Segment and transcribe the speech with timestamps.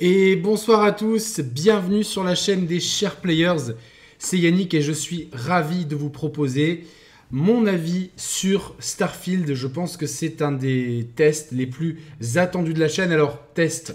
[0.00, 3.74] Et bonsoir à tous, bienvenue sur la chaîne des chers players.
[4.18, 6.82] C'est Yannick et je suis ravi de vous proposer
[7.30, 9.54] mon avis sur Starfield.
[9.54, 12.00] Je pense que c'est un des tests les plus
[12.34, 13.12] attendus de la chaîne.
[13.12, 13.94] Alors, test.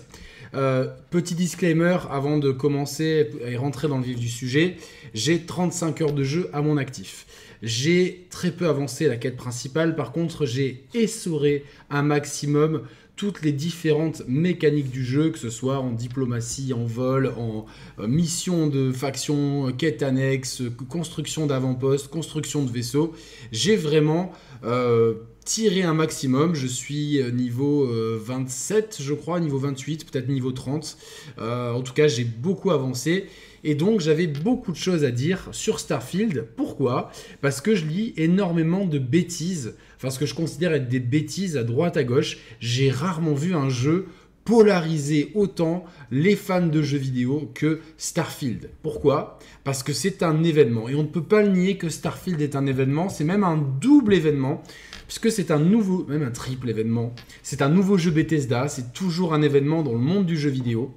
[0.56, 4.78] Euh, petit disclaimer avant de commencer et rentrer dans le vif du sujet.
[5.14, 7.28] J'ai 35 heures de jeu à mon actif.
[7.62, 9.98] J'ai très peu avancé la quête principale.
[9.98, 12.84] Par contre, j'ai essoré un maximum
[13.20, 17.66] toutes les différentes mécaniques du jeu, que ce soit en diplomatie, en vol, en
[18.00, 23.12] euh, mission de faction, euh, quête annexe, construction d'avant-poste, construction de vaisseau.
[23.52, 24.32] J'ai vraiment
[24.64, 26.56] euh, tiré un maximum.
[26.56, 30.98] Je suis niveau 27, je crois, niveau 28, peut-être niveau 30.
[31.40, 33.26] en tout cas, j'ai beaucoup avancé.
[33.64, 36.48] Et donc j'avais beaucoup de choses à dire sur Starfield.
[36.56, 37.12] Pourquoi?
[37.42, 41.58] Parce que je lis énormément de bêtises, enfin ce que je considère être des bêtises
[41.58, 42.38] à droite à gauche.
[42.62, 44.08] J'ai rarement vu un jeu
[44.46, 48.72] polariser autant les fans de jeux vidéo que Starfield.
[48.82, 49.38] Pourquoi?
[49.64, 50.90] Parce que c'est un événement.
[50.90, 53.10] Et on ne peut pas le nier que Starfield est un événement.
[53.10, 54.64] C'est même un double événement.
[55.06, 57.14] Puisque c'est un nouveau, même un triple événement.
[57.44, 58.68] C'est un nouveau jeu Bethesda.
[58.70, 60.96] C'est toujours un événement dans le monde du jeu vidéo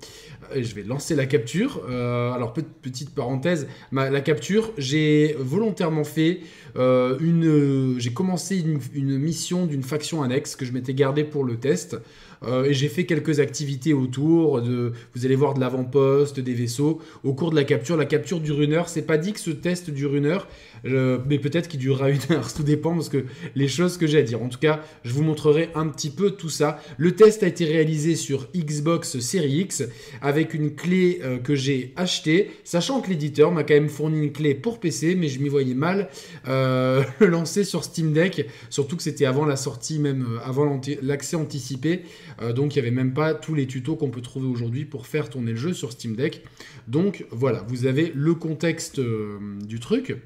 [0.60, 1.82] je vais lancer la capture.
[1.88, 6.40] Euh, alors, petite parenthèse, la capture, j'ai volontairement fait
[6.76, 7.98] euh, une.
[7.98, 8.58] J'ai commencé
[8.94, 11.96] une, mission d'une faction annexe que je m'étais gardé pour le test.
[12.44, 14.62] Euh, et j'ai fait quelques activités autour.
[14.62, 17.00] De, vous allez voir de l'avant-poste, des vaisseaux.
[17.24, 18.88] Au cours de la capture, la capture dure une heure.
[18.88, 20.48] C'est pas dit que ce test dure une heure,
[20.84, 22.52] euh, mais peut-être qu'il durera une heure.
[22.56, 24.42] Tout dépend parce que les choses que j'ai à dire.
[24.42, 26.80] En tout cas, je vous montrerai un petit peu tout ça.
[26.96, 29.84] Le test a été réalisé sur Xbox Series X
[30.20, 34.32] avec une clé euh, que j'ai achetée, sachant que l'éditeur m'a quand même fourni une
[34.32, 36.08] clé pour PC, mais je m'y voyais mal
[36.46, 42.02] le lancer sur Steam Deck, surtout que c'était avant la sortie, même avant l'accès anticipé.
[42.40, 45.06] Euh, donc il n'y avait même pas tous les tutos qu'on peut trouver aujourd'hui pour
[45.06, 46.44] faire tourner le jeu sur Steam Deck.
[46.88, 50.16] Donc voilà, vous avez le contexte euh, du truc.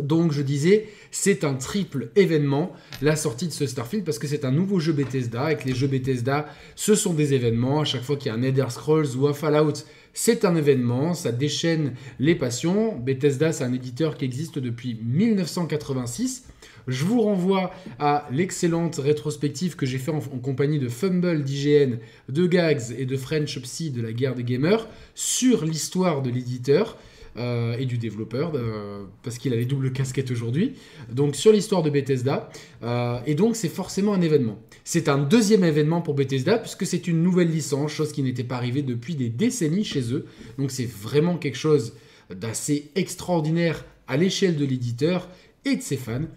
[0.00, 4.44] Donc je disais, c'est un triple événement, la sortie de ce Starfield, parce que c'est
[4.44, 5.44] un nouveau jeu Bethesda.
[5.44, 7.80] Avec les jeux Bethesda, ce sont des événements.
[7.80, 11.14] À chaque fois qu'il y a un Nether Scrolls ou un Fallout, c'est un événement,
[11.14, 12.96] ça déchaîne les passions.
[12.96, 16.44] Bethesda, c'est un éditeur qui existe depuis 1986.
[16.86, 21.98] Je vous renvoie à l'excellente rétrospective que j'ai fait en, compagnie de Fumble d'IGN,
[22.28, 26.98] de Gags et de French Psy de la guerre des gamers sur l'histoire de l'éditeur.
[27.36, 30.74] Euh, et du développeur, euh, parce qu'il a les doubles casquettes aujourd'hui.
[31.10, 32.48] Donc sur l'histoire de Bethesda.
[32.84, 34.62] Euh, et donc c'est forcément un événement.
[34.84, 38.54] C'est un deuxième événement pour Bethesda, puisque c'est une nouvelle licence, chose qui n'était pas
[38.54, 40.26] arrivée depuis des décennies chez eux.
[40.58, 41.94] Donc c'est vraiment quelque chose
[42.30, 45.28] d'assez extraordinaire à l'échelle de l'éditeur
[45.64, 46.28] et de ses fans.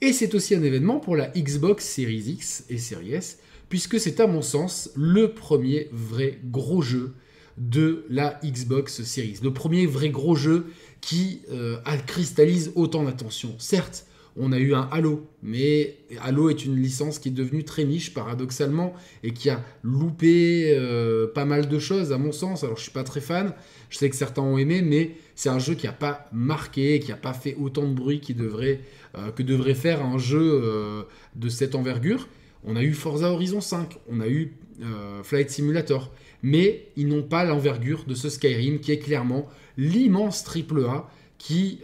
[0.00, 4.20] Et c'est aussi un événement pour la Xbox Series X et Series S, puisque c'est
[4.20, 7.12] à mon sens le premier vrai gros jeu
[7.58, 9.38] de la Xbox Series.
[9.42, 10.66] Le premier vrai gros jeu
[11.00, 11.76] qui euh,
[12.06, 13.54] cristallise autant d'attention.
[13.58, 14.06] Certes,
[14.36, 18.12] on a eu un Halo, mais Halo est une licence qui est devenue très niche
[18.12, 22.64] paradoxalement et qui a loupé euh, pas mal de choses à mon sens.
[22.64, 23.52] Alors je suis pas très fan,
[23.90, 27.10] je sais que certains ont aimé, mais c'est un jeu qui n'a pas marqué, qui
[27.10, 31.06] n'a pas fait autant de bruit euh, que devrait faire un jeu
[31.36, 32.28] de cette envergure.
[32.64, 34.56] On a eu Forza Horizon 5, on a eu
[35.22, 36.10] Flight Simulator,
[36.44, 41.80] mais ils n'ont pas l'envergure de ce Skyrim qui est clairement l'immense triple A qui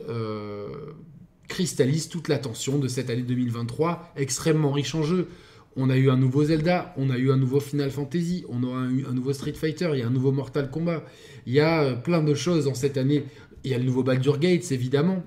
[1.49, 5.29] cristallise toute l'attention de cette année 2023, extrêmement riche en jeux.
[5.77, 8.85] On a eu un nouveau Zelda, on a eu un nouveau Final Fantasy, on aura
[8.85, 11.05] eu un nouveau Street Fighter, il y a un nouveau Mortal Kombat,
[11.47, 13.25] il y a euh, plein de choses en cette année.
[13.65, 15.23] Il y a le nouveau Baldur Gates, évidemment.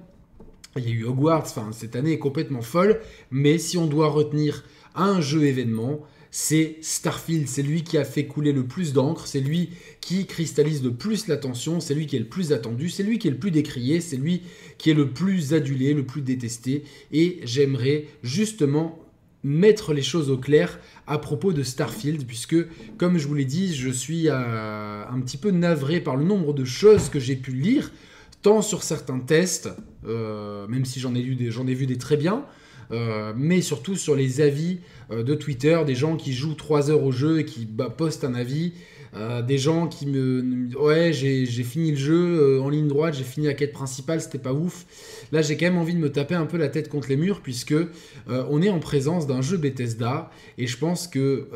[0.75, 3.00] Il y a eu Hogwarts, enfin, cette année est complètement folle.
[3.29, 4.63] Mais si on doit retenir
[4.95, 6.01] un jeu événement,
[6.35, 7.47] c'est Starfield.
[7.47, 9.69] C'est lui qui a fait couler le plus d'encre, c'est lui
[10.01, 13.27] qui cristallise le plus l'attention, c'est lui qui est le plus attendu, c'est lui qui
[13.27, 14.41] est le plus décrié, c'est lui
[14.79, 16.85] qui est le plus adulé, le plus détesté.
[17.11, 18.97] Et j'aimerais justement
[19.44, 22.55] mettre les choses au clair à propos de Starfield, puisque,
[22.97, 26.53] comme je vous l'ai dit, je suis euh, un petit peu navré par le nombre
[26.53, 27.91] de choses que j'ai pu lire,
[28.41, 29.69] tant sur certains tests,
[30.07, 32.44] euh, même si j'en ai, ai vu des très bien,
[32.94, 34.80] euh, mais surtout sur les avis
[35.12, 38.24] euh, de Twitter, des gens qui jouent 3 heures au jeu et qui bah, postent
[38.24, 38.74] un avis,
[39.16, 43.48] euh, des gens qui me, ouais j'ai fini le jeu en ligne droite, j'ai fini
[43.48, 44.86] la quête principale, c'était pas ouf.
[45.33, 47.41] Là j'ai quand même envie de me taper un peu la tête contre les murs
[47.41, 47.75] puisque
[48.27, 51.50] on est en présence d'un jeu Bethesda et je pense que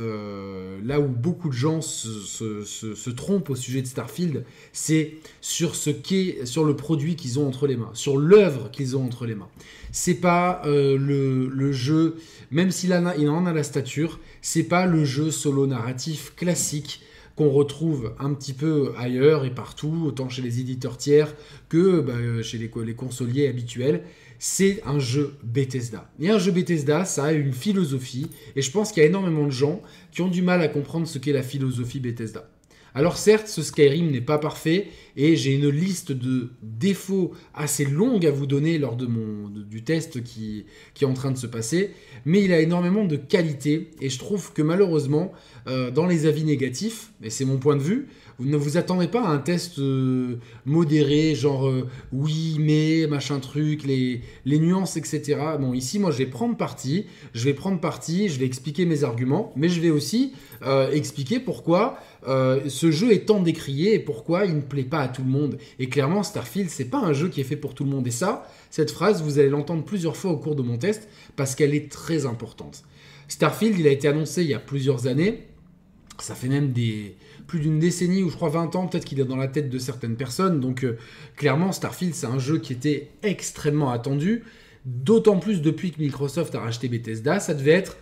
[0.84, 4.44] là où beaucoup de gens se, trompent au sujet de Starfield,
[4.74, 8.98] c'est sur ce qu'est, sur le produit qu'ils ont entre les mains, sur l'œuvre qu'ils
[8.98, 9.50] ont entre les mains.
[9.92, 12.18] C'est pas euh, le, jeu,
[12.52, 17.02] même s'il en, a, en a la stature, c'est pas le jeu solo narratif classique
[17.38, 21.34] qu'on retrouve un petit peu ailleurs et partout, autant chez les éditeurs tiers
[21.70, 24.04] que bah, chez les, les consoliers habituels.
[24.40, 26.12] C'est un jeu Bethesda.
[26.20, 29.46] Et un jeu Bethesda, ça a une philosophie, et je pense qu'il y a énormément
[29.46, 29.82] de gens
[30.12, 32.50] qui ont du mal à comprendre ce qu'est la philosophie Bethesda.
[32.98, 38.26] Alors certes, ce Skyrim n'est pas parfait et j'ai une liste de défauts assez longue
[38.26, 40.66] à vous donner lors de mon, du test qui,
[41.00, 41.92] est en train de se passer,
[42.26, 45.32] mais il a énormément de qualité et je trouve que malheureusement,
[45.68, 48.08] euh, dans les avis négatifs, et c'est mon point de vue,
[48.40, 53.40] vous ne vous attendez pas à un test euh, modéré, genre euh, oui, mais, machin
[53.40, 55.40] truc, les, nuances, etc.
[55.60, 59.04] Bon, ici, moi, je vais prendre parti, je vais prendre parti, je vais expliquer mes
[59.04, 64.44] arguments, mais je vais aussi euh, expliquer pourquoi ce jeu est tant décrié et pourquoi
[64.44, 65.58] il ne plaît pas à tout le monde.
[65.80, 68.06] Et clairement, Starfield, c'est pas un jeu qui est fait pour tout le monde.
[68.06, 71.08] Et ça, cette phrase, vous allez l'entendre plusieurs fois au cours de mon test
[71.38, 72.84] parce qu'elle est très importante.
[73.30, 75.44] Starfield, il a été annoncé il y a plusieurs années.
[76.20, 77.16] Ça fait même des,
[77.48, 79.80] plus d'une décennie ou je crois 20 ans, peut-être qu'il est dans la tête de
[79.80, 80.60] certaines personnes.
[80.60, 80.98] Donc euh,
[81.36, 84.44] clairement, Starfield, c'est un jeu qui était extrêmement attendu.
[84.86, 87.98] D'autant plus depuis que Microsoft a racheté Bethesda, ça devait être,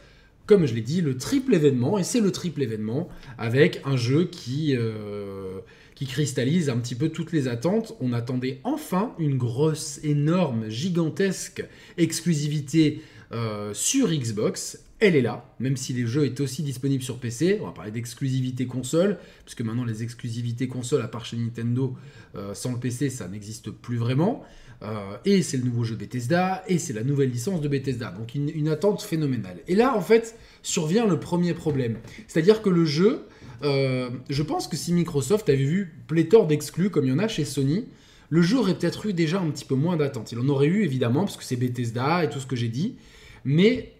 [0.45, 1.97] comme je l'ai dit, le triple événement.
[1.97, 3.07] Et c'est le triple événement
[3.37, 5.59] avec un jeu qui, euh,
[5.95, 7.95] qui cristallise un petit peu toutes les attentes.
[8.01, 11.65] On attendait enfin une grosse, énorme, gigantesque
[11.97, 13.01] exclusivité
[13.31, 17.59] euh, sur Xbox elle est là, même si les jeux est aussi disponibles sur PC.
[17.61, 21.95] On va parler d'exclusivité console, puisque maintenant les exclusivités console, à part chez Nintendo,
[22.35, 24.43] euh, sans le PC, ça n'existe plus vraiment.
[24.83, 28.11] Euh, et c'est le nouveau jeu Bethesda, et c'est la nouvelle licence de Bethesda.
[28.11, 29.59] Donc une, attente phénoménale.
[29.67, 31.97] Et là, en fait, survient le premier problème.
[32.27, 33.25] C'est-à-dire que le jeu,
[33.63, 37.27] euh, je pense que si Microsoft avait vu pléthore d'exclus, comme il y en a
[37.27, 37.85] chez Sony,
[38.29, 40.31] le jeu aurait peut-être eu déjà un petit peu moins d'attente.
[40.31, 42.95] Il en aurait eu, évidemment, parce que c'est Bethesda et tout ce que j'ai dit.
[43.43, 43.94] Mais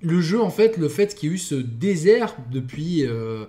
[0.00, 3.44] le jeu, en fait, le fait qu'il y ait eu ce désert depuis, euh,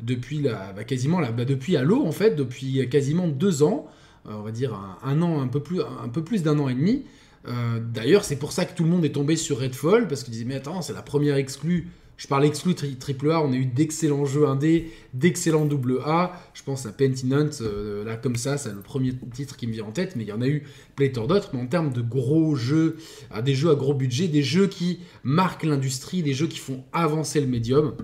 [0.00, 3.86] depuis la, bah, quasiment la, bah, depuis Halo, en fait, depuis quasiment deux ans,
[4.26, 6.74] euh, on va dire un, an, un peu plus, un peu plus d'un an et
[6.74, 7.04] demi.
[7.46, 10.32] Euh, d'ailleurs, c'est pour ça que tout le monde est tombé sur Redfall, parce qu'ils
[10.32, 13.66] disaient, mais attends, c'est la première exclue je parle exclu triple A, on a eu
[13.66, 16.32] d'excellents jeux indés, d'excellents double A.
[16.54, 19.84] Je pense à Pentinent, euh, là comme ça, c'est le premier titre qui me vient
[19.84, 20.64] en tête, mais il y en a eu
[20.94, 21.50] pléthore d'autres.
[21.52, 22.96] Mais en termes de gros jeux,
[23.34, 26.84] euh, des jeux à gros budget, des jeux qui marquent l'industrie, des jeux qui font
[26.92, 27.94] avancer le médium.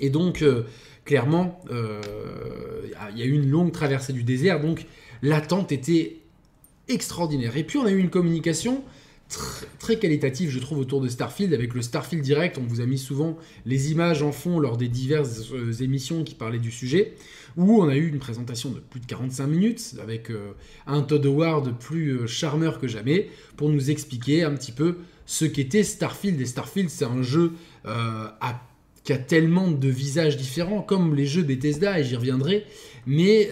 [0.00, 0.64] Et donc, euh,
[1.04, 4.86] clairement, il y a eu une longue traversée du désert, donc
[5.22, 6.16] l'attente était
[6.88, 7.56] extraordinaire.
[7.56, 8.82] Et puis on a eu une communication
[9.78, 11.54] très, qualitatif, je trouve, autour de Starfield.
[11.54, 13.36] Avec le Starfield Direct, on vous a mis souvent
[13.66, 17.14] les images en fond lors des diverses euh, émissions qui parlaient du sujet,
[17.56, 20.52] où on a eu une présentation de plus de 45 minutes, avec euh,
[20.86, 25.44] un Todd Howard plus euh, charmeur que jamais, pour nous expliquer un petit peu ce
[25.44, 26.40] qu'était Starfield.
[26.40, 27.52] Et Starfield, c'est un jeu
[29.04, 32.64] qui a tellement de visages différents, comme les jeux Bethesda, et j'y reviendrai,
[33.06, 33.48] mais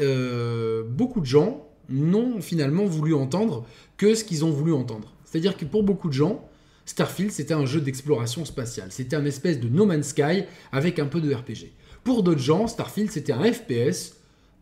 [0.91, 3.65] beaucoup de gens n'ont finalement voulu entendre
[3.97, 5.15] que ce qu'ils ont voulu entendre.
[5.31, 6.49] C'est-à-dire que pour beaucoup de gens,
[6.87, 8.89] Starfield, c'était un jeu d'exploration spatiale.
[8.91, 11.73] C'était un espèce de No Man's Sky avec un peu de RPG.
[12.03, 14.15] Pour d'autres gens, Starfield, c'était un FPS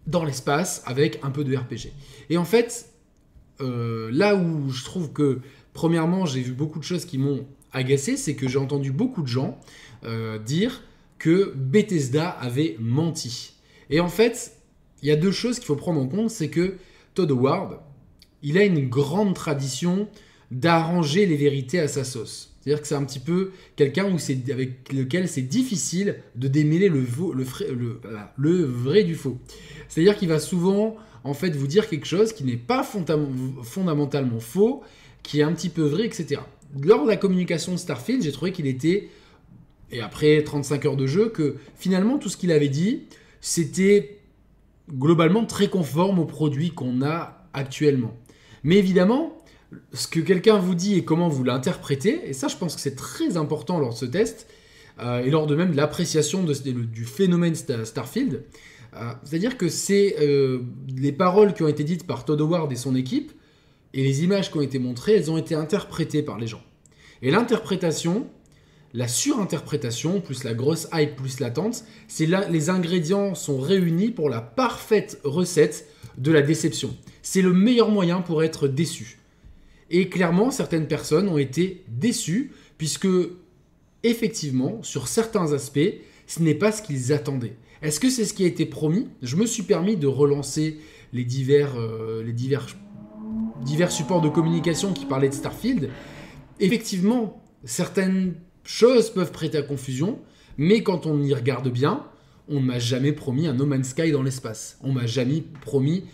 [0.08, 1.92] dans l'espace avec un peu de RPG.
[2.30, 2.90] Et en fait,
[3.60, 5.38] euh, là où je trouve que,
[5.72, 9.28] premièrement, j'ai vu beaucoup de choses qui m'ont agacé, c'est que j'ai entendu beaucoup de
[9.28, 9.60] gens
[10.04, 10.82] euh, dire
[11.18, 13.52] que Bethesda avait menti.
[13.88, 14.56] Et en fait,
[15.02, 16.76] il y a deux choses qu'il faut prendre en compte, c'est que
[17.14, 17.78] Todd Howard,
[18.42, 20.08] il a une grande tradition
[20.50, 22.56] d'arranger les vérités à sa sauce.
[22.60, 27.00] C'est-à-dire que c'est un petit peu quelqu'un avec lequel c'est difficile de démêler le,
[28.64, 29.38] vrai du faux.
[29.88, 34.82] C'est-à-dire qu'il va souvent en fait vous dire quelque chose qui n'est pas fondamentalement faux,
[35.22, 36.40] qui est un petit peu vrai, etc.
[36.82, 39.10] Lors de la communication de Starfield, j'ai trouvé qu'il était,
[39.92, 43.02] et après 35 heures de jeu, que finalement tout ce qu'il avait dit,
[43.40, 44.18] c'était
[44.90, 48.16] globalement très conforme au produit qu'on a actuellement.
[48.64, 49.35] Mais évidemment,
[49.92, 52.96] ce que quelqu'un vous dit et comment vous l'interprétez, et ça je pense que c'est
[52.96, 54.48] très important lors de ce test,
[55.00, 58.44] euh, et lors de même l'appréciation du phénomène Starfield,
[58.94, 60.60] euh, c'est-à-dire que c'est euh,
[60.96, 63.32] les paroles qui ont été dites par Todd Howard et son équipe,
[63.92, 66.62] et les images qui ont été montrées, elles ont été interprétées par les gens.
[67.22, 68.26] Et l'interprétation,
[68.94, 74.28] la surinterprétation, plus la grosse hype, plus l'attente, c'est là les ingrédients sont réunis pour
[74.28, 76.96] la parfaite recette de la déception.
[77.22, 79.18] C'est le meilleur moyen pour être déçu.
[79.90, 83.08] Et clairement, certaines personnes ont été déçues, puisque,
[84.02, 85.94] effectivement, sur certains aspects,
[86.26, 87.56] ce n'est pas ce qu'ils attendaient.
[87.82, 89.08] Est-ce que c'est ce qui a été promis?
[89.22, 90.78] Je me suis permis de relancer
[91.12, 92.66] les divers, euh, les divers,
[93.64, 95.90] divers supports de communication qui parlaient de Starfield.
[96.58, 100.18] Effectivement, certaines choses peuvent prêter à confusion,
[100.58, 102.04] mais quand on y regarde bien,
[102.48, 104.78] on ne m'a jamais promis un No Man's Sky dans l'espace.
[104.82, 106.04] On m'a jamais promis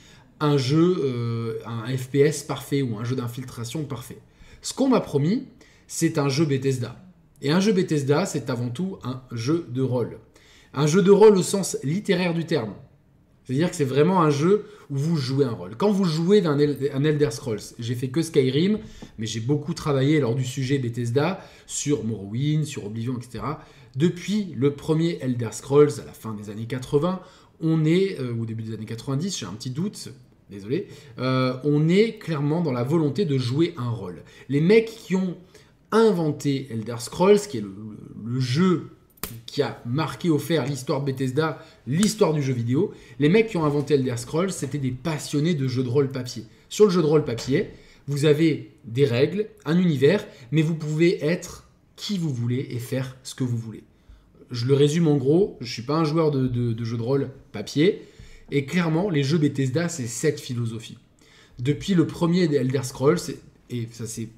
[0.42, 4.18] un jeu, euh, un FPS parfait ou un jeu d'infiltration parfait.
[4.61, 5.46] Ce qu'on m'a promis,
[5.87, 6.96] c'est un jeu Bethesda.
[7.42, 10.18] Et un jeu Bethesda, c'est avant tout un jeu de rôle.
[10.75, 12.75] Un jeu de rôle au sens littéraire du terme.
[13.44, 15.76] C'est-à-dire que c'est vraiment un jeu où vous jouez un rôle.
[15.76, 18.78] Quand vous jouez d'un un Elder Scrolls, j'ai fait que Skyrim,
[19.18, 23.44] mais j'ai beaucoup travaillé lors du sujet Bethesda sur Morrowind, sur Oblivion, etc.
[23.96, 27.20] Depuis le premier Elder Scrolls à la fin des années 80,
[27.61, 30.12] on est, euh, au début des années 90, j'ai un petit doute,
[30.52, 30.87] désolé,
[31.18, 34.23] euh, on est clairement dans la volonté de jouer un rôle.
[34.49, 35.37] Les mecs qui ont
[35.90, 38.90] inventé Elder Scrolls, qui est le, jeu
[39.47, 43.56] qui a marqué au fer l'histoire de Bethesda, l'histoire du jeu vidéo, les mecs qui
[43.56, 46.44] ont inventé Elder Scrolls, c'était des passionnés de jeux de rôle papier.
[46.68, 47.71] Sur le jeu de rôle papier,
[48.09, 53.16] vous avez des règles, un univers, mais vous pouvez être qui vous voulez et faire
[53.23, 53.85] ce que vous voulez.
[54.50, 57.02] Je le résume en gros, je ne suis pas un joueur de, de, jeux de
[57.02, 58.02] rôle papier,
[58.54, 60.99] et clairement, les jeux Bethesda, c'est cette philosophie.
[61.59, 63.18] Depuis le premier des Elder Scrolls,
[63.71, 64.28] et ça s'est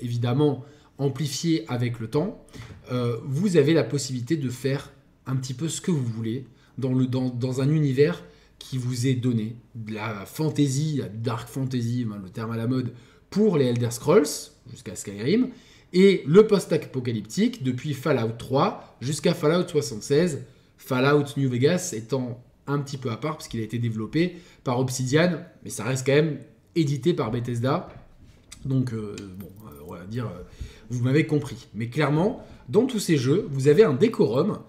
[0.00, 0.64] évidemment
[0.96, 2.46] amplifié avec le temps,
[2.92, 4.92] euh, vous avez la possibilité de faire
[5.26, 6.46] un petit peu ce que vous voulez
[6.78, 8.22] dans, un univers
[8.60, 9.56] qui vous est donné.
[9.74, 12.92] De la fantasy, la dark fantasy, le terme à la mode,
[13.28, 15.48] pour les Elder Scrolls, jusqu'à Skyrim,
[15.92, 20.44] et le post-apocalyptique depuis Fallout 3 jusqu'à Fallout 76,
[20.78, 24.78] Fallout New Vegas étant un petit peu à part parce qu'il a été développé par
[24.78, 26.38] Obsidian, mais ça reste quand même
[26.74, 27.88] édité par Bethesda.
[28.64, 30.42] Donc, euh, bon, euh, on va dire, euh,
[30.90, 31.68] vous m'avez compris.
[31.74, 34.60] Mais clairement, dans tous ces jeux, vous avez un décorum,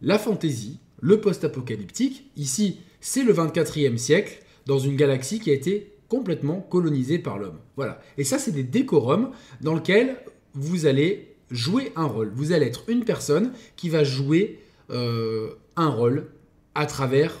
[0.00, 2.30] la fantasy, le post-apocalyptique.
[2.36, 7.58] Ici, c'est le 24e siècle, dans une galaxie qui a été complètement colonisée par l'homme.
[7.76, 8.00] Voilà.
[8.16, 9.30] Et ça, c'est des décorums
[9.60, 10.16] dans lesquels
[10.54, 12.32] vous allez jouer un rôle.
[12.34, 16.28] Vous allez être une personne qui va jouer un rôle
[16.74, 17.32] à travers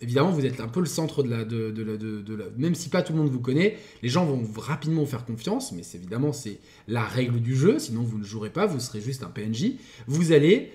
[0.00, 3.12] évidemment, vous êtes un peu le centre de la, de, la, Même si pas tout
[3.12, 7.04] le monde vous connaît, les gens vont rapidement vous faire confiance, mais évidemment, c'est la
[7.04, 9.72] règle du jeu, sinon vous ne jouerez pas, vous serez juste un PNJ.
[10.06, 10.72] Vous allez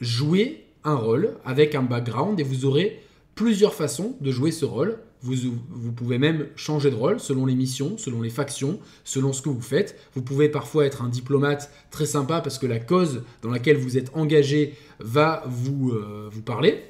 [0.00, 3.00] jouer un rôle avec un background et vous aurez
[3.34, 4.98] plusieurs façons de jouer ce rôle.
[5.24, 5.36] Vous,
[5.70, 9.48] vous pouvez même changer de rôle selon les missions, selon les factions, selon ce que
[9.48, 9.96] vous faites.
[10.14, 13.96] Vous pouvez parfois être un diplomate très sympa parce que la cause dans laquelle vous
[13.96, 16.82] êtes engagé va vous, euh, vous parler.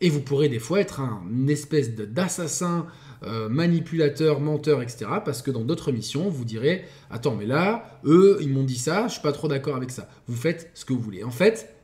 [0.00, 2.86] Et vous pourrez des fois être un espèce d'assassin,
[3.22, 5.06] euh, manipulateur, menteur, etc.
[5.24, 9.08] Parce que dans d'autres missions, vous direz Attends, mais là, eux, ils m'ont dit ça,
[9.08, 10.08] je suis pas trop d'accord avec ça.
[10.26, 11.22] Vous faites ce que vous voulez.
[11.22, 11.74] En fait,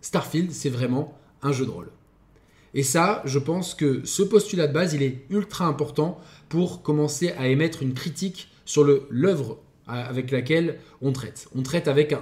[0.00, 1.90] Starfield, c'est vraiment un jeu de rôle.
[2.74, 6.18] Et ça, je pense que ce postulat de base, il est ultra important
[6.48, 11.48] pour commencer à émettre une critique sur l'œuvre avec laquelle on traite.
[11.54, 12.14] On traite avec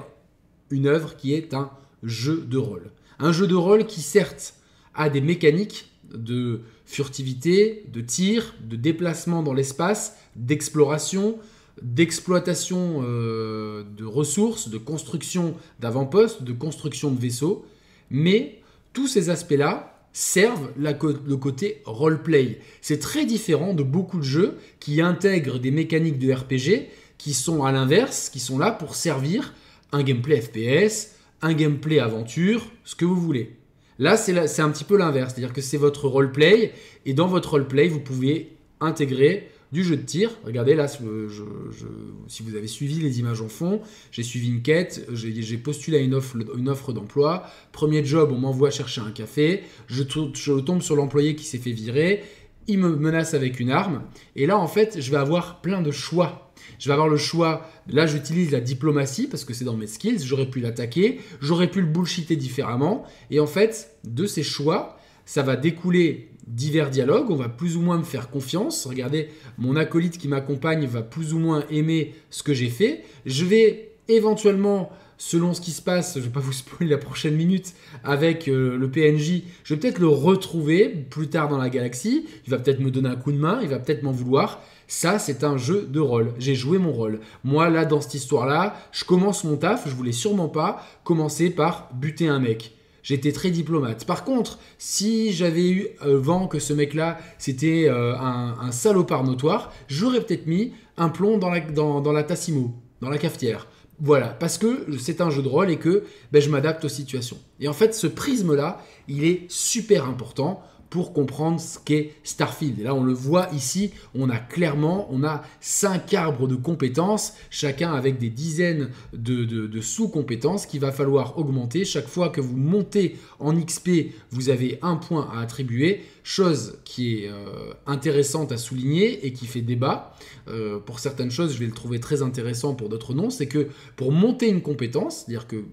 [0.70, 1.70] une œuvre qui est un
[2.02, 2.90] jeu de rôle.
[3.18, 4.54] Un jeu de rôle qui, certes,
[4.96, 11.38] a des mécaniques de furtivité, de tir, de déplacement dans l'espace, d'exploration,
[11.82, 17.66] d'exploitation euh, de ressources, de construction d'avant-postes, de construction de vaisseaux.
[18.10, 18.60] Mais
[18.92, 22.60] tous ces aspects-là servent le côté roleplay.
[22.80, 26.88] C'est très différent de beaucoup de jeux qui intègrent des mécaniques de RPG
[27.18, 29.52] qui sont à l'inverse, qui sont là pour servir
[29.92, 33.56] un gameplay FPS, un gameplay aventure, ce que vous voulez.
[33.98, 36.72] Là, c'est un petit peu l'inverse, c'est-à-dire que c'est votre roleplay,
[37.06, 40.30] et dans votre roleplay, vous pouvez intégrer du jeu de tir.
[40.44, 43.80] Regardez là, si vous avez suivi les images en fond,
[44.12, 47.44] j'ai suivi une quête, j'ai postulé à une offre, d'emploi.
[47.72, 52.22] Premier job, on m'envoie chercher un café, je tombe sur l'employé qui s'est fait virer,
[52.68, 54.02] il me menace avec une arme,
[54.34, 56.46] et là, en fait, je vais avoir plein de choix
[56.78, 57.68] je vais avoir le choix.
[57.88, 60.24] Là, j'utilise la diplomatie parce que c'est dans mes skills.
[60.24, 63.04] J'aurais pu l'attaquer, j'aurais pu le bullshiter différemment.
[63.30, 67.30] Et en fait, de ces choix, ça va découler divers dialogues.
[67.30, 68.86] On va plus ou moins me faire confiance.
[68.86, 73.02] Regardez, mon acolyte qui m'accompagne va plus ou moins aimer ce que j'ai fait.
[73.24, 76.98] Je vais éventuellement selon ce qui se passe, je ne vais pas vous spoiler la
[76.98, 81.70] prochaine minute avec euh, le PNJ, je vais peut-être le retrouver plus tard dans la
[81.70, 84.60] galaxie, il va peut-être me donner un coup de main, il va peut-être m'en vouloir,
[84.88, 86.32] ça, c'est un jeu de rôle.
[86.38, 87.20] J'ai joué mon rôle.
[87.42, 89.88] Moi, là, dans cette histoire-là, je commence mon taf.
[89.88, 92.72] Je voulais sûrement pas commencer par buter un mec.
[93.02, 94.04] J'étais très diplomate.
[94.04, 99.72] Par contre, si j'avais eu euh, vent que ce mec-là, c'était euh, un, salopard notoire,
[99.88, 103.68] j'aurais peut-être mis un plomb dans la, dans, dans la Tassimo, dans la cafetière.
[103.98, 107.38] Voilà, parce que c'est un jeu de rôle et que ben, je m'adapte aux situations.
[107.60, 112.78] Et en fait, ce prisme-là, il est super important pour comprendre ce qu'est Starfield.
[112.78, 117.34] Et là, on le voit ici, on a clairement, on a cinq arbres de compétences,
[117.50, 121.84] chacun avec des dizaines de, sous-compétences qu'il va falloir augmenter.
[121.84, 127.18] Chaque fois que vous montez en XP, vous avez un point à attribuer, chose qui
[127.18, 130.14] est euh, intéressante à souligner et qui fait débat.
[130.48, 133.68] Euh, pour certaines choses, je vais le trouver très intéressant, pour d'autres non, c'est que
[133.96, 135.64] pour monter une compétence, c'est-à-dire que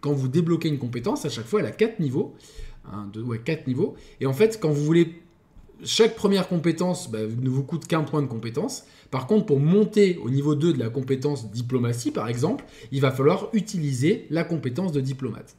[0.00, 2.34] quand vous débloquez une compétence, à chaque fois, elle a quatre niveaux.
[3.12, 3.96] 2, ouais, 4 niveaux.
[4.20, 5.22] Et en fait, quand vous voulez.
[5.84, 8.84] Chaque première compétence bah, ne vous coûte qu'un point de compétence.
[9.12, 13.12] Par contre, pour monter au niveau 2 de la compétence diplomatie, par exemple, il va
[13.12, 15.54] falloir utiliser la compétence de diplomate.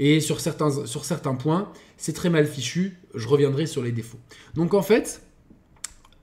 [0.00, 2.98] Et sur certains, sur certains points, c'est très mal fichu.
[3.14, 4.18] Je reviendrai sur les défauts.
[4.54, 5.22] Donc en fait,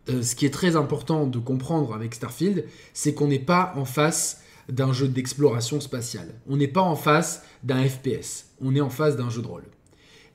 [0.10, 3.86] euh, ce qui est très important de comprendre avec Starfield, c'est qu'on n'est pas en
[3.86, 6.34] face d'un jeu d'exploration spatiale.
[6.48, 8.48] On n'est pas en face d'un FPS.
[8.62, 9.64] On est en face d'un jeu de rôle.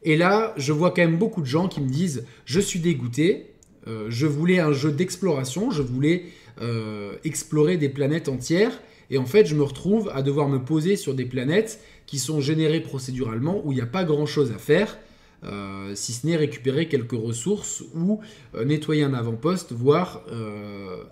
[0.05, 3.53] Et là, je vois quand même beaucoup de gens qui me disent Je suis dégoûté,
[3.87, 6.25] euh, je voulais un jeu d'exploration, je voulais
[6.61, 8.81] euh, explorer des planètes entières,
[9.11, 12.41] et en fait, je me retrouve à devoir me poser sur des planètes qui sont
[12.41, 14.99] générées procéduralement où il n'y a pas grand chose à faire.
[15.45, 18.21] Euh, si ce n'est récupérer quelques ressources ou
[18.65, 20.23] nettoyer un avant-poste, voire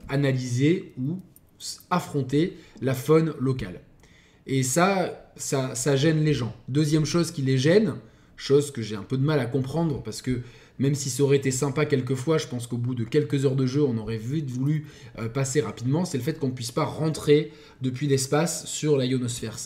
[0.08, 1.18] analyser ou
[1.90, 3.80] affronter la faune locale.
[4.46, 6.54] Et ça, ça, ça, gêne les gens.
[6.68, 7.94] Deuxième chose qui les gêne,
[8.40, 10.40] chose que j'ai un peu de mal à comprendre parce que
[10.78, 13.66] même si ça aurait été sympa quelquefois, je pense qu'au bout de quelques heures de
[13.66, 14.86] jeu, on aurait voulu
[15.18, 19.04] euh, passer rapidement, c'est le fait qu'on ne puisse pas rentrer depuis l'espace sur la
[19.04, 19.58] ionosphère.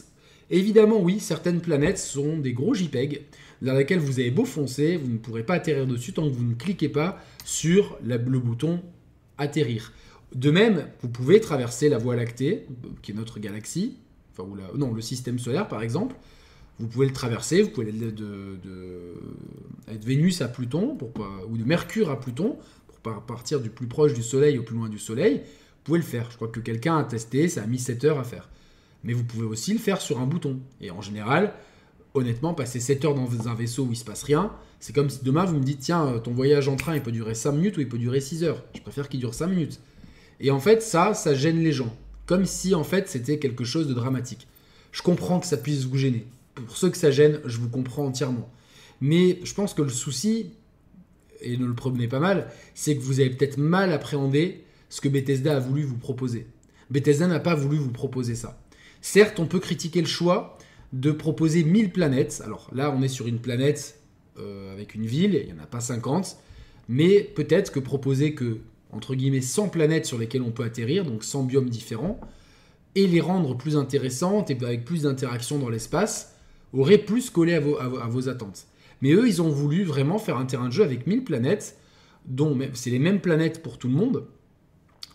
[0.51, 3.23] Évidemment, oui, certaines planètes sont des gros JPEG
[3.63, 6.45] dans lesquels vous avez beau foncer, vous ne pourrez pas atterrir dessus tant que vous
[6.45, 8.83] ne cliquez pas sur le bouton
[9.39, 9.93] atterrir.
[10.35, 12.67] De même, vous pouvez traverser la Voie lactée,
[13.03, 13.99] qui est notre galaxie,
[14.33, 16.17] enfin, non, le système solaire par exemple,
[16.81, 18.59] vous pouvez le traverser, vous pouvez aller de,
[20.03, 20.99] Vénus à Pluton,
[21.49, 24.89] ou de Mercure à Pluton, pour partir du plus proche du Soleil au plus loin
[24.89, 25.39] du Soleil.
[25.39, 26.31] Vous pouvez le faire.
[26.31, 28.49] Je crois que quelqu'un a testé, ça a mis 7 heures à faire.
[29.05, 30.59] Mais vous pouvez aussi le faire sur un bouton.
[30.81, 31.53] Et en général,
[32.15, 34.51] honnêtement, passer 7 heures dans un vaisseau où il se passe rien,
[34.81, 37.35] c'est comme si demain vous me dites tiens, ton voyage en train il peut durer
[37.35, 38.65] 5 minutes ou il peut durer 6 heures.
[38.75, 39.81] Je préfère qu'il dure 5 minutes.
[40.41, 41.95] Et en fait, ça, ça gêne les gens.
[42.27, 44.49] Comme si en fait c'était quelque chose de dramatique.
[44.93, 48.07] Je comprends que ça puisse vous gêner pour ceux que ça gêne, je vous comprends
[48.07, 48.51] entièrement.
[49.01, 50.53] Mais je pense que le souci,
[51.41, 55.09] et ne le prenez pas mal, c'est que vous avez peut-être mal appréhendé ce que
[55.09, 56.47] Bethesda a voulu vous proposer.
[56.91, 58.61] Bethesda n'a pas voulu vous proposer ça.
[59.01, 60.59] Certes, on peut critiquer le choix
[60.93, 62.41] de proposer 1000 planètes.
[62.45, 64.01] Alors là, on est sur une planète
[64.39, 66.37] euh, avec une ville, il n'y en a pas 50.
[66.89, 68.59] Mais peut-être que proposer que,
[68.93, 72.21] entre guillemets, 100 planètes sur lesquelles on peut atterrir, donc 100 biomes différents,
[72.95, 76.34] et les rendre plus intéressantes et avec plus d'interactions dans l'espace,
[76.81, 78.67] aurait plus collé à vos, attentes.
[79.01, 81.79] Mais eux, ils ont voulu vraiment faire un terrain de jeu avec 1000 planètes,
[82.27, 84.27] dont c'est les mêmes planètes pour tout le monde.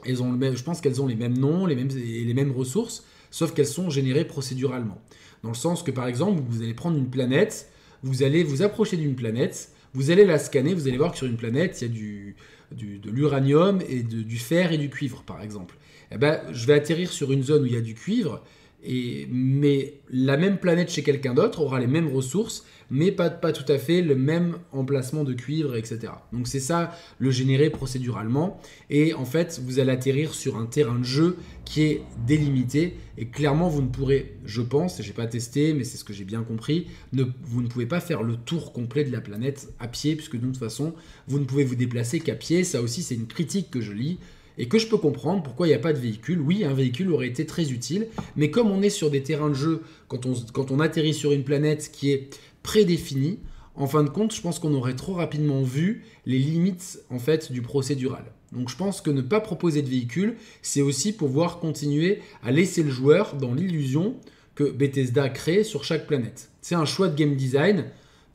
[0.05, 3.53] Elles ont je pense qu'elles ont les mêmes noms, les mêmes, les mêmes ressources, sauf
[3.53, 5.01] qu'elles sont générées procéduralement.
[5.43, 7.69] Dans le sens que, par exemple, vous allez prendre une planète,
[8.03, 11.27] vous allez vous approcher d'une planète, vous allez la scanner, vous allez voir que sur
[11.27, 12.35] une planète, il y a du,
[12.71, 15.77] de l'uranium et du fer et du cuivre, par exemple.
[16.11, 18.43] Eh ben, je vais atterrir sur une zone où il y a du cuivre,
[18.83, 23.77] mais la même planète chez quelqu'un d'autre aura les mêmes ressources, mais pas, tout à
[23.77, 26.13] fait le même emplacement de cuivre, etc.
[26.33, 28.59] Donc c'est ça le générer procéduralement.
[28.89, 32.95] Et en fait, vous allez atterrir sur un terrain de jeu qui est délimité.
[33.17, 36.13] Et clairement, vous ne pourrez, je pense, et j'ai pas testé, mais c'est ce que
[36.13, 39.87] j'ai bien compris, vous ne pouvez pas faire le tour complet de la planète à
[39.87, 40.93] pied, puisque de toute façon,
[41.27, 42.63] vous ne pouvez vous déplacer qu'à pied.
[42.63, 44.19] Ça aussi, c'est une critique que je lis
[44.59, 46.41] et que je peux comprendre pourquoi il n'y a pas de véhicule.
[46.41, 49.55] Oui, un véhicule aurait été très utile, mais comme on est sur des terrains de
[49.55, 53.39] jeu, quand on, quand on atterrit sur une planète qui est prédéfinie,
[53.75, 57.51] en fin de compte, je pense qu'on aurait trop rapidement vu les limites en fait
[57.51, 58.25] du procédural.
[58.51, 62.83] Donc je pense que ne pas proposer de véhicule, c'est aussi pouvoir continuer à laisser
[62.83, 64.15] le joueur dans l'illusion
[64.55, 66.49] que Bethesda crée sur chaque planète.
[66.61, 67.85] C'est un choix de game design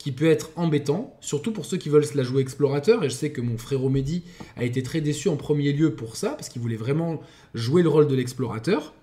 [0.05, 3.03] qui peut être embêtant, surtout pour ceux qui veulent la jouer explorateur.
[3.03, 4.21] Et je sais que mon frère Mehdi
[4.55, 7.21] a été très déçu en premier lieu pour ça, parce qu'il voulait vraiment
[7.55, 8.93] jouer le rôle de l'explorateur.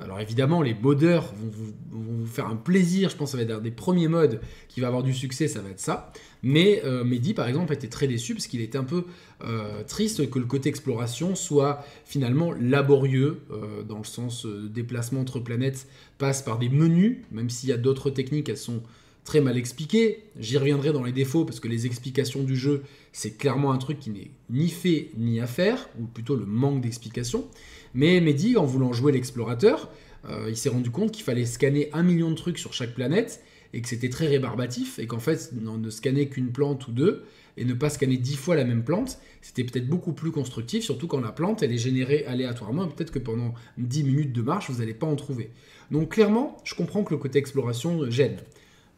[0.00, 1.52] Alors évidemment, les modeurs vont
[1.92, 3.10] vous, faire un plaisir.
[3.10, 5.60] Je pense que ça va être des premiers modes qui va avoir du succès, ça
[5.60, 6.12] va être ça.
[6.42, 9.04] Mais euh, Mehdi, par exemple, a été très déçu parce qu'il était un peu
[9.44, 15.38] euh, triste que le côté exploration soit finalement laborieux, euh, dans le sens déplacement entre
[15.38, 15.86] planètes
[16.18, 18.82] passe par des menus, même s'il y a d'autres techniques, elles sont
[19.24, 20.24] très mal expliqué.
[20.38, 23.98] J'y reviendrai dans les défauts parce que les explications du jeu, c'est clairement un truc
[23.98, 27.48] qui n'est ni fait ni à faire, ou plutôt le manque d'explication.
[27.94, 29.90] Mais Mehdi, en voulant jouer l'explorateur,
[30.28, 33.42] euh, il s'est rendu compte qu'il fallait scanner un million de trucs sur chaque planète
[33.72, 37.24] et que c'était très rébarbatif, et qu'en fait, ne scannait qu'une plante ou deux,
[37.56, 41.06] et ne pas scanner dix fois la même plante, c'était peut-être beaucoup plus constructif, surtout
[41.06, 44.78] quand la plante, elle est générée aléatoirement, peut-être que pendant 10 minutes de marche, vous
[44.78, 45.50] n'allez pas en trouver.
[45.90, 48.38] Donc clairement, je comprends que le côté exploration gêne.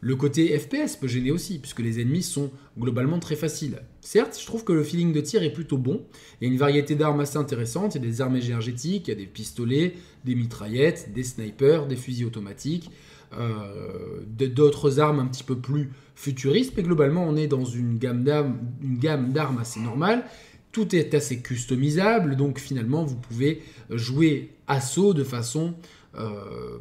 [0.03, 3.81] Le côté FPS peut gêner aussi, puisque les ennemis sont globalement très faciles.
[4.01, 6.05] Certes, je trouve que le feeling de tir est plutôt bon.
[6.41, 7.95] Il y a une variété d'armes assez intéressante.
[7.95, 9.93] Il y a des armes énergétiques, il y a des pistolets,
[10.25, 12.91] des mitraillettes, des snipers, des fusils automatiques,
[13.39, 16.73] euh, d'autres armes un petit peu plus futuristes.
[16.75, 20.25] Mais globalement, on est dans une gamme d'armes assez normale.
[20.73, 25.75] Tout est assez customisable, donc finalement, vous pouvez jouer assaut de façon,
[26.17, 26.79] euh,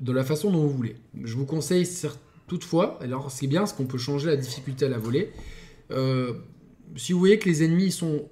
[0.00, 0.94] de la façon dont vous voulez.
[1.24, 4.36] Je vous conseille certes Toutefois, alors ce qui est bien, c'est qu'on peut changer la
[4.36, 5.32] difficulté à la volée.
[5.90, 6.34] Euh,
[6.96, 8.28] si vous voyez que les ennemis sont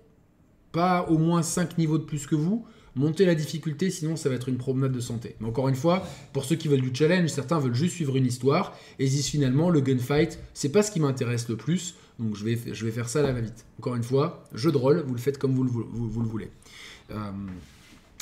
[0.70, 4.34] pas au moins 5 niveaux de plus que vous, montez la difficulté, sinon ça va
[4.34, 5.36] être une promenade de santé.
[5.40, 8.26] Mais encore une fois, pour ceux qui veulent du challenge, certains veulent juste suivre une
[8.26, 12.44] histoire et disent finalement le gunfight, c'est pas ce qui m'intéresse le plus, donc je
[12.44, 13.64] vais, je vais faire ça à la va-vite.
[13.78, 16.50] Encore une fois, jeu de rôle, vous le faites comme vous le, vous, le voulez.
[17.10, 17.30] Euh,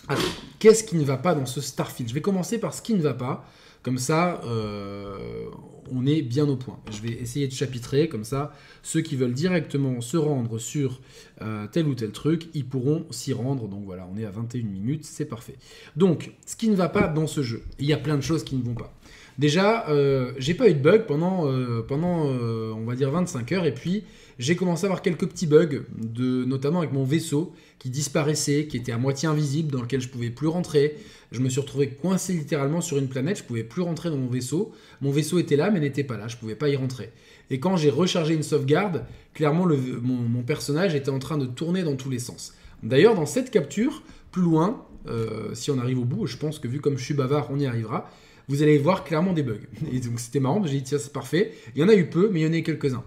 [0.08, 0.22] alors,
[0.58, 2.08] qu'est-ce qui ne va pas dans ce Starfield?
[2.08, 3.44] Je vais commencer par ce qui ne va pas.
[3.82, 5.46] Comme ça, euh,
[5.92, 6.78] on est bien au point.
[6.90, 11.00] Je vais essayer de chapitrer, comme ça, ceux qui veulent directement se rendre sur
[11.42, 13.68] euh, tel ou tel truc, ils pourront s'y rendre.
[13.68, 15.56] Donc voilà, on est à 21 minutes, c'est parfait.
[15.96, 18.44] Donc, ce qui ne va pas dans ce jeu, il y a plein de choses
[18.44, 18.92] qui ne vont pas.
[19.38, 21.50] Déjà, euh, j'ai pas eu de bug pendant,
[21.88, 24.04] pendant on va dire, 25 heures, et puis
[24.40, 25.82] j'ai commencé à avoir quelques petits bugs,
[26.16, 30.30] notamment avec mon vaisseau qui disparaissait, qui était à moitié invisible, dans lequel je pouvais
[30.30, 30.96] plus rentrer.
[31.30, 34.28] Je me suis retrouvé coincé littéralement sur une planète, je pouvais plus rentrer dans mon
[34.28, 34.72] vaisseau.
[35.02, 37.12] Mon vaisseau était là, mais n'était pas là, je pouvais pas y rentrer.
[37.50, 41.96] Et quand j'ai rechargé une sauvegarde, clairement mon, personnage était en train de tourner dans
[41.96, 42.54] tous les sens.
[42.82, 46.66] D'ailleurs, dans cette capture, plus loin, euh, si on arrive au bout, je pense que
[46.66, 48.10] vu comme je suis bavard, on y arrivera.
[48.48, 49.60] Vous allez voir clairement des bugs.
[49.92, 51.52] Et donc c'était marrant, j'ai dit tiens c'est parfait.
[51.76, 53.04] Il y en a eu peu, mais il y en a eu quelques-uns.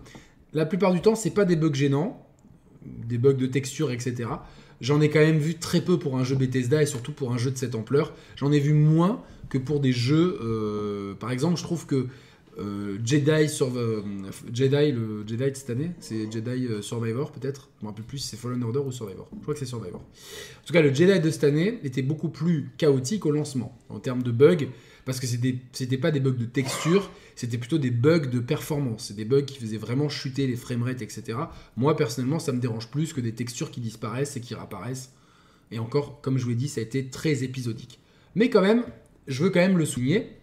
[0.54, 2.28] La plupart du temps, c'est pas des bugs gênants,
[2.86, 4.30] des bugs de texture, etc.
[4.82, 7.38] J'en ai quand même vu très peu pour un jeu Bethesda et surtout pour un
[7.38, 8.14] jeu de cette ampleur.
[8.36, 10.40] J'en ai vu moins que pour des jeux.
[10.42, 12.08] Euh, par exemple, je trouve que
[12.60, 14.02] euh, Jedi, euh,
[14.54, 17.70] Jedi, le Jedi de cette année, c'est Jedi Survivor peut-être.
[17.80, 19.30] Je me rappelle plus si c'est Fallen Order ou Survivor.
[19.36, 20.02] Je crois que c'est Survivor.
[20.02, 24.00] En tout cas, le Jedi de cette année était beaucoup plus chaotique au lancement en
[24.00, 24.68] termes de bugs
[25.06, 29.12] parce que c'était pas des bugs de texture, c'était plutôt des bugs de performance.
[29.12, 31.38] Des bugs qui faisaient vraiment chuter les framerates, etc.
[31.78, 35.12] Moi, personnellement, ça me dérange plus que des textures qui disparaissent et qui réapparaissent.
[35.72, 38.00] Et encore, comme je vous l'ai dit, ça a été très épisodique.
[38.36, 38.84] Mais quand même,
[39.28, 40.38] je veux quand même le souligner.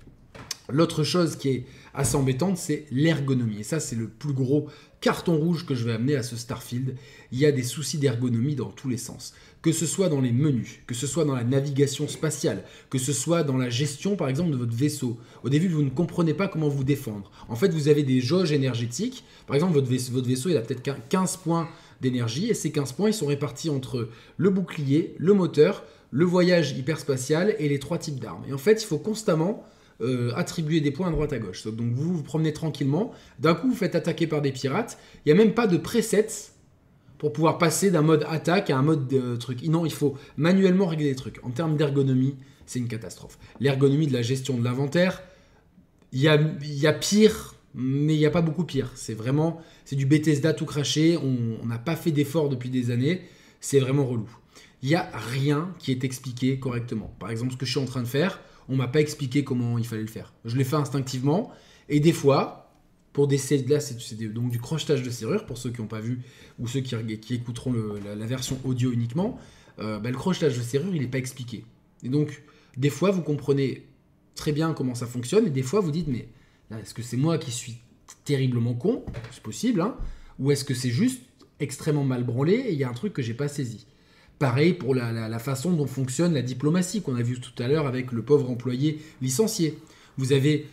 [0.69, 3.61] L'autre chose qui est assez embêtante, c'est l'ergonomie.
[3.61, 4.69] Et ça, c'est le plus gros
[5.01, 6.97] carton rouge que je vais amener à ce Starfield.
[7.33, 10.33] Il y a des soucis d'ergonomie dans tous les sens que ce soit dans les
[10.33, 14.29] menus, que ce soit dans la navigation spatiale, que ce soit dans la gestion par
[14.29, 15.19] exemple de votre vaisseau.
[15.43, 17.31] Au début, vous ne comprenez pas comment vous défendre.
[17.49, 19.25] En fait, vous avez des jauges énergétiques.
[19.47, 21.69] Par exemple, votre vaisseau, votre vaisseau il a peut-être 15 points
[22.01, 26.73] d'énergie et ces 15 points, ils sont répartis entre le bouclier, le moteur, le voyage
[26.73, 28.43] hyperspatial et les trois types d'armes.
[28.49, 29.65] Et en fait, il faut constamment
[30.03, 31.67] euh, attribuer des points à droite à gauche.
[31.67, 35.39] Donc vous vous promenez tranquillement, d'un coup vous faites attaquer par des pirates, il n'y
[35.39, 36.50] a même pas de presets
[37.21, 39.63] pour pouvoir passer d'un mode attaque à un mode de truc.
[39.65, 41.39] Non, il faut manuellement régler les trucs.
[41.45, 43.39] En termes d'ergonomie, c'est une catastrophe.
[43.61, 45.23] L'ergonomie de la gestion de l'inventaire,
[46.13, 48.91] il y a, y a, pire, mais il n'y a pas beaucoup pire.
[48.95, 51.19] C'est vraiment, c'est du Bethesda tout craché.
[51.19, 53.21] On n'a pas fait d'efforts depuis des années.
[53.61, 54.31] C'est vraiment relou.
[54.83, 57.15] Il n'y a rien qui est expliqué correctement.
[57.19, 59.77] Par exemple, ce que je suis en train de faire, on m'a pas expliqué comment
[59.77, 60.33] il fallait le faire.
[60.47, 61.53] Je l'ai fait instinctivement.
[61.91, 62.70] Et des fois,
[63.13, 66.21] pour des là c'est donc du crochetage de serrure pour ceux qui n'ont pas vu
[66.59, 66.95] ou ceux qui,
[67.35, 69.39] écouteront la, version audio uniquement.
[69.79, 71.65] Euh, bah, le crochetage de serrure il n'est pas expliqué.
[72.03, 72.43] Et donc
[72.77, 73.87] des fois vous comprenez
[74.35, 76.29] très bien comment ça fonctionne et des fois vous dites mais
[76.81, 77.79] est-ce que c'est moi qui suis
[78.25, 79.05] terriblement con?
[79.33, 79.97] C'est possible, hein
[80.39, 81.23] Ou est-ce que c'est juste
[81.59, 83.87] extrêmement mal branlé et il y a un truc que j'ai pas saisi?
[84.39, 87.87] Pareil pour la, la façon dont fonctionne la diplomatie qu'on a vu tout à l'heure
[87.87, 89.79] avec le pauvre employé licencié.
[90.17, 90.67] Vous avez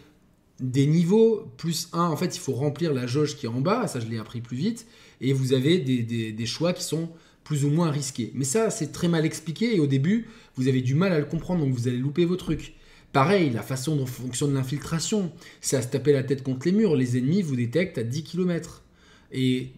[0.60, 3.88] des niveaux plus 1, en fait, il faut remplir la jauge qui est en bas,
[3.88, 4.88] ça je l'ai appris plus vite,
[5.22, 7.10] et vous avez des, choix qui sont
[7.44, 8.32] plus ou moins risqués.
[8.34, 11.26] Mais ça, c'est très mal expliqué, et au début, vous avez du mal à le
[11.26, 12.74] comprendre, donc vous allez louper vos trucs.
[13.14, 16.96] Pareil, la façon dont fonctionne l'infiltration, c'est à se taper la tête contre les murs,
[16.96, 18.84] les ennemis vous détectent à 10 km.
[19.32, 19.70] Et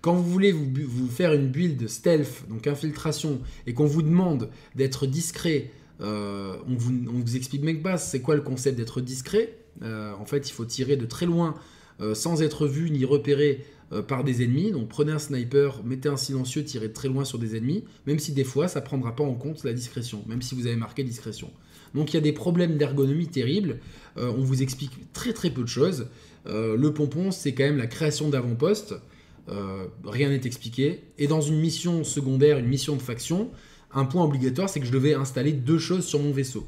[0.00, 5.06] quand vous voulez vous, faire une build stealth, donc infiltration, et qu'on vous demande d'être
[5.06, 9.54] discret, euh, on, vous, on vous explique même pas c'est quoi le concept d'être discret,
[9.82, 11.54] euh, en fait, il faut tirer de très loin
[12.00, 14.72] euh, sans être vu ni repéré euh, par des ennemis.
[14.72, 18.32] Donc prenez un sniper, mettez un silencieux, tirez très loin sur des ennemis, même si
[18.32, 21.50] des fois ça prendra pas en compte la discrétion, même si vous avez marqué discrétion.
[21.94, 23.80] Donc il y a des problèmes d'ergonomie terribles.
[24.16, 26.08] On vous explique très très peu de choses.
[26.44, 28.94] Le pompon, c'est quand même la création d'avant-poste.
[30.04, 31.04] Rien n'est expliqué.
[31.16, 33.50] Et dans une mission secondaire, une mission de faction,
[33.90, 36.66] un point obligatoire, c'est que je devais installer deux choses sur mon vaisseau.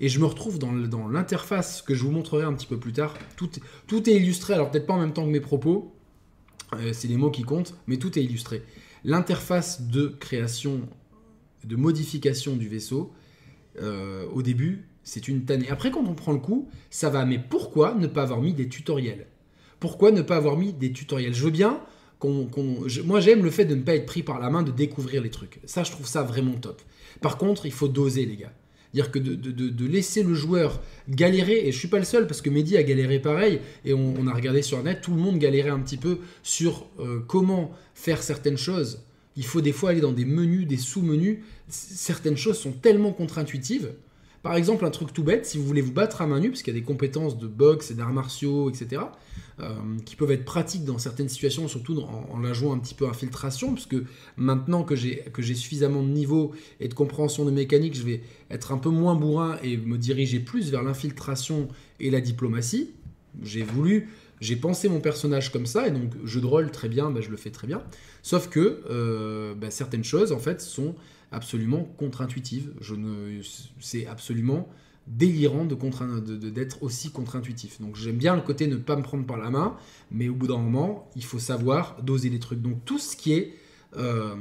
[0.00, 0.72] Et je me retrouve dans,
[1.08, 3.14] l'interface que je vous montrerai un petit peu plus tard.
[3.36, 3.50] Tout,
[3.86, 5.94] tout est illustré, alors peut-être pas en même temps que mes propos,
[6.92, 8.62] c'est les mots qui comptent, mais tout est illustré.
[9.04, 10.80] L'interface de création,
[11.64, 13.12] de modification du vaisseau,
[13.78, 15.68] au début, c'est une tannée.
[15.68, 17.24] Après, quand on prend le coup, ça va.
[17.24, 19.26] Mais pourquoi ne pas avoir mis des tutoriels?
[19.80, 21.34] Pourquoi ne pas avoir mis des tutoriels?
[21.34, 21.80] Je veux bien
[22.18, 22.48] qu'on.
[23.04, 25.30] moi, j'aime le fait de ne pas être pris par la main, de découvrir les
[25.30, 25.60] trucs.
[25.64, 26.80] Ça, je trouve ça vraiment top.
[27.20, 28.52] Par contre, il faut doser, les gars.
[28.94, 32.50] Dire que de, laisser le joueur galérer, et je suis pas le seul parce que
[32.50, 35.80] Mehdi a galéré pareil, et on, a regardé sur net, tout le monde galérait un
[35.80, 39.00] petit peu sur euh, comment faire certaines choses.
[39.36, 41.38] Il faut des fois aller dans des menus, des sous-menus.
[41.68, 43.92] Certaines choses sont tellement contre-intuitives
[44.42, 46.62] par exemple, un truc tout bête, si vous voulez vous battre à main nue, parce
[46.62, 49.02] qu'il y a des compétences de boxe et d'arts martiaux, etc.,
[49.60, 49.74] euh,
[50.04, 53.72] qui peuvent être pratiques dans certaines situations, surtout en, la jouant un petit peu infiltration,
[53.74, 54.04] parce que
[54.36, 58.78] maintenant que j'ai suffisamment de niveau et de compréhension de mécanique, je vais être un
[58.78, 61.68] peu moins bourrin et me diriger plus vers l'infiltration
[62.00, 62.90] et la diplomatie.
[63.42, 64.08] J'ai voulu
[64.42, 67.30] j'ai pensé mon personnage comme ça, et donc jeu de rôle très bien, bah, je
[67.30, 67.80] le fais très bien.
[68.22, 70.96] Sauf que euh, bah, certaines choses, en fait, sont
[71.32, 72.72] absolument contre-intuitives.
[73.80, 74.68] c'est absolument
[75.06, 75.74] délirant de
[76.50, 77.80] d'être aussi contre-intuitif.
[77.80, 79.76] Donc j'aime bien le côté ne pas me prendre par la main,
[80.10, 82.62] mais au bout d'un moment, il faut savoir doser les trucs.
[82.62, 83.54] Donc tout ce qui est
[83.96, 84.36] euh,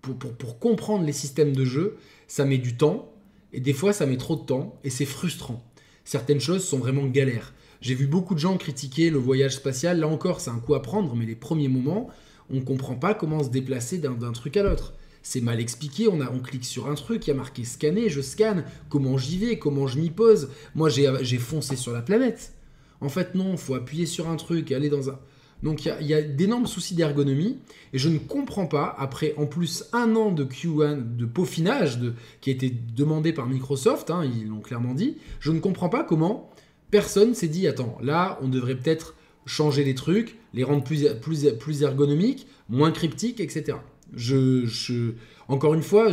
[0.00, 1.96] pour, pour, comprendre les systèmes de jeu,
[2.28, 3.12] ça met du temps,
[3.52, 5.62] et des fois ça met trop de temps, et c'est frustrant.
[6.04, 7.52] Certaines choses sont vraiment galères.
[7.80, 10.00] J'ai vu beaucoup de gens critiquer le voyage spatial.
[10.00, 12.08] Là encore, c'est un coup à prendre, mais les premiers moments,
[12.50, 14.94] on ne comprend pas comment se déplacer d'un truc à l'autre.
[15.22, 18.08] C'est mal expliqué, on, a, on clique sur un truc, il y a marqué scanner,
[18.08, 20.50] je scanne, comment j'y vais, comment je m'y pose?
[20.74, 22.52] Moi, j'ai foncé sur la planète.
[23.00, 25.18] En fait, non, il faut appuyer sur un truc, aller dans un...
[25.62, 27.58] Donc il y a, d'énormes soucis d'ergonomie
[27.92, 32.14] et je ne comprends pas, après en plus un an de Q1, de peaufinage de,
[32.40, 36.02] qui a été demandé par Microsoft, hein, ils l'ont clairement dit, je ne comprends pas
[36.02, 36.50] comment
[36.90, 39.14] personne s'est dit, attends, là, on devrait peut-être
[39.46, 43.78] changer les trucs, les rendre plus, plus, plus ergonomiques, moins cryptiques, etc.
[44.14, 45.12] Je,
[45.48, 46.10] encore une fois,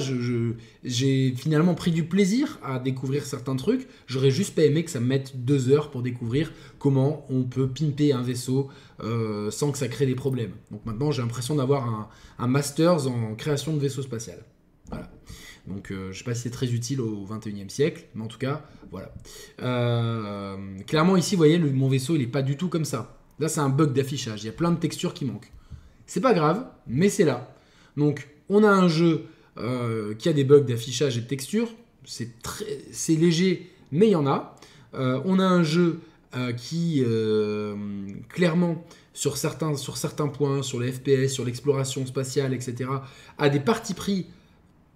[0.83, 3.87] j'ai finalement pris du plaisir à découvrir certains trucs.
[4.07, 7.67] J'aurais juste pas aimé que ça me mette deux heures pour découvrir comment on peut
[7.67, 8.69] pimper un vaisseau
[9.03, 10.53] euh, sans que ça crée des problèmes.
[10.71, 14.43] Donc maintenant, j'ai l'impression d'avoir un, un masters en création de vaisseau spatial.
[14.89, 15.09] Voilà.
[15.67, 18.37] Donc euh, je sais pas si c'est très utile au 21e siècle, mais en tout
[18.37, 19.13] cas, voilà.
[19.61, 23.17] Euh, clairement ici, vous voyez, mon vaisseau, il n'est pas du tout comme ça.
[23.39, 25.51] Là, c'est un bug d'affichage, il y a plein de textures qui manquent.
[26.05, 27.53] C'est pas grave, mais c'est là.
[27.97, 29.25] Donc on a un jeu
[29.57, 31.69] euh, qui a des bugs d'affichage et de texture,
[32.05, 32.29] c'est,
[33.09, 34.55] léger, mais il y en a.
[34.93, 35.99] on a un jeu
[36.55, 37.03] qui,
[38.29, 42.89] clairement, sur certains, points, sur les FPS, sur l'exploration spatiale, etc.,
[43.37, 44.27] a des parties pris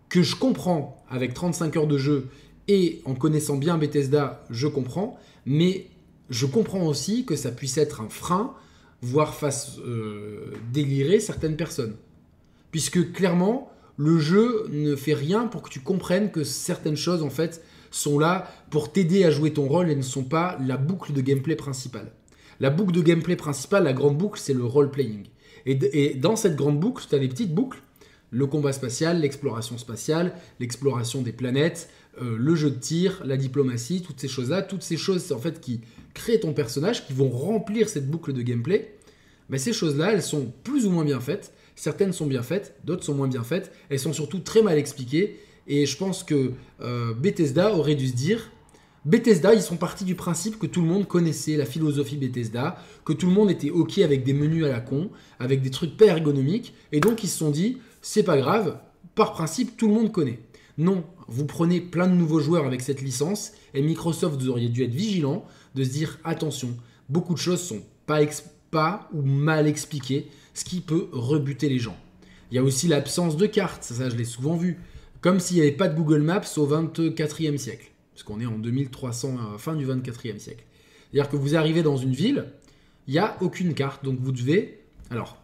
[0.09, 2.27] que je comprends avec 35 heures de jeu
[2.67, 5.87] et en connaissant bien Bethesda, je comprends, mais
[6.29, 8.53] je comprends aussi que ça puisse être un frein,
[9.01, 11.95] voire fasse euh, délirer certaines personnes.
[12.71, 17.29] Puisque clairement, le jeu ne fait rien pour que tu comprennes que certaines choses, en
[17.29, 21.13] fait, sont là pour t'aider à jouer ton rôle et ne sont pas la boucle
[21.13, 22.11] de gameplay principale.
[22.59, 25.27] La boucle de gameplay principale, la grande boucle, c'est le role-playing.
[25.65, 27.81] Et, et, dans cette grande boucle, tu as des petites boucles
[28.31, 31.89] le combat spatial, l'exploration spatiale, l'exploration des planètes,
[32.21, 35.59] euh, le jeu de tir, la diplomatie, toutes ces choses-là, toutes ces choses en fait
[35.59, 35.81] qui
[36.13, 38.95] créent ton personnage, qui vont remplir cette boucle de gameplay.
[39.49, 41.53] Mais ces choses-là, elles sont plus ou moins bien faites.
[41.81, 43.71] Certaines sont bien faites, d'autres sont moins bien faites.
[43.89, 45.39] Elles sont surtout très mal expliquées.
[45.65, 48.51] Et je pense que euh, Bethesda aurait dû se dire,
[49.03, 53.13] Bethesda, ils sont partis du principe que tout le monde connaissait la philosophie Bethesda, que
[53.13, 56.05] tout le monde était OK avec des menus à la con, avec des trucs pas
[56.05, 58.77] ergonomiques, et donc ils se sont dit, c'est pas grave,
[59.15, 60.37] par principe, tout le monde connaît.
[60.77, 64.83] Non, vous prenez plein de nouveaux joueurs avec cette licence, et Microsoft, vous auriez dû
[64.83, 66.77] être vigilant de se dire attention,
[67.09, 68.19] beaucoup de choses sont pas,
[68.69, 71.97] pas ou mal expliquées, ce qui peut rebuter les gens.
[72.51, 74.77] Il y a aussi l'absence de cartes, ça, je l'ai souvent vu,
[75.21, 78.57] comme s'il n'y avait pas de Google Maps au 24e siècle, parce qu'on est en
[78.57, 80.65] 2300, euh, fin du 24e siècle.
[81.11, 82.45] C'est-à-dire que vous arrivez dans une ville,
[83.07, 84.81] il n'y a aucune carte, donc vous devez.
[85.09, 85.37] Alors,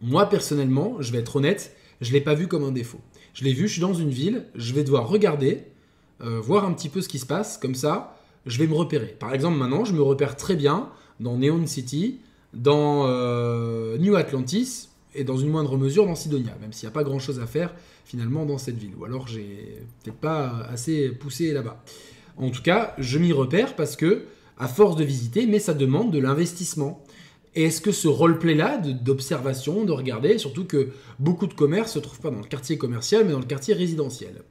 [0.00, 3.00] moi, personnellement, je vais être honnête, je ne l'ai pas vu comme un défaut.
[3.34, 5.64] Je l'ai vu, je suis dans une ville, je vais devoir regarder,
[6.22, 9.08] euh, voir un petit peu ce qui se passe, comme ça, je vais me repérer.
[9.18, 10.90] Par exemple, maintenant, je me repère très bien
[11.20, 12.20] dans Neon City,
[12.54, 16.94] dans euh, New Atlantis et dans une moindre mesure dans Sidonia, même s'il n'y a
[16.94, 18.92] pas grand-chose à faire finalement dans cette ville.
[18.98, 21.82] Ou alors j'ai peut-être pas assez poussé là-bas.
[22.36, 24.26] En tout cas, je m'y repère parce que,
[24.58, 27.02] à force de visiter, mais ça demande de l'investissement.
[27.54, 32.20] Et est-ce que ce roleplay-là, d'observation, de, regarder, surtout que beaucoup de commerces se trouvent
[32.20, 34.42] pas dans le quartier commercial, mais dans le quartier résidentiel?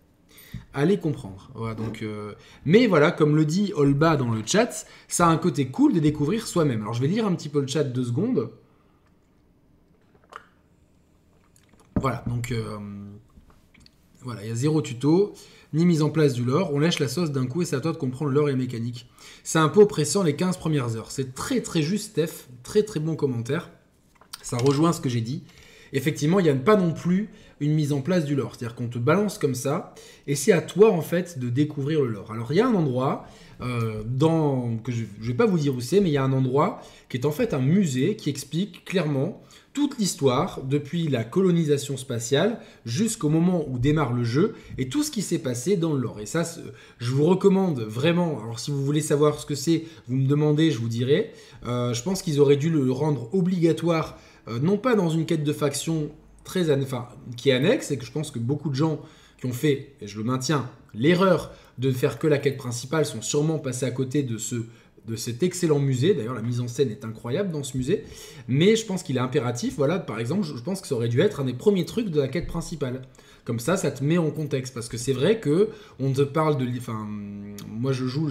[0.74, 1.52] Allez comprendre.
[1.78, 2.34] donc, euh,
[2.66, 6.00] Mais voilà, comme le dit Olba dans le chat, ça a un côté cool de
[6.00, 6.82] découvrir soi-même.
[6.82, 8.50] Alors je vais lire un petit peu le chat deux secondes.
[11.96, 12.78] Voilà, donc euh,
[14.22, 15.34] voilà, il y a zéro tuto,
[15.74, 16.74] ni mise en place du lore.
[16.74, 18.56] On lèche la sauce d'un coup et c'est à toi de comprendre le lore et
[18.56, 19.10] mécanique.
[19.44, 21.12] C'est un peu oppressant les 15 premières heures.
[21.12, 22.48] C'est très très juste, Steph.
[22.64, 23.70] Très très bon commentaire.
[24.42, 25.44] Ça rejoint ce que j'ai dit.
[25.96, 27.30] Effectivement, il n'y a pas non plus
[27.62, 28.54] une mise en place du lore.
[28.56, 29.96] C'est-à-dire qu'on te balance comme ça,
[30.28, 32.32] et c'est à toi en fait de découvrir le lore.
[32.32, 33.26] Alors il y a un endroit,
[33.62, 36.24] euh, dans, que je ne vais pas vous dire où c'est, mais il y a
[36.24, 41.24] un endroit qui est en fait un musée qui explique clairement toute l'histoire depuis la
[41.24, 45.94] colonisation spatiale jusqu'au moment où démarre le jeu et tout ce qui s'est passé dans
[45.94, 46.22] le lore.
[46.22, 46.44] Et ça,
[46.98, 48.42] je vous recommande vraiment.
[48.42, 51.32] Alors, si vous voulez savoir ce que c'est, vous me demandez, je vous dirai.
[51.66, 55.44] Euh, je pense qu'ils auraient dû le rendre obligatoire, euh, non pas dans une quête
[55.44, 56.12] de faction
[56.44, 56.66] très,
[57.38, 59.02] qui est annexe, et que je pense que beaucoup de gens
[59.40, 63.22] qui ont fait, et je le maintiens, l'erreur de faire que la quête principale sont
[63.22, 64.66] sûrement passés à côté de ce
[65.08, 66.14] de cet excellent musée.
[66.14, 68.04] D'ailleurs, la mise en scène est incroyable dans ce musée.
[68.48, 69.76] Mais je pense qu'il est impératif.
[69.78, 72.20] Voilà, par exemple, je pense que ça aurait dû être un des premiers trucs de
[72.20, 73.02] la quête principale.
[73.46, 74.74] Comme ça, ça te met en contexte.
[74.74, 76.66] Parce que c'est vrai que on te parle de.
[76.78, 77.08] Enfin,
[77.70, 78.30] moi, je joue.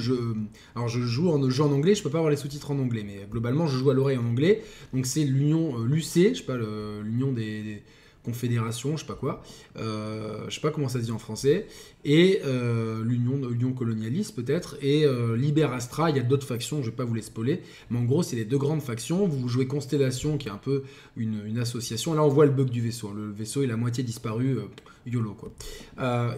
[0.74, 1.94] Alors, je joue en, jeu en anglais.
[1.94, 3.04] Je peux pas avoir les sous-titres en anglais.
[3.06, 4.62] Mais globalement, je joue à l'oreille en anglais.
[4.92, 5.78] Donc, c'est l'union.
[5.78, 7.82] Euh, l'UC, je sais pas, l'union des
[8.24, 9.42] confédération, je sais pas quoi,
[9.76, 11.66] euh, je sais pas comment ça se dit en français,
[12.04, 15.68] et euh, l'Union colonialiste peut-être, et euh, Liber
[16.08, 18.36] il y a d'autres factions, je vais pas vous les spoiler, mais en gros c'est
[18.36, 20.84] les deux grandes factions, vous jouez Constellation qui est un peu
[21.16, 24.56] une, association, là on voit le bug du vaisseau, le vaisseau est la moitié disparu,
[24.58, 24.62] euh,
[25.06, 25.52] YOLO quoi.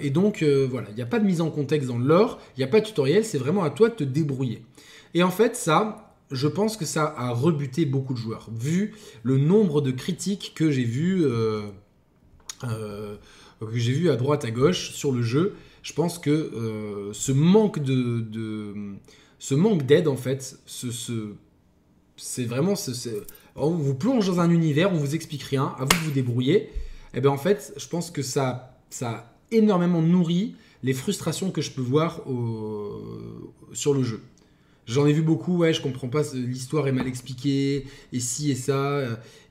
[0.01, 2.61] et donc voilà, il n'y a pas de mise en contexte dans le lore, il
[2.61, 4.63] n'y a pas de tutoriel, c'est vraiment à toi de te débrouiller.
[5.15, 8.49] Et en fait ça, je pense que ça a rebuté beaucoup de joueurs.
[8.53, 11.63] Vu le nombre de critiques que j'ai vues euh,
[12.65, 13.17] euh,
[13.61, 17.33] que j'ai vu à droite à gauche sur le jeu, je pense que euh, ce
[17.33, 18.25] manque de,
[19.39, 20.89] ce manque d'aide en fait, ce,
[22.17, 22.75] c'est vraiment
[23.55, 26.71] on vous plonge dans un univers, on vous explique rien, à vous de vous débrouiller.
[27.17, 31.61] Eh bien en fait, je pense que ça ça a énormément nourri les frustrations que
[31.61, 32.23] je peux voir
[33.73, 34.21] sur le jeu.
[34.87, 38.55] J'en ai vu beaucoup, ouais, je comprends pas, l'histoire est mal expliquée, et ci et
[38.55, 39.01] ça.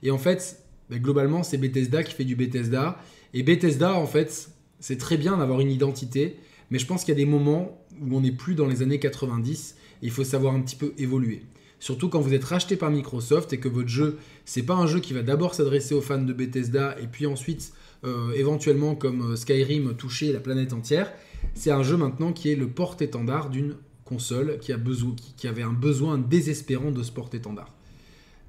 [0.02, 2.98] Et en fait, bah, globalement, c'est Bethesda qui fait du Bethesda.
[3.34, 4.48] Et Bethesda, en fait,
[4.80, 6.36] c'est très bien d'avoir une identité,
[6.70, 8.98] mais je pense qu'il y a des moments où on n'est plus dans les années
[8.98, 11.42] 90, et il faut savoir un petit peu évoluer.
[11.78, 15.00] Surtout quand vous êtes racheté par Microsoft et que votre jeu, c'est pas un jeu
[15.00, 17.72] qui va d'abord s'adresser aux fans de Bethesda et puis ensuite,
[18.04, 21.12] euh, éventuellement comme euh, Skyrim, toucher la planète entière.
[21.54, 25.62] C'est un jeu maintenant qui est le porte-étendard d'une console qui, a besoin, qui, avait
[25.62, 27.72] un besoin désespérant de sport étendard.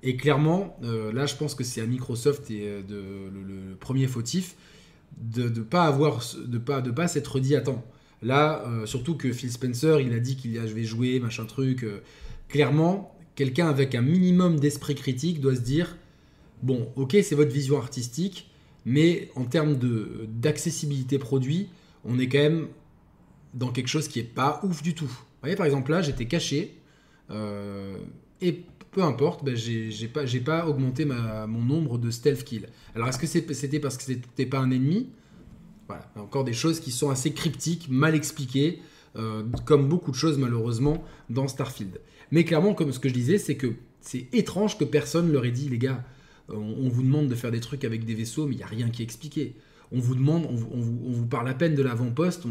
[0.04, 4.56] Et clairement, euh, là, je pense que c'est à Microsoft et de, le, premier fautif
[5.18, 7.84] de ne pas de pas, de pas s'être dit, attends,
[8.22, 11.86] là, surtout que Phil Spencer, il a dit qu'il a, je vais jouer, machin truc.
[12.50, 15.96] clairement, quelqu'un avec un minimum d'esprit critique doit se dire,
[16.64, 18.50] bon, ok, c'est votre vision artistique,
[18.86, 19.80] mais en termes
[20.28, 21.70] d'accessibilité produit,
[22.04, 22.68] on est quand même
[23.54, 26.78] dans quelque chose qui est pas ouf du tout voyez, par exemple, là, j'étais caché.
[27.30, 27.98] Euh,
[28.42, 32.68] et peu importe, ben, j'ai pas, pas augmenté mon nombre de stealth kills.
[32.96, 35.10] Alors, est-ce que c'était parce que c'était pas un ennemi?
[35.88, 38.82] Voilà, encore des choses qui sont assez cryptiques, mal expliquées,
[39.16, 42.02] euh, comme beaucoup de choses malheureusement dans Starfield.
[42.32, 45.52] Mais clairement, comme ce que je disais, c'est que c'est étrange que personne leur ait
[45.52, 46.04] dit, les gars,
[46.50, 48.90] on, vous demande de faire des trucs avec des vaisseaux, mais il n'y a rien
[48.90, 49.56] qui est expliqué.
[49.92, 52.46] On vous demande, on, vous, parle à peine de l'avant-poste,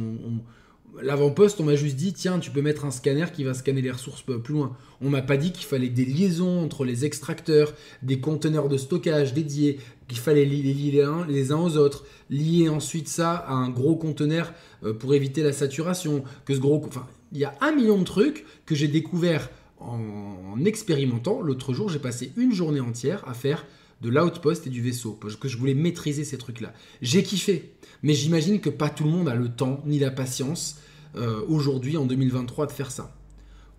[1.02, 3.90] L'avant-poste, on m'a juste dit, tiens, tu peux mettre un scanner qui va scanner les
[3.90, 4.74] ressources plus loin.
[5.02, 9.34] On m'a pas dit qu'il fallait des liaisons entre les extracteurs, des conteneurs de stockage
[9.34, 13.96] dédiés, qu'il fallait les lier les uns, aux autres, lier ensuite ça à un gros
[13.96, 16.82] conteneur euh, pour éviter la saturation, que ce gros...
[16.86, 21.40] Enfin, il y a un million de trucs que j'ai découvert en, expérimentant.
[21.42, 23.66] L'autre jour, j'ai passé une journée entière à faire
[24.02, 26.72] de l'outpost et du vaisseau, parce que je voulais maîtriser ces trucs-là.
[27.00, 30.80] J'ai kiffé, mais j'imagine que pas tout le monde a le temps ni la patience
[31.16, 33.16] euh, aujourd'hui, en 2023, de faire ça.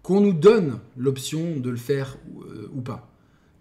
[0.01, 2.17] Qu'on nous donne l'option de le faire
[2.49, 3.11] euh, ou pas.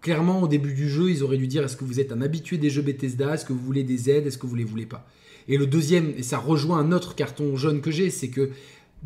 [0.01, 2.57] Clairement, au début du jeu, ils auraient dû dire est-ce que vous êtes un habitué
[2.57, 3.33] des jeux Bethesda?
[3.33, 4.25] Est-ce que vous voulez des aides?
[4.25, 5.07] Est-ce que vous les voulez pas?
[5.47, 8.51] Et le deuxième, et ça rejoint un autre carton jaune que j'ai, c'est que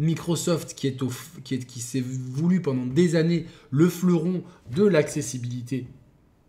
[0.01, 4.43] Microsoft, qui, est qui, s'est voulu pendant des années le fleuron
[4.75, 5.85] de l'accessibilité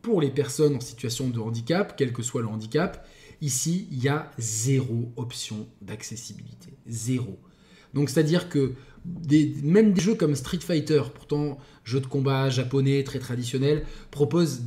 [0.00, 3.06] pour les personnes en situation de handicap, quel que soit le handicap.
[3.42, 6.70] Ici, il y a zéro option d'accessibilité.
[6.86, 7.38] Zéro.
[7.92, 8.72] Donc, c'est-à-dire que
[9.62, 14.62] même des jeux comme Street Fighter, pourtant jeu de combat japonais très traditionnel, proposent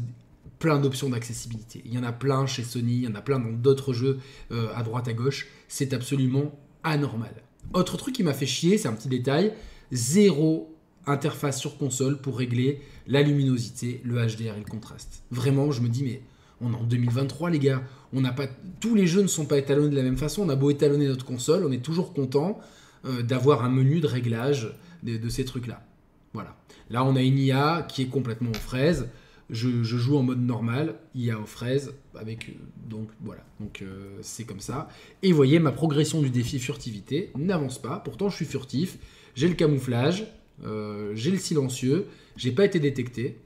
[0.59, 1.81] plein d'options d'accessibilité.
[1.85, 4.19] Il y en a plein chez Sony, il y en a plein dans d'autres jeux
[4.51, 5.47] euh, à droite à gauche.
[5.67, 6.51] C'est absolument
[6.83, 7.44] anormal.
[7.73, 9.53] Autre truc qui m'a fait chier, c'est un petit détail,
[9.91, 10.73] zéro
[11.07, 15.23] interface sur console pour régler la luminosité, le HDR et le contraste.
[15.31, 16.21] Vraiment, je me dis, mais
[16.61, 17.83] on est en 2023, les gars.
[18.13, 18.47] On n'a pas,
[18.79, 20.43] tous les jeux ne sont pas étalonnés de la même façon.
[20.43, 22.59] On a beau étalonner notre console, on est toujours content
[23.05, 25.83] euh, d'avoir un menu de réglage de, ces trucs-là.
[26.33, 26.55] Voilà.
[26.89, 29.09] Là, on a une IA qui est complètement aux fraises.
[29.51, 32.53] Je, joue en mode normal, IA aux fraises, avec euh,
[32.89, 34.89] donc voilà, donc euh, c'est comme ça.
[35.21, 37.99] Et vous voyez, ma progression du défi furtivité n'avance pas.
[37.99, 38.97] Pourtant, je suis furtif.
[39.35, 40.25] J'ai le camouflage,
[40.63, 43.37] euh, j'ai le silencieux, j'ai pas été détecté,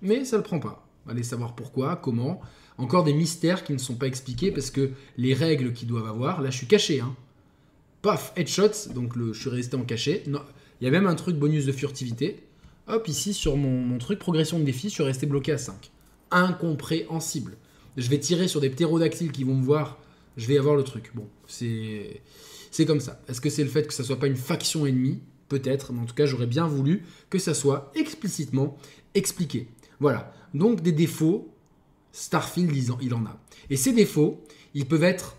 [0.00, 0.88] mais ça le prend pas.
[1.06, 2.40] Allez savoir pourquoi, comment.
[2.78, 6.40] Encore des mystères qui ne sont pas expliqués parce que les règles qu'ils doivent avoir,
[6.40, 7.14] là je suis caché, hein.
[8.00, 10.24] Paf, headshots, donc le, je suis resté en cachet.
[10.26, 12.42] il y a même un truc bonus de furtivité.
[12.92, 15.90] Hop, ici sur mon, mon truc progression de défi, je suis resté bloqué à 5.
[16.30, 17.56] Incompréhensible.
[17.96, 19.98] Je vais tirer sur des ptérodactyles qui vont me voir,
[20.36, 21.10] je vais avoir le truc.
[21.14, 22.20] Bon, c'est
[22.70, 23.22] c'est comme ça.
[23.28, 25.20] Est-ce que c'est le fait que ça soit pas une faction ennemie?
[25.48, 28.76] Peut-être, mais en tout cas, j'aurais bien voulu que ça soit explicitement
[29.14, 29.68] expliqué.
[29.98, 30.30] Voilà.
[30.52, 31.50] Donc, des défauts,
[32.12, 33.38] Starfield, il en a.
[33.70, 35.38] Et ces défauts, ils peuvent être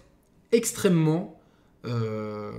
[0.51, 1.39] extrêmement
[1.85, 2.51] euh,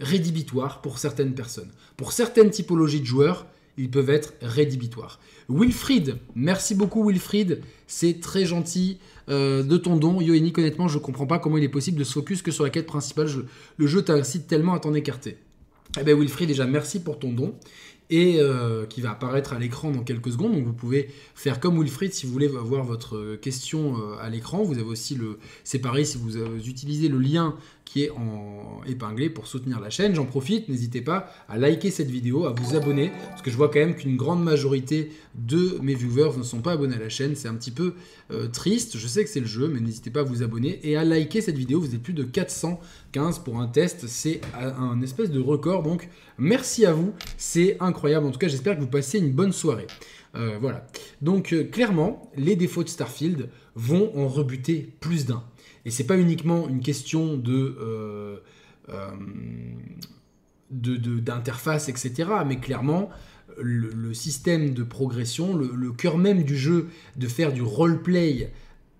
[0.00, 1.70] rédhibitoires pour certaines personnes.
[1.96, 3.46] Pour certaines typologies de joueurs,
[3.78, 5.20] ils peuvent être rédhibitoires.
[5.48, 8.98] Wilfried, merci beaucoup Wilfried, c'est très gentil
[9.28, 10.20] euh, de ton don.
[10.20, 12.70] Yoenic, honnêtement, je comprends pas comment il est possible de se focus que sur la
[12.70, 13.28] quête principale.
[13.76, 15.38] le jeu t'incite tellement à t'en écarter.
[16.00, 17.54] Eh bien Wilfried, déjà merci pour ton don
[18.08, 20.52] et euh, qui va apparaître à l'écran dans quelques secondes.
[20.52, 24.62] Donc vous pouvez faire comme Wilfried si vous voulez avoir votre question euh, à l'écran.
[24.62, 25.38] Vous avez aussi le...
[25.64, 26.36] C'est pareil si vous
[26.68, 27.56] utilisez le lien
[27.86, 30.14] qui est en épinglé pour soutenir la chaîne.
[30.14, 33.68] J'en profite, n'hésitez pas à liker cette vidéo, à vous abonner, parce que je vois
[33.68, 37.34] quand même qu'une grande majorité de mes viewers ne sont pas abonnés à la chaîne.
[37.36, 37.94] C'est un petit peu
[38.32, 40.96] euh, triste, je sais que c'est le jeu, mais n'hésitez pas à vous abonner et
[40.96, 41.80] à liker cette vidéo.
[41.80, 46.08] Vous êtes plus de 415 pour un test, c'est un espèce de record, donc
[46.38, 48.26] merci à vous, c'est incroyable.
[48.26, 49.86] En tout cas, j'espère que vous passez une bonne soirée.
[50.36, 50.86] Euh, voilà.
[51.22, 55.42] Donc euh, clairement, les défauts de Starfield vont en rebuter plus d'un.
[55.86, 58.38] Et c'est pas uniquement une question de, euh,
[58.88, 59.10] euh,
[60.68, 62.28] d'interface, etc.
[62.44, 63.08] Mais clairement,
[63.56, 68.52] le, système de progression, le, cœur même du jeu, de faire du roleplay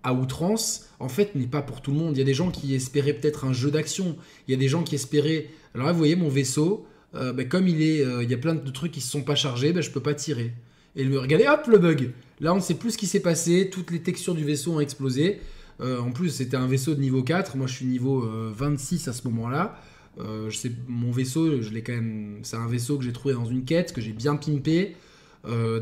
[0.03, 2.15] à outrance, en fait, n'est pas pour tout le monde.
[2.15, 4.15] Il y a des gens qui espéraient peut-être un jeu d'action.
[4.47, 5.49] Il y a des gens qui espéraient.
[5.75, 8.55] Alors là, vous voyez, mon vaisseau, euh, ben, comme il est, il y a plein
[8.55, 10.53] de trucs qui ne se sont pas chargés, ben, je peux pas tirer.
[10.95, 12.13] Et regardez, hop, le bug.
[12.39, 13.69] Là, on ne sait plus ce qui s'est passé.
[13.69, 15.41] Toutes les textures du vaisseau ont explosé.
[15.79, 17.57] Euh, en plus, c'était un vaisseau de niveau 4.
[17.57, 19.79] Moi, je suis niveau 26 euh, à ce moment-là.
[20.19, 22.01] Euh, je sais, mon vaisseau, je l'ai quand.
[22.43, 24.95] C'est un vaisseau que j'ai trouvé dans une quête, que j'ai bien pimpé.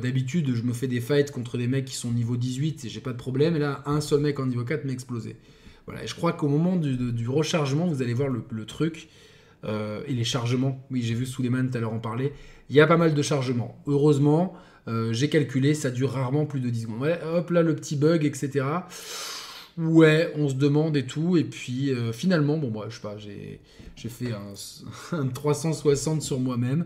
[0.01, 2.99] D'habitude, je me fais des fights contre des mecs qui sont niveau 18 et j'ai
[2.99, 3.55] pas de problème.
[3.55, 5.37] Et là, un seul mec en niveau 4 m'a explosé.
[5.87, 6.03] Voilà.
[6.03, 9.09] Et je crois qu'au moment du, rechargement, vous allez voir le, truc.
[9.63, 12.33] et les chargements, oui, j'ai vu Suleiman tout à l'heure en parler.
[12.69, 13.81] Il y a pas mal de chargements.
[13.87, 14.53] Heureusement,
[15.09, 17.17] j'ai calculé, ça dure rarement plus de 10 secondes.
[17.33, 18.65] hop là, le petit bug, etc.
[19.78, 21.36] Ouais, on se demande et tout.
[21.38, 23.59] Et puis euh, finalement, bon, moi, je sais pas, j'ai,
[23.97, 26.86] fait un, 360 sur moi-même.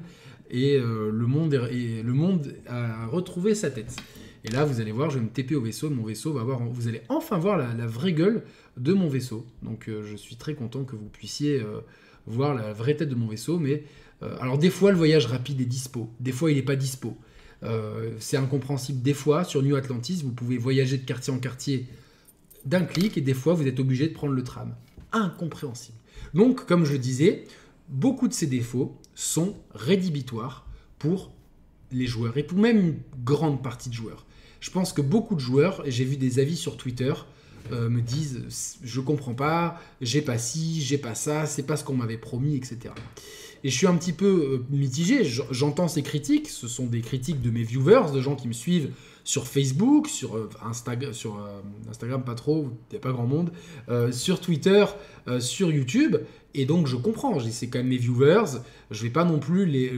[0.50, 3.96] Et, euh, le monde le monde a retrouvé sa tête.
[4.44, 5.90] Et là, vous allez voir, je vais me TP au vaisseau.
[5.90, 6.64] Mon vaisseau va voir.
[6.64, 8.44] Vous allez enfin voir la, vraie gueule
[8.78, 9.46] de mon vaisseau.
[9.62, 11.62] Donc, euh, je suis très content que vous puissiez
[12.26, 13.60] voir la vraie tête de mon vaisseau.
[13.60, 13.84] Mais
[14.42, 16.10] alors, des fois, le voyage rapide est dispo.
[16.20, 17.16] Des fois, il n'est pas dispo.
[18.20, 19.04] c'est incompréhensible.
[19.04, 21.86] Des fois, sur New Atlantis, vous pouvez voyager de quartier en quartier
[22.66, 24.76] d'un clic et des fois vous êtes obligé de prendre le tram.
[25.12, 25.98] Incompréhensible.
[26.34, 27.46] Donc, comme je le disais,
[27.88, 30.68] beaucoup de ces défauts sont rédhibitoires
[31.00, 31.32] pour
[31.92, 34.26] les joueurs et pour même une grande partie de joueurs.
[34.60, 37.14] Je pense que beaucoup de joueurs, et j'ai vu des avis sur Twitter,
[37.72, 41.84] euh, me disent je comprends pas, j'ai pas ci, j'ai pas ça, c'est pas ce
[41.84, 42.94] qu'on m'avait promis, etc.
[43.64, 47.42] Et je suis un petit peu euh, mitigé, j'entends ces critiques, ce sont des critiques
[47.42, 48.92] de mes viewers, de gens qui me suivent
[49.30, 50.70] sur Facebook, sur, euh, euh,
[51.88, 53.52] Instagram, pas trop, il n'y a pas grand monde,
[53.88, 54.84] euh, sur Twitter,
[55.40, 56.18] sur YouTube.
[56.56, 58.58] Et donc je comprends, c'est quand même mes viewers,
[58.90, 59.94] je vais pas non plus les,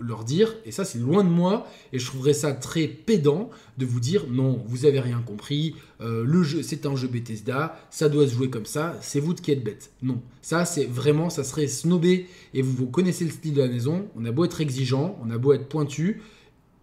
[0.00, 3.84] leur dire, et ça c'est loin de moi, et je trouverais ça très pédant de
[3.84, 8.26] vous dire non, vous avez rien compris, le jeu c'est un jeu Bethesda, ça doit
[8.26, 9.90] se jouer comme ça, c'est vous qui êtes bête.
[10.02, 14.08] Non, ça c'est vraiment, ça serait snobé, et vous connaissez le style de la maison,
[14.16, 16.22] on a beau être exigeant, on a beau être pointu,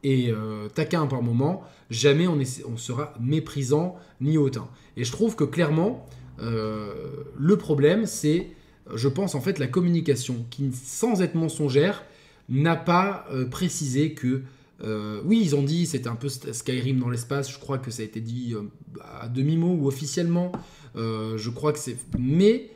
[0.03, 0.31] et
[0.75, 4.67] taquin par moment, jamais on, sera méprisant ni hautain.
[4.95, 6.05] Et je trouve que clairement,
[6.39, 8.47] le problème, c'est,
[8.93, 12.03] je pense en fait, la communication qui, sans être mensongère,
[12.49, 14.43] n'a pas précisé que
[14.83, 17.51] euh, oui, ils ont dit c'était un peu Skyrim dans l'espace.
[17.51, 18.63] Je crois que ça a été dit euh,
[19.19, 20.51] à demi-mot ou officiellement.
[20.95, 21.97] Euh, je crois que c'est.
[22.17, 22.69] Mais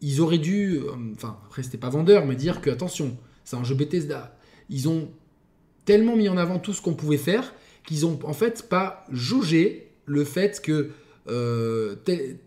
[0.00, 0.80] ils auraient dû.
[1.14, 4.36] Enfin, après, c'était pas vendeur, mais dire que attention, c'est un jeu Bethesda.
[4.70, 5.10] Ils ont
[5.84, 7.54] tellement mis en avant tout ce qu'on pouvait faire
[7.88, 10.90] qu'ils ont en fait pas jaugé le fait que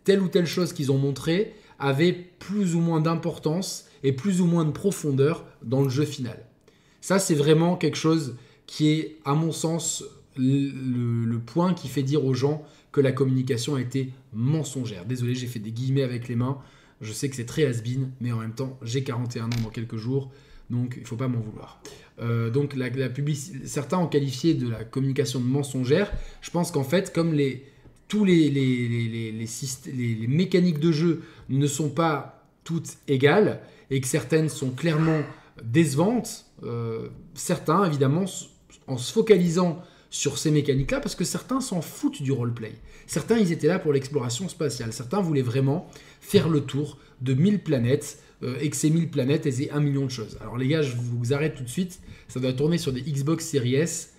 [0.06, 4.46] telle, ou telle chose qu'ils ont montré avait plus ou moins d'importance et plus ou
[4.46, 6.46] moins de profondeur dans le jeu final.
[7.02, 8.36] Ça, c'est vraiment quelque chose
[8.68, 10.04] qui est, à mon sens,
[10.38, 15.06] le, point qui fait dire aux gens que la communication a été mensongère.
[15.06, 16.60] Désolé, j'ai fait des guillemets avec les mains.
[17.02, 17.82] Je sais que c'est très has
[18.20, 20.32] mais en même temps, j'ai 41 ans dans quelques jours,
[20.72, 21.82] donc il ne faut pas m'en vouloir.
[22.20, 22.90] Euh, donc la,
[23.66, 26.12] certains ont qualifié de la communication mensongère.
[26.42, 27.66] Je pense qu'en fait, comme les,
[28.08, 34.50] tous les, les, les, mécaniques de jeu ne sont pas toutes égales, et que certaines
[34.50, 35.22] sont clairement
[35.64, 38.26] décevantes, euh, certains, évidemment,
[38.88, 42.74] en se focalisant sur ces mécaniques-là, parce que certains s'en foutent du roleplay.
[43.08, 44.94] Certains, ils étaient là pour l'exploration spatiale.
[44.94, 45.88] Certains voulaient vraiment
[46.20, 50.06] faire le tour de 1000 planètes, euh, et que ces 1000 planètes aient un million
[50.06, 50.38] de choses.
[50.42, 52.00] Alors les gars, je vous arrête tout de suite.
[52.28, 54.14] Ça doit tourner sur des Xbox Series S.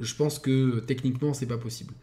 [0.00, 1.94] Je pense que techniquement, c'est pas possible.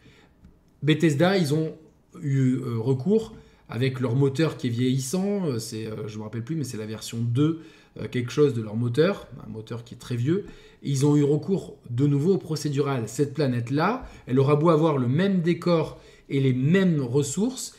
[0.82, 1.74] Bethesda, ils ont
[2.20, 3.34] eu euh, recours
[3.68, 5.58] avec leur moteur qui est vieillissant.
[5.58, 7.62] C'est, je me rappelle plus, mais c'est la version 2
[8.00, 10.46] euh, quelque chose de leur moteur, un moteur qui est très vieux.
[10.82, 13.04] ils ont eu recours de nouveau au procédural.
[13.08, 17.76] Cette planète-là, elle aura beau avoir le même décor et les mêmes ressources,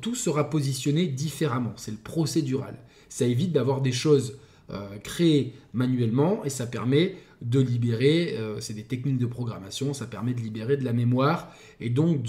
[0.00, 1.74] tout sera positionné différemment.
[1.76, 2.78] C'est le procédural.
[3.14, 4.38] Ça évite d'avoir des choses
[4.70, 10.06] euh, créées manuellement et ça permet de libérer, euh, c'est des techniques de programmation, ça
[10.06, 12.24] permet de libérer de la mémoire et donc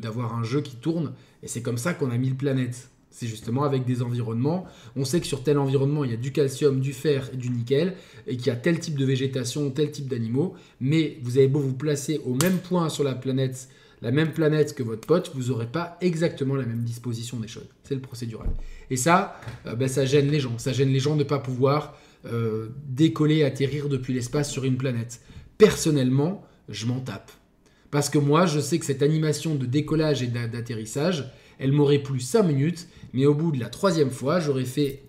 [0.00, 1.12] d'avoir un jeu qui tourne.
[1.42, 2.88] Et c'est comme ça qu'on a mis le planète.
[3.10, 4.64] C'est justement avec des environnements.
[4.96, 7.50] On sait que sur tel environnement, il y a du calcium, du fer et du
[7.50, 7.92] nickel,
[8.26, 10.54] et qu'il y a tel type de végétation, tel type d'animaux.
[10.80, 13.68] Mais vous avez beau vous placer au même point sur la planète,
[14.00, 17.68] la même planète que votre pote, vous n'aurez pas exactement la même disposition des choses.
[17.82, 18.48] C'est le procédural.
[18.90, 20.58] Et ça, euh, ben, ça gêne les gens.
[20.58, 24.76] Ça gêne les gens de ne pas pouvoir euh, décoller, atterrir depuis l'espace sur une
[24.76, 25.20] planète.
[25.58, 27.30] Personnellement, je m'en tape.
[27.90, 32.20] Parce que moi, je sais que cette animation de décollage et d'atterrissage, elle m'aurait plu
[32.20, 35.02] 5 minutes mais au bout de la troisième fois, j'aurais fait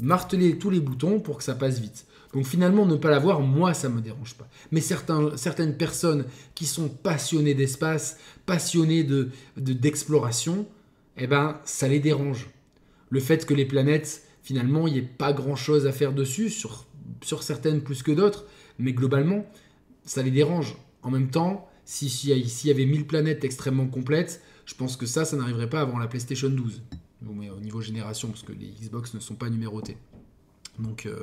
[0.00, 2.06] marteler tous les boutons pour que ça passe vite.
[2.32, 4.48] Donc finalement, ne pas l'avoir, moi, ça ne me dérange pas.
[4.72, 10.66] Mais certaines personnes qui sont passionnées d'espace, passionnées de, d'exploration,
[11.16, 12.48] eh ben, ça les dérange.
[13.10, 16.86] Le fait que les planètes, finalement, il n'y ait pas grand-chose à faire dessus, sur,
[17.42, 18.44] certaines plus que d'autres,
[18.78, 19.46] mais globalement,
[20.04, 20.76] ça les dérange.
[21.02, 25.24] En même temps, s'il si y avait 1000 planètes extrêmement complètes, je pense que ça,
[25.24, 26.80] ça n'arriverait pas avant la PlayStation 12
[27.32, 29.96] mais au niveau génération, parce que les Xbox ne sont pas numérotés.
[30.78, 31.16] Donc euh,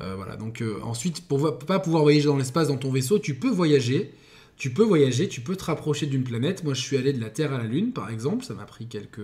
[0.00, 0.36] euh, voilà.
[0.36, 4.14] Donc euh, ensuite, pour pas pouvoir voyager dans l'espace dans ton vaisseau, tu peux voyager.
[4.62, 6.62] Tu peux voyager, tu peux te rapprocher d'une planète.
[6.62, 8.44] Moi, je suis allé de la Terre à la Lune, par exemple.
[8.44, 9.18] Ça m'a pris quelques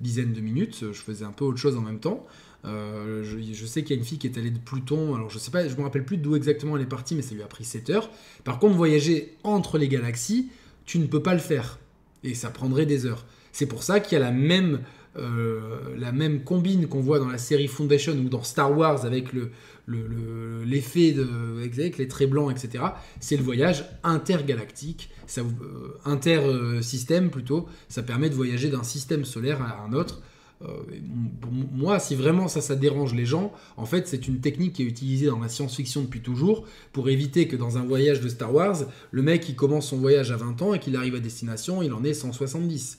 [0.00, 0.86] dizaines de minutes.
[0.92, 2.26] Je faisais un peu autre chose en même temps.
[2.64, 5.14] je, sais qu'il y a une fille qui est allée de Pluton.
[5.14, 7.34] Alors, je sais pas, je me rappelle plus d'où exactement elle est partie, mais ça
[7.34, 8.10] lui a pris 7 heures.
[8.44, 10.48] Par contre, voyager entre les galaxies,
[10.86, 11.78] tu ne peux pas le faire.
[12.24, 13.26] Et ça prendrait des heures.
[13.52, 14.80] C'est pour ça qu'il y a la même
[15.18, 19.34] euh, la même combine qu'on voit dans la série Foundation ou dans Star Wars avec
[19.34, 19.50] le,
[19.86, 21.26] l'effet de,
[21.58, 22.84] avec les traits blancs, etc.
[23.20, 27.66] C'est le voyage intergalactique, ça, euh, inter-système plutôt.
[27.88, 30.22] Ça permet de voyager d'un système solaire à un autre.
[30.64, 30.68] Euh,
[31.72, 34.86] moi, si vraiment ça, ça dérange les gens, en fait, c'est une technique qui est
[34.86, 38.76] utilisée dans la science-fiction depuis toujours pour éviter que dans un voyage de Star Wars,
[39.10, 41.92] le mec il commence son voyage à 20 ans et qu'il arrive à destination, il
[41.92, 42.98] en est 170.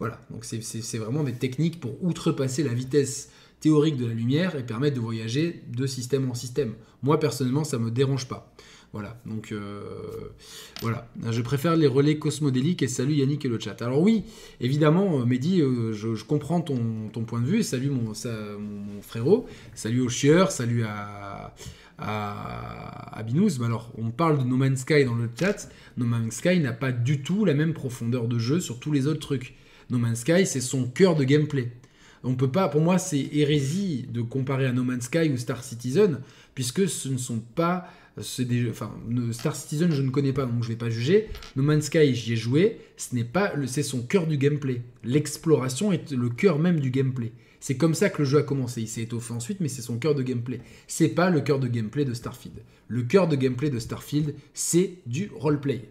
[0.00, 3.30] Voilà, donc c'est vraiment des techniques pour outrepasser la vitesse
[3.64, 6.74] théorique de la lumière et permettre de voyager de système en système.
[7.02, 8.54] Moi, personnellement, ça ne me dérange pas.
[8.92, 9.80] Voilà, donc euh,
[10.82, 11.08] voilà.
[11.30, 13.80] Je préfère les relais cosmodéliques et salut Yannick et le chat.
[13.80, 14.24] Alors oui,
[14.60, 16.76] évidemment, euh, Mehdi, euh, je, comprends ton,
[17.26, 18.12] point de vue et salut mon,
[19.00, 21.54] frérot, salut aux chieurs, salut à,
[21.96, 23.58] à, Binouz.
[23.60, 25.70] Mais alors, on parle de No Man's Sky dans le chat.
[25.96, 29.06] No Man's Sky n'a pas du tout la même profondeur de jeu sur tous les
[29.06, 29.54] autres trucs.
[29.88, 31.72] No Man's Sky, c'est son cœur de gameplay.
[32.24, 35.62] On peut pas, pour moi, c'est hérésie de comparer à No Man's Sky ou Star
[35.62, 36.20] Citizen,
[36.54, 37.88] puisque ce ne sont pas
[38.38, 38.92] des, enfin,
[39.32, 41.28] Star Citizen, je ne connais pas, donc je vais pas juger.
[41.56, 42.78] No Man's Sky, j'y ai joué.
[42.96, 44.82] Ce n'est pas, c'est son cœur du gameplay.
[45.02, 47.32] L'exploration est le cœur même du gameplay.
[47.60, 48.82] C'est comme ça que le jeu a commencé.
[48.82, 50.60] Il s'est étoffé ensuite, mais c'est son cœur de gameplay.
[50.86, 52.60] C'est pas le cœur de gameplay de Starfield.
[52.88, 55.88] Le cœur de gameplay de Starfield, c'est du roleplay.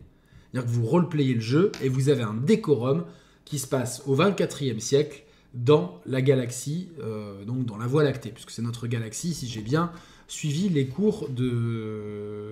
[0.52, 3.06] C'est-à-dire que vous roleplayez le jeu et vous avez un décorum
[3.44, 5.23] qui se passe au 24e siècle
[5.54, 9.62] dans la galaxie, euh, donc dans la Voie lactée, puisque c'est notre galaxie, si j'ai
[9.62, 9.92] bien
[10.28, 11.30] suivi les cours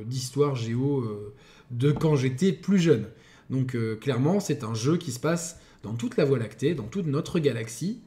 [0.05, 1.33] d'histoire géo euh,
[1.71, 3.05] de quand j'étais plus jeune.
[3.49, 6.87] Donc euh, clairement, c'est un jeu qui se passe dans toute la Voie lactée, dans
[6.87, 8.01] toute notre galaxie,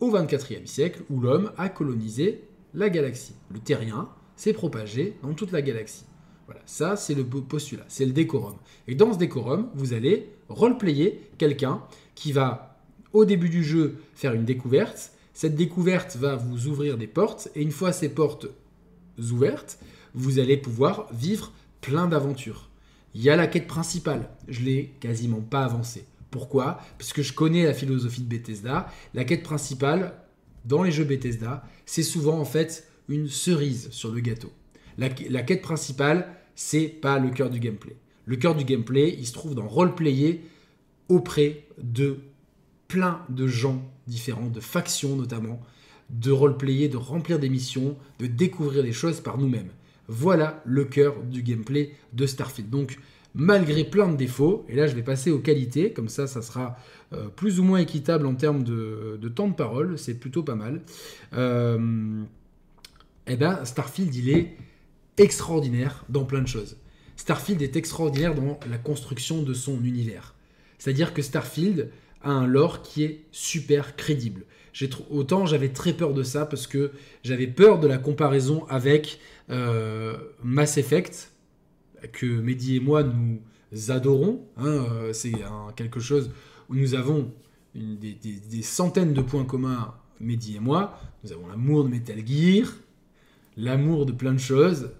[0.00, 2.44] au 24e siècle, où l'homme a colonisé
[2.74, 3.34] la galaxie.
[3.52, 6.04] Le terrien s'est propagé dans toute la galaxie.
[6.46, 8.56] Voilà, ça c'est le postulat, c'est le décorum.
[8.86, 11.82] Et dans ce décorum, vous allez roleplayer quelqu'un
[12.14, 12.77] qui va,
[13.12, 15.12] au début du jeu, faire une découverte.
[15.32, 18.46] Cette découverte va vous ouvrir des portes, et une fois ces portes
[19.32, 19.78] ouvertes,
[20.14, 22.68] vous allez pouvoir vivre plein d'aventures.
[23.14, 26.04] Il y a la quête principale, je l'ai quasiment pas avancée.
[26.30, 26.80] Pourquoi?
[26.98, 28.88] Parce que je connais la philosophie de Bethesda.
[29.14, 30.14] La quête principale,
[30.64, 34.52] dans les jeux Bethesda, c'est souvent en fait une cerise sur le gâteau.
[34.98, 37.96] La, quête principale, c'est pas le cœur du gameplay.
[38.26, 40.42] Le cœur du gameplay, il se trouve dans roleplayer
[41.08, 42.18] auprès de
[42.88, 45.60] plein de gens différents, de factions notamment,
[46.10, 49.70] de roleplayer, de remplir des missions, de découvrir les choses par nous-mêmes.
[50.08, 52.70] Voilà le cœur du gameplay de Starfield.
[52.70, 52.98] Donc,
[53.34, 56.78] malgré plein de défauts, et là je vais passer aux qualités, comme ça ça sera
[57.12, 60.82] euh, plus ou moins équitable en termes de, temps de parole, c'est plutôt pas mal.
[61.34, 62.24] Euh,
[63.26, 64.56] eh ben, Starfield il est
[65.18, 66.78] extraordinaire dans plein de choses.
[67.16, 70.34] Starfield est extraordinaire dans la construction de son univers.
[70.78, 71.90] C'est-à-dire que Starfield
[72.22, 74.44] a un lore qui est super crédible.
[75.10, 76.92] Autant j'avais très peur de ça parce que
[77.24, 79.18] j'avais peur de la comparaison avec
[79.50, 81.32] euh, Mass Effect,
[82.12, 83.40] que Mehdi et moi nous
[83.90, 84.46] adorons.
[84.56, 85.32] Hein, euh, c'est
[85.76, 86.30] quelque chose
[86.68, 87.32] où nous avons
[87.74, 90.98] des, centaines de points communs, Mehdi et moi.
[91.24, 92.68] Nous avons l'amour de Metal Gear,
[93.56, 94.90] l'amour de plein de choses,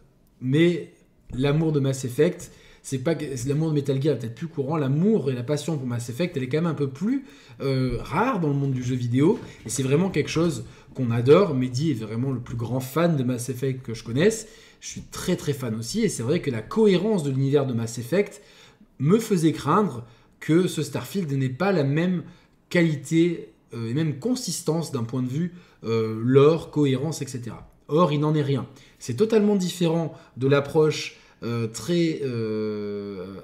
[0.41, 0.93] mais
[1.33, 2.51] l'amour de Mass Effect,
[2.83, 3.15] c'est pas
[3.47, 6.37] l'amour de Metal Gear est peut-être plus courant, l'amour et la passion pour Mass Effect,
[6.37, 7.25] elle est quand même un peu plus
[7.61, 10.65] euh, rare dans le monde du jeu vidéo, et c'est vraiment quelque chose
[10.95, 11.55] qu'on adore.
[11.55, 14.49] Mehdi est vraiment le plus grand fan de Mass Effect que je connaisse.
[14.81, 17.75] Je suis très très fan aussi, et c'est vrai que la cohérence de l'univers de
[17.75, 18.43] Mass Effect
[18.99, 20.05] me faisait craindre
[20.41, 22.23] que ce Starfield n'ait pas la même
[22.69, 25.55] qualité euh, et même consistance d'un point de vue
[25.85, 27.51] euh, lore, cohérence, etc.
[27.89, 28.67] Or, il n'en est rien.
[28.99, 31.17] C'est totalement différent de l'approche
[31.73, 32.21] très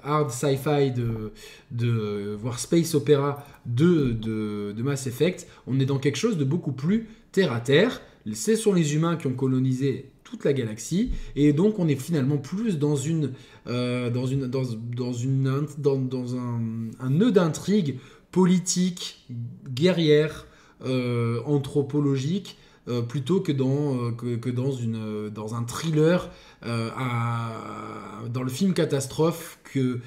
[0.03, 1.33] hard sci-fi de,
[1.71, 5.47] de voire space opéra de, de, Mass Effect.
[5.67, 8.01] On est dans quelque chose de beaucoup plus terre à terre.
[8.33, 12.39] Ce sont les humains qui ont colonisé toute la galaxie et donc on est finalement
[12.39, 13.33] plus dans une
[13.67, 14.65] euh, dans une dans,
[15.13, 17.99] une dans, un, nœud d'intrigue
[18.33, 19.25] politique
[19.69, 20.47] guerrière
[20.85, 22.57] euh, anthropologique
[22.89, 26.31] euh, plutôt que dans, que, que, dans, une, dans un thriller
[26.63, 30.01] dans le film catastrophe que,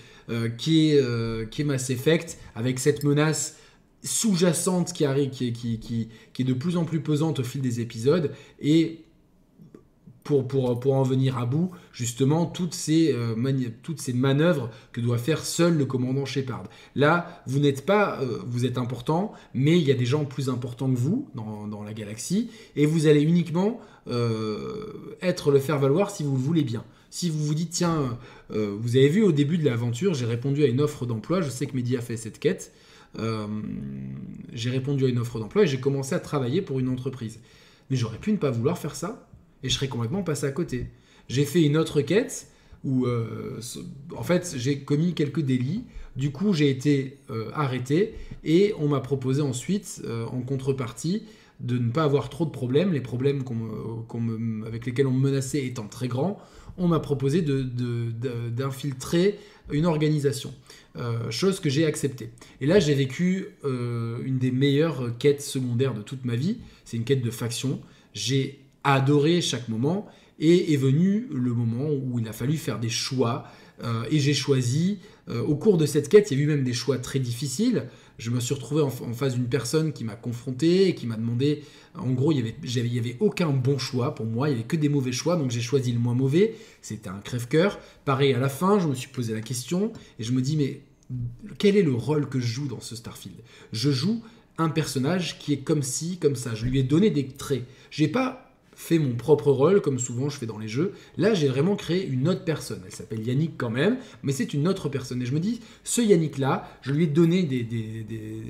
[0.57, 3.57] qui, est, est Mass Effect avec cette menace
[4.03, 7.61] sous-jacente qui arrive, qui, qui, qui, qui, est de plus en plus pesante au fil
[7.61, 9.03] des épisodes et
[10.27, 13.33] pour, pour, en venir à bout, justement, toutes ces, euh,
[13.81, 16.65] toutes ces manœuvres que doit faire seul le commandant Shepard.
[16.95, 20.49] Là, vous n'êtes pas, euh, vous êtes important, mais il y a des gens plus
[20.49, 25.79] importants que vous dans, dans la galaxie, et vous allez uniquement euh, être le faire
[25.79, 26.83] valoir si vous le voulez bien.
[27.09, 28.17] Si vous vous dites, tiens,
[28.49, 31.65] vous avez vu au début de l'aventure, j'ai répondu à une offre d'emploi, je sais
[31.65, 32.73] que Mehdi a fait cette quête,
[34.51, 37.39] j'ai répondu à une offre d'emploi et j'ai commencé à travailler pour une entreprise.
[37.89, 39.26] Mais j'aurais pu ne pas vouloir faire ça
[39.63, 40.87] et je serais complètement passé à côté.
[41.29, 42.47] J'ai fait une autre quête
[42.83, 43.59] où, euh,
[44.15, 45.83] en fait, j'ai commis quelques délits.
[46.15, 51.23] Du coup, j'ai été euh, arrêté et on m'a proposé ensuite, euh, en contrepartie,
[51.59, 52.93] de ne pas avoir trop de problèmes.
[52.93, 53.43] Les problèmes
[54.65, 56.39] avec lesquels on me menaçait étant très grands,
[56.77, 59.39] on m'a proposé d'infiltrer
[59.71, 60.53] une organisation.
[61.31, 62.29] chose que j'ai acceptée.
[62.61, 66.57] Et là, j'ai vécu une des meilleures quêtes secondaires de toute ma vie.
[66.85, 67.81] C'est une quête de faction.
[68.13, 70.07] J'ai adoré chaque moment.
[70.39, 73.45] Et est venu le moment où il a fallu faire des choix.
[73.83, 74.99] Euh, et j'ai choisi,
[75.29, 77.87] euh, au cours de cette quête, il y a eu même des choix très difficiles.
[78.17, 81.63] Je me suis retrouvé en, face d'une personne qui m'a confronté et qui m'a demandé,
[81.95, 84.75] en gros, il n'y avait, avait aucun bon choix pour moi, il n'y avait que
[84.75, 86.55] des mauvais choix, donc j'ai choisi le moins mauvais.
[86.81, 87.79] C'était un crève-cœur.
[88.05, 90.81] Pareil, à la fin, je me suis posé la question et je me dis, mais
[91.59, 93.37] quel est le rôle que je joue dans ce Starfield?
[93.71, 94.23] Je joue
[94.57, 96.55] un personnage qui est comme ci, comme ça.
[96.55, 97.65] Je lui ai donné des traits.
[97.91, 98.46] J'ai pas
[98.77, 100.93] fait mon propre rôle, comme souvent je fais dans les jeux.
[101.17, 102.79] Là, j'ai vraiment créé une autre personne.
[102.85, 105.19] Elle s'appelle Yannick quand même, mais c'est une autre personne.
[105.19, 107.65] Et je me dis, ce Yannick-là, je lui ai donné des...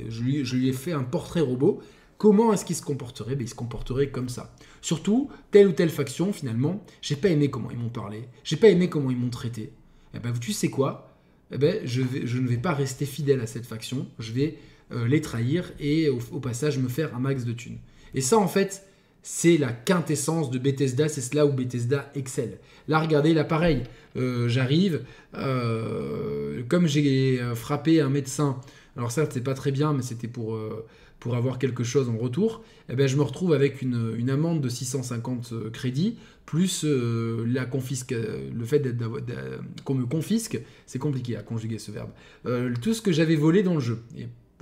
[0.10, 1.80] je, lui, ai fait un portrait robot.
[2.18, 3.36] Comment est-ce qu'il se comporterait?
[3.36, 4.54] Ben, Il se comporterait comme ça.
[4.82, 8.28] Surtout, telle ou telle faction, finalement, j'ai pas aimé comment ils m'ont parlé.
[8.44, 9.62] J'ai pas aimé comment ils m'ont traité.
[9.62, 9.72] Et
[10.16, 11.18] eh ben, tu sais quoi?
[11.54, 14.06] Eh ben, je, ne vais pas rester fidèle à cette faction.
[14.20, 14.58] Je vais
[14.92, 17.78] euh, les trahir et au passage me faire un max de thunes.
[18.14, 18.87] Et ça, en fait,
[19.30, 22.60] c'est la quintessence de Bethesda, c'est cela où Bethesda excelle.
[22.88, 23.84] Là, regardez, là, pareil,
[24.16, 25.02] euh, j'arrive,
[25.36, 28.62] euh, comme j'ai euh, frappé un médecin,
[28.96, 30.58] alors certes, c'est pas très bien, mais c'était pour,
[31.20, 34.70] pour avoir quelque chose en retour, eh ben, je me retrouve avec une, amende de
[34.70, 38.82] 650 crédits, plus la confisque, le fait
[39.84, 42.12] qu'on me confisque, c'est compliqué à conjuguer ce verbe,
[42.82, 44.02] tout ce que j'avais volé dans le jeu.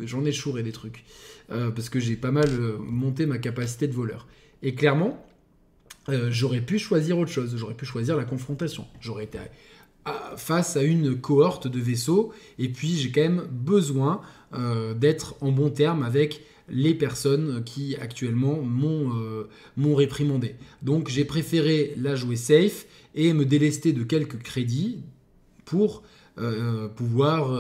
[0.04, 1.06] J'en ai chouré des trucs,
[1.48, 2.50] parce que j'ai pas mal
[2.80, 4.28] monté ma capacité de voleur.
[4.64, 5.26] Et clairement,
[6.10, 7.56] euh, j'aurais pu choisir autre chose.
[7.58, 8.86] J'aurais pu choisir la confrontation.
[9.00, 9.40] J'aurais été
[10.38, 12.32] face à une cohorte de vaisseaux.
[12.60, 14.22] Et puis, j'ai quand même besoin
[14.54, 19.48] euh, d'être en bon terme avec les personnes qui actuellement euh,
[19.78, 20.56] m'ont réprimandé.
[20.82, 25.04] Donc j'ai préféré la jouer safe et me délester de quelques crédits
[25.64, 26.04] pour
[26.96, 27.58] pouvoir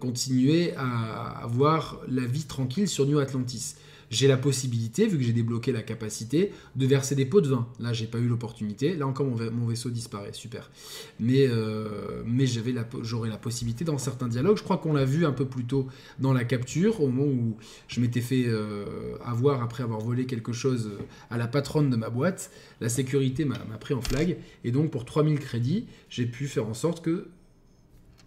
[0.00, 3.76] continuer à avoir la vie tranquille sur New Atlantis
[4.12, 7.66] j'ai la possibilité, vu que j'ai débloqué la capacité, de verser des pots de vin.
[7.80, 8.94] Là, j'ai pas eu l'opportunité.
[8.94, 10.34] Là encore, mon, vaisseau disparaît.
[10.34, 10.70] Super.
[11.18, 14.58] Mais, euh, mais la, j'aurais la possibilité dans certains dialogues.
[14.58, 15.88] Je crois qu'on l'a vu un peu plus tôt
[16.18, 17.56] dans la capture, au moment où
[17.88, 20.90] je m'étais fait euh, avoir après avoir volé quelque chose
[21.30, 22.50] à la patronne de ma boîte.
[22.82, 24.36] La sécurité m'a pris en flag.
[24.62, 27.28] Et donc, pour 3000 crédits, j'ai pu faire en sorte que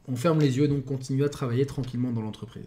[0.08, 2.66] on ferme les yeux et donc continue à travailler tranquillement dans l'entreprise.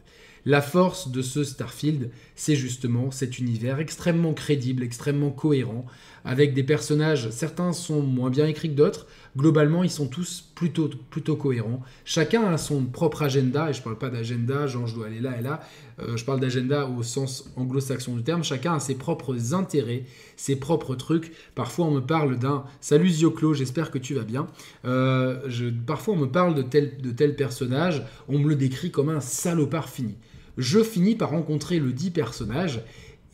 [0.49, 5.85] La force de ce Starfield, c'est justement cet univers extrêmement crédible, extrêmement cohérent,
[6.25, 10.89] avec des personnages, certains sont moins bien écrits que d'autres, globalement ils sont tous plutôt,
[11.37, 11.83] cohérents.
[12.07, 15.21] Chacun a son propre agenda, et je ne parle pas d'agenda, genre je dois aller
[15.21, 15.61] là et là,
[16.01, 20.05] euh, je parle d'agenda au sens anglo-saxon du terme, chacun a ses propres intérêts,
[20.37, 21.31] ses propres trucs.
[21.57, 24.47] Parfois on me parle d'un Salut Zioclo, j'espère que tu vas bien.
[24.87, 25.47] Euh,
[25.87, 29.21] parfois on me parle de tel, de tel personnage, on me le décrit comme un
[29.21, 30.15] salopard fini.
[30.59, 32.83] Je finis par rencontrer le dit personnage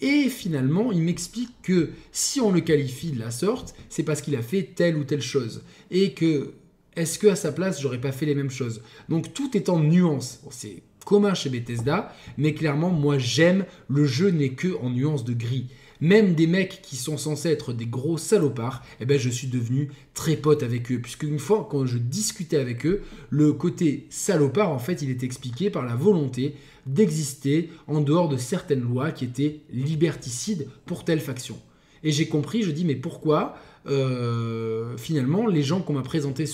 [0.01, 4.37] et finalement, il m'explique que si on le qualifie de la sorte, c'est parce qu'il
[4.37, 5.63] a fait telle ou telle chose.
[5.91, 6.53] Et que,
[6.95, 8.83] est-ce que à sa place, j'aurais pas fait les mêmes choses?
[9.09, 10.41] Donc tout est en nuance.
[10.51, 15.33] c'est commun chez Bethesda, mais clairement, moi j'aime, le jeu n'est que en nuance de
[15.33, 15.69] gris.
[16.01, 19.91] Même des mecs qui sont censés être des gros salopards, eh ben je suis devenu
[20.13, 20.99] très pote avec eux.
[20.99, 25.23] Puisque une fois, quand je discutais avec eux, le côté salopard, en fait, il est
[25.23, 26.57] expliqué par la volonté
[26.87, 31.59] d'exister en dehors de certaines lois qui étaient liberticides pour telle faction.
[32.03, 33.57] Et j'ai compris, je dis, mais pourquoi
[33.87, 36.45] euh, finalement les gens qu'on m'a présentés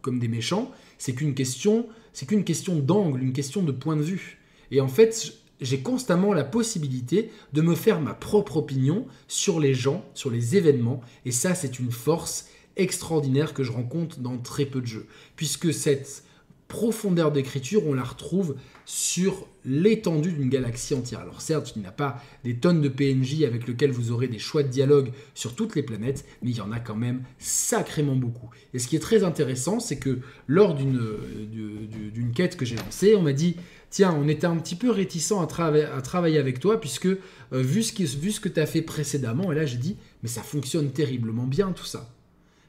[0.00, 4.02] comme des méchants, c'est qu'une question, c'est qu'une question d'angle, une question de point de
[4.02, 4.38] vue.
[4.70, 9.74] Et en fait, j'ai constamment la possibilité de me faire ma propre opinion sur les
[9.74, 14.64] gens, sur les événements, et ça c'est une force extraordinaire que je rencontre dans très
[14.64, 15.06] peu de jeux,
[15.36, 16.22] puisque cette
[16.68, 21.20] profondeur d'écriture, on la retrouve sur l'étendue d'une galaxie entière.
[21.20, 24.38] Alors certes, il n'y a pas des tonnes de PNJ avec lesquels vous aurez des
[24.38, 28.16] choix de dialogue sur toutes les planètes, mais il y en a quand même sacrément
[28.16, 28.50] beaucoup.
[28.74, 33.22] Et ce qui est très intéressant, c'est que lors d'une quête que j'ai lancée, on
[33.22, 33.56] m'a dit,
[33.88, 37.18] tiens, on était un petit peu réticent à, à travailler avec toi, puisque euh,
[37.52, 40.42] vu ce, vu ce que tu as fait précédemment, et là j'ai dit, mais ça
[40.42, 42.14] fonctionne terriblement bien tout ça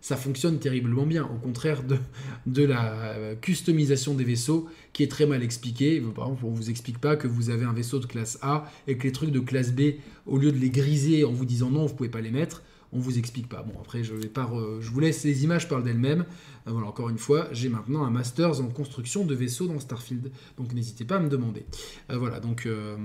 [0.02, 1.98] ça fonctionne terriblement bien, au contraire de,
[2.46, 6.00] de la customisation des vaisseaux qui est très mal expliquée.
[6.00, 8.72] Par exemple, on ne vous explique pas que vous avez un vaisseau de classe A
[8.88, 9.96] et que les trucs de classe B,
[10.26, 12.64] au lieu de les griser en vous disant non, vous ne pouvez pas les mettre,
[12.92, 13.62] on vous explique pas.
[13.62, 16.26] Bon, après, je, vais pas je vous laisse, les images parlent d'elles-mêmes.
[16.68, 20.32] Euh, voilà, encore une fois, j'ai maintenant un master en construction de vaisseaux dans Starfield,
[20.58, 21.66] donc n'hésitez pas à me demander.
[22.10, 22.98] Euh, voilà, donc euh,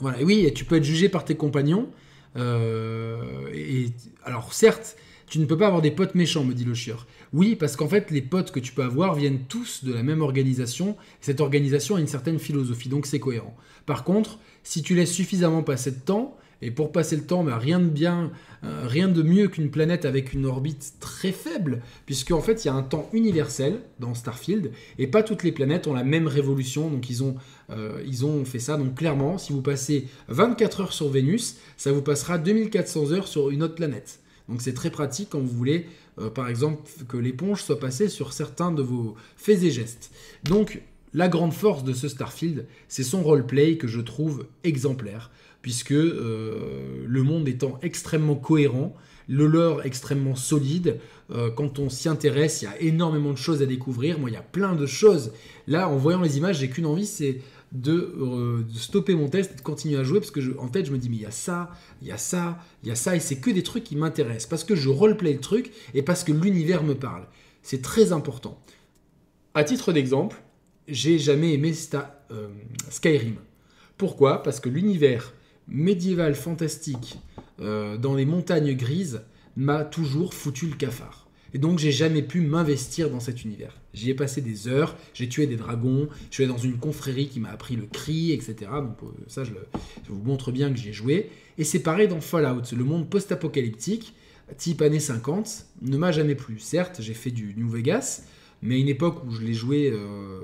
[0.00, 1.88] voilà, et oui, tu peux être jugé par tes compagnons.
[2.36, 3.86] et
[4.24, 4.96] alors, certes,
[5.30, 7.06] tu ne peux pas avoir des potes méchants, me dit le chieur.
[7.32, 10.22] Oui, parce qu'en fait, les potes que tu peux avoir viennent tous de la même
[10.22, 10.96] organisation.
[11.20, 13.56] Cette organisation a une certaine philosophie, donc c'est cohérent.
[13.86, 17.56] Par contre, si tu laisses suffisamment passer de temps, et pour passer le temps, bah,
[17.58, 18.32] rien de bien,
[18.64, 22.68] euh, rien de mieux qu'une planète avec une orbite très faible, puisque en fait il
[22.68, 26.26] y a un temps universel dans Starfield, et pas toutes les planètes ont la même
[26.26, 27.36] révolution, donc ils ont,
[27.70, 28.76] euh, ils ont fait ça.
[28.76, 33.50] Donc clairement, si vous passez 24 heures sur Vénus, ça vous passera 2400 heures sur
[33.50, 34.20] une autre planète.
[34.48, 35.86] Donc c'est très pratique quand vous voulez,
[36.18, 40.10] euh, par exemple, que l'éponge soit passée sur certains de vos faits et gestes.
[40.44, 40.82] Donc
[41.12, 45.30] la grande force de ce Starfield, c'est son roleplay que je trouve exemplaire.
[45.62, 48.96] puisque le monde étant extrêmement cohérent,
[49.28, 50.98] le lore extrêmement solide.
[51.54, 54.18] quand on s'y intéresse, il y a énormément de choses à découvrir.
[54.18, 55.32] Moi, il y a plein de choses.
[55.66, 59.60] Là, en voyant les images, j'ai qu'une envie, c'est de, stopper mon test et de
[59.60, 61.70] continuer à jouer parce que en tête je me dis mais il y a ça,
[62.02, 64.48] il y a ça, il y a ça et c'est que des trucs qui m'intéressent
[64.48, 67.26] parce que je roleplay le truc et parce que l'univers me parle.
[67.62, 68.58] C'est très important.
[69.54, 70.42] À titre d'exemple,
[70.88, 71.72] j'ai jamais aimé
[72.32, 72.48] euh,
[72.88, 73.36] Skyrim.
[73.96, 74.42] Pourquoi?
[74.42, 75.34] Parce que l'univers
[75.68, 77.18] médiéval fantastique
[77.60, 79.22] euh, dans les montagnes grises
[79.56, 81.28] m'a toujours foutu le cafard.
[81.54, 83.76] Et donc j'ai jamais pu m'investir dans cet univers.
[83.92, 87.28] J'y ai passé des heures, j'ai tué des dragons, je suis allé dans une confrérie
[87.28, 88.54] qui m'a appris le cri, etc.
[88.82, 89.52] Donc euh, ça je,
[90.08, 91.30] vous montre bien que j'y ai joué.
[91.58, 94.14] Et c'est pareil dans Fallout, le monde post-apocalyptique,
[94.56, 96.58] type années 50, ne m'a jamais plu.
[96.58, 98.22] Certes, j'ai fait du New Vegas,
[98.62, 100.40] mais à une époque où je l'ai joué, euh,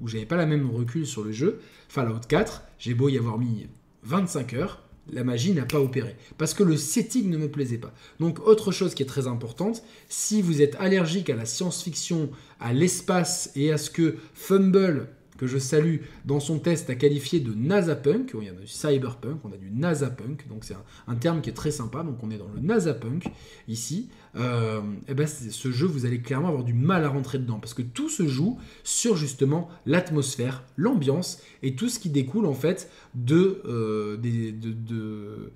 [0.00, 3.38] où j'avais pas la même recul sur le jeu, Fallout 4, j'ai beau y avoir
[3.38, 3.66] mis
[4.04, 6.16] 25 heures, la magie n'a pas opéré.
[6.38, 7.92] Parce que le setting ne me plaisait pas.
[8.20, 12.30] Donc autre chose qui est très importante, si vous êtes allergique à la science-fiction,
[12.60, 15.08] à l'espace et à ce que Fumble
[15.42, 18.30] que je salue, dans son test a qualifié de NASA-punk.
[18.40, 20.76] Il y a du cyberpunk, on a du NASA-punk, donc c'est
[21.08, 22.04] un, terme qui est très sympa.
[22.04, 23.24] Donc on est dans le NASA-punk
[23.66, 24.08] ici.
[24.36, 27.58] et euh, eh ben ce jeu, vous allez clairement avoir du mal à rentrer dedans
[27.58, 32.54] parce que tout se joue sur justement l'atmosphère, l'ambiance et tout ce qui découle en
[32.54, 35.52] fait de, euh, de de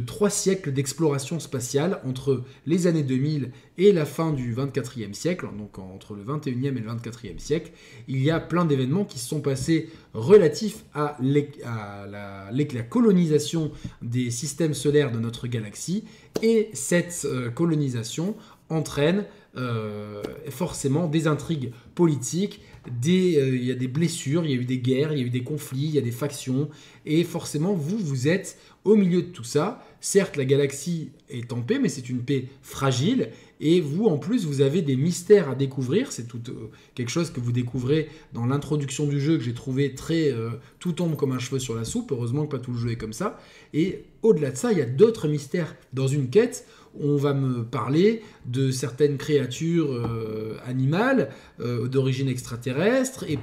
[0.00, 5.78] trois siècles d'exploration spatiale entre les années 2000 et la fin du 24e siècle, donc
[5.78, 7.72] entre le 21e et le 24e siècle,
[8.08, 13.70] il y a plein d'événements qui se sont passés relatifs à, la, la, colonisation
[14.02, 16.04] des systèmes solaires de notre galaxie,
[16.42, 18.34] et cette euh, colonisation
[18.68, 19.24] entraîne
[19.56, 24.64] euh, forcément des intrigues politiques, euh, il y a des blessures, il y a eu
[24.64, 26.68] des guerres, il y a eu des conflits, il y a des factions,
[27.04, 31.60] et forcément vous, vous êtes au milieu de tout ça, certes la galaxie est en
[31.60, 33.30] paix, mais c'est une paix fragile,
[33.60, 37.30] et vous en plus vous avez des mystères à découvrir, c'est tout euh, quelque chose
[37.30, 41.32] que vous découvrez dans l'introduction du jeu que j'ai trouvé très euh, tout tombe comme
[41.32, 43.40] un cheveu sur la soupe, heureusement que pas tout le jeu est comme ça,
[43.74, 46.66] et au-delà de ça il y a d'autres mystères dans une quête
[47.00, 53.38] on va me parler de certaines créatures euh, animales d'origine extraterrestre et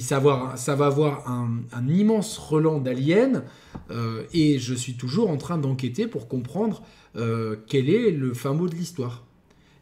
[0.00, 3.44] ça va, avoir un, immense relan d'aliens
[3.90, 6.82] euh, et je suis toujours en train d'enquêter pour comprendre
[7.16, 9.24] euh, quel est le fin mot de l'histoire.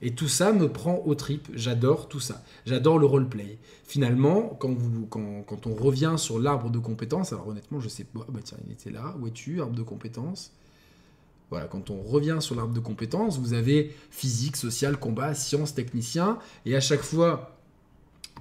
[0.03, 1.49] Et tout ça me prend au trip.
[1.55, 2.45] J'adore tout ça.
[2.67, 3.59] J'adore le roleplay.
[3.85, 8.21] Finalement, quand, vous, quand, on revient sur l'arbre de compétences, alors honnêtement, je sais pas.
[8.29, 9.17] Ah bah tiens, il était là.
[9.19, 10.53] Où es-tu, arbre de compétences?
[11.51, 16.39] Voilà, quand on revient sur l'arbre de compétences, vous avez physique, social, combat, science, technicien,
[16.65, 17.56] et à chaque fois,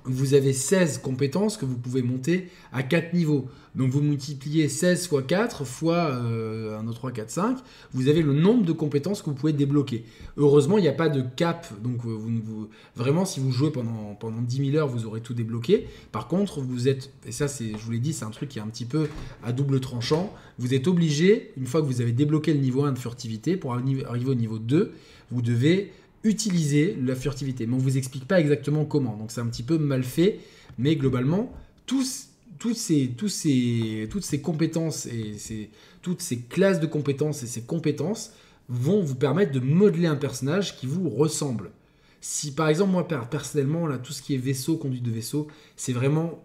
[0.06, 3.48] vous avez 16 compétences que vous pouvez monter à 4 niveaux.
[3.76, 7.58] Donc vous multipliez 16 fois 4 fois 1, 2, 3, 4, 5,
[7.94, 10.06] vous avez le nombre de compétences que vous pouvez débloquer.
[10.38, 14.16] Heureusement, il n'y a pas de cap, donc euh, vous, vraiment, si vous jouez pendant,
[14.16, 15.88] pendant 10 000 heures, vous aurez tout débloqué.
[16.14, 18.60] Par contre, vous êtes, et ça, c'est, je vous l'ai dit, c'est un truc qui
[18.60, 19.10] est un petit peu
[19.44, 22.94] à double tranchant, vous êtes obligé, une fois que vous avez débloqué le niveau 1
[22.94, 24.94] de furtivité, pour arriver au niveau 2,
[25.32, 25.92] vous devez
[26.26, 27.66] utiliser la furtivité.
[27.66, 29.16] Mais on vous explique pas exactement comment.
[29.16, 30.40] Donc c'est un petit peu mal fait.
[30.78, 31.54] Mais globalement,
[31.86, 35.70] tous, tous ces, ces, toutes ces compétences et
[36.02, 38.34] toutes ces classes de compétences et ces compétences
[38.68, 41.72] vont vous permettre de modeler un personnage qui vous ressemble.
[42.20, 45.94] Si par exemple, moi personnellement, là, tout ce qui est vaisseau, conduite de vaisseau, c'est
[45.94, 46.44] vraiment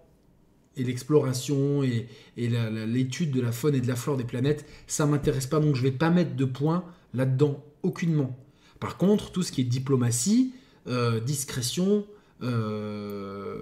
[0.77, 2.07] et l'exploration et,
[2.37, 2.49] et
[2.87, 5.83] l'étude de la faune et de la flore des planètes, ça m'intéresse pas, donc je
[5.83, 8.39] vais pas mettre de points là-dedans, aucunement.
[8.81, 10.55] Par contre, tout ce qui est diplomatie,
[10.89, 12.07] euh, discrétion,
[12.43, 13.55] euh,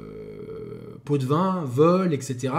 [1.04, 2.54] pot de vin, vol, etc.,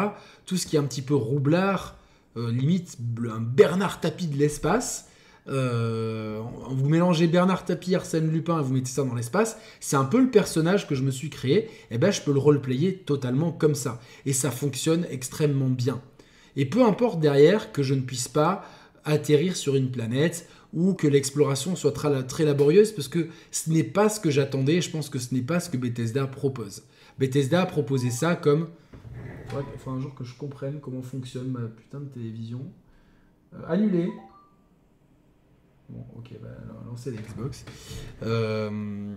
[0.46, 1.96] tout ce qui est un petit peu roublard,
[2.36, 2.98] euh, limite
[3.32, 5.06] un Bernard Tapie de l'espace,
[5.48, 10.22] vous mélangez Bernard Tapie, Arsène Lupin et vous mettez ça dans l'espace, c'est un peu
[10.22, 13.52] le personnage que je me suis créé, et eh ben je peux le roleplayer totalement
[13.52, 14.00] comme ça.
[14.28, 16.02] Et ça fonctionne extrêmement bien.
[16.56, 18.64] Et peu importe derrière que je ne puisse pas
[19.06, 24.10] atterrir sur une planète ou que l'exploration soit très, laborieuse parce que ce n'est pas
[24.10, 26.84] ce que j'attendais je pense que ce n'est pas ce que Bethesda propose.
[27.18, 28.70] Bethesda a proposé ça comme.
[29.52, 32.62] Il faut un jour que je comprenne comment fonctionne ma putain de télévision.
[33.54, 34.10] Euh, annulé.
[35.90, 36.50] Bon, ok, bah,
[36.86, 37.66] lancer l'Xbox.
[38.22, 39.16] Euh,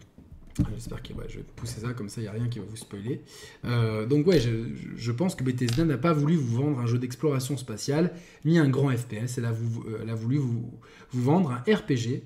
[0.74, 2.76] J'espère que je vais pousser ça, comme ça il n'y a rien qui va vous
[2.76, 3.22] spoiler.
[3.64, 7.56] Euh, donc ouais, je, pense que Bethesda n'a pas voulu vous vendre un jeu d'exploration
[7.56, 8.12] spatiale,
[8.44, 9.54] ni un grand FPS, elle a,
[10.02, 10.70] elle a voulu vous,
[11.12, 12.22] vendre un RPG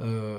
[0.00, 0.38] euh,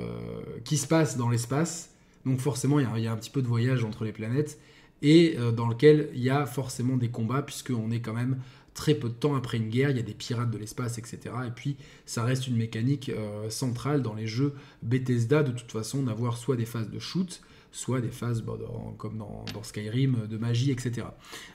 [0.64, 1.92] qui se passe dans l'espace,
[2.26, 4.60] donc forcément il y, a, un petit peu de voyage entre les planètes,
[5.02, 8.38] et euh, dans lequel il y a forcément des combats, puisqu'on est quand même
[8.74, 11.20] très peu de temps après une guerre, il y a des pirates de l'espace, etc.
[11.48, 16.04] Et puis ça reste une mécanique euh, centrale dans les jeux Bethesda, de toute façon,
[16.04, 18.58] d'avoir soit des phases de shoot, soit des phases, bah,
[18.98, 21.08] comme dans, Skyrim, de magie, etc.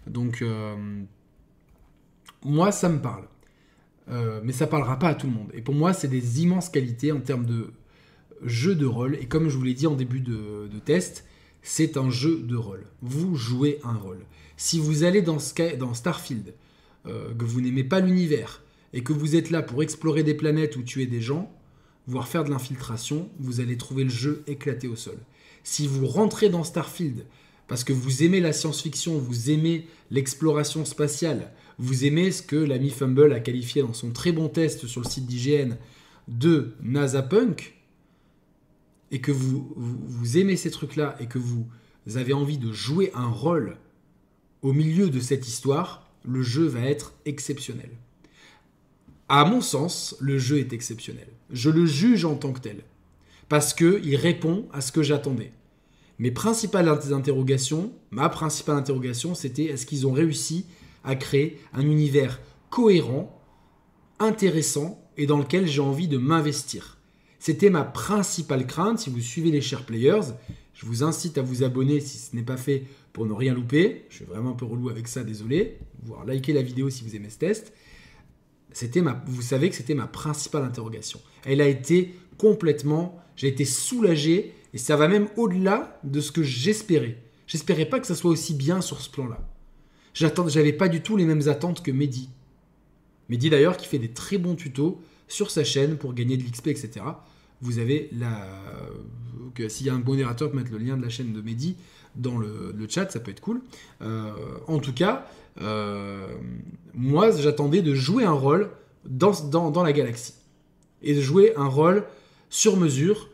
[0.06, 1.02] Donc, euh,
[2.44, 3.24] moi, ça me parle.
[4.10, 5.50] Euh, mais ça parlera pas à tout le monde.
[5.52, 7.72] Et pour moi, c'est des immenses qualités en termes de
[8.42, 9.16] jeu de rôle.
[9.16, 11.24] Et comme je vous l'ai dit en début de, test,
[11.62, 12.84] c'est un jeu de rôle.
[13.02, 14.20] Vous jouez un rôle.
[14.56, 16.54] Si vous allez dans Starfield,
[17.07, 20.76] euh, que vous n'aimez pas l'univers, et que vous êtes là pour explorer des planètes
[20.76, 21.53] ou tuer des gens,
[22.07, 25.18] voire faire de l'infiltration, vous allez trouver le jeu éclaté au sol.
[25.62, 27.26] Si vous rentrez dans Starfield
[27.66, 32.88] parce que vous aimez la science-fiction, vous aimez l'exploration spatiale, vous aimez ce que l'ami
[32.88, 35.74] Fumble a qualifié dans son très bon test sur le site d'IGN
[36.28, 37.74] de NASA Punk,
[39.11, 41.66] et que vous, vous, aimez ces trucs-là et que vous
[42.14, 43.76] avez envie de jouer un rôle
[44.62, 47.90] au milieu de cette histoire, le jeu va être exceptionnel.
[49.28, 51.28] À mon sens, le jeu est exceptionnel.
[51.50, 52.84] Je le juge en tant que tel.
[53.48, 55.52] Parce qu'il répond à ce que j'attendais.
[56.18, 60.66] Mes principales interrogations, ma principale interrogation, c'était est-ce qu'ils ont réussi
[61.04, 63.40] à créer un univers cohérent,
[64.18, 66.98] intéressant et dans lequel j'ai envie de m'investir.
[67.38, 68.98] C'était ma principale crainte.
[68.98, 70.32] Si vous suivez les chers players,
[70.78, 74.04] je vous incite à vous abonner si ce n'est pas fait pour ne rien louper.
[74.10, 75.76] Je suis vraiment un peu relou avec ça, désolé.
[76.04, 77.72] Voir liker la vidéo si vous aimez ce test.
[78.70, 81.20] C'était ma, vous savez que c'était ma principale interrogation.
[81.44, 86.44] Elle a été complètement, j'ai été soulagé et ça va même au-delà de ce que
[86.44, 87.18] j'espérais.
[87.48, 89.40] J'espérais pas que ça soit aussi bien sur ce plan-là.
[90.14, 92.30] J'avais pas du tout les mêmes attentes que Mehdi.
[93.28, 96.68] Mehdi d'ailleurs qui fait des très bons tutos sur sa chaîne pour gagner de l'XP,
[96.68, 97.00] etc.
[97.61, 98.46] Vous avez la.
[99.54, 101.76] Que s'il y a un modérateur, mettre le lien de la chaîne de Mehdi
[102.14, 103.61] dans le, chat, ça peut être cool.
[104.02, 104.32] Euh,
[104.66, 105.26] en tout cas,
[105.61, 106.26] euh,
[106.94, 108.70] moi j'attendais de jouer un rôle
[109.04, 110.34] dans, dans, dans la galaxie.
[111.02, 112.04] Et de jouer un rôle
[112.50, 113.28] sur mesure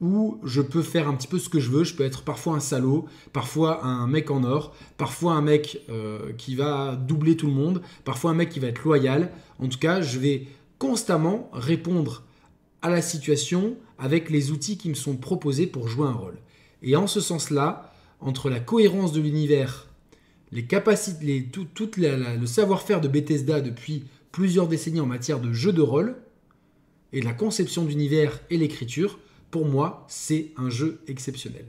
[0.00, 1.84] où je peux faire un petit peu ce que je veux.
[1.84, 6.32] Je peux être parfois un salaud, parfois un mec en or, parfois un mec euh,
[6.36, 9.30] qui va doubler tout le monde, parfois un mec qui va être loyal.
[9.58, 10.48] En tout cas, je vais
[10.78, 12.24] constamment répondre
[12.82, 16.38] à la situation avec les outils qui me sont proposés pour jouer un rôle.
[16.82, 19.88] Et en ce sens-là, entre la cohérence de l'univers,
[20.52, 26.16] les capacités, le savoir-faire de Bethesda depuis plusieurs décennies en matière de jeu de rôle,
[27.12, 29.18] et la conception d'univers et l'écriture,
[29.50, 31.66] pour moi, c'est un jeu exceptionnel.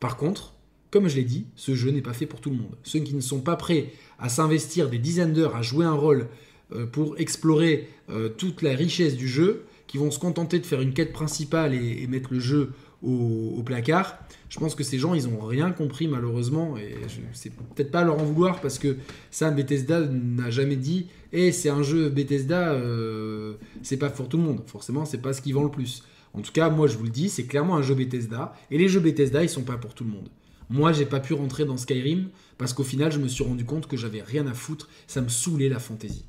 [0.00, 0.54] Par contre,
[0.90, 2.76] comme je l'ai dit, ce jeu n'est pas fait pour tout le monde.
[2.82, 6.28] Ceux qui ne sont pas prêts à s'investir des dizaines d'heures à jouer un rôle
[6.72, 10.80] euh, pour explorer euh, toute la richesse du jeu, qui vont se contenter de faire
[10.80, 12.72] une quête principale et, mettre le jeu
[13.02, 14.18] au, placard,
[14.48, 16.94] je pense que ces gens, ils n'ont rien compris malheureusement, et
[17.32, 18.96] c'est peut-être pas leur en vouloir parce que
[19.30, 24.28] ça, Bethesda n'a jamais dit, et eh, c'est un jeu Bethesda, euh, c'est pas pour
[24.28, 24.62] tout le monde.
[24.66, 26.04] Forcément, c'est pas ce qui vend le plus.
[26.34, 28.54] En tout cas, moi je vous le dis, c'est clairement un jeu Bethesda.
[28.70, 30.28] Et les jeux Bethesda, ils sont pas pour tout le monde.
[30.70, 32.28] Moi, j'ai pas pu rentrer dans Skyrim
[32.58, 34.88] parce qu'au final, je me suis rendu compte que j'avais rien à foutre.
[35.06, 36.24] Ça me saoulait la fantaisie.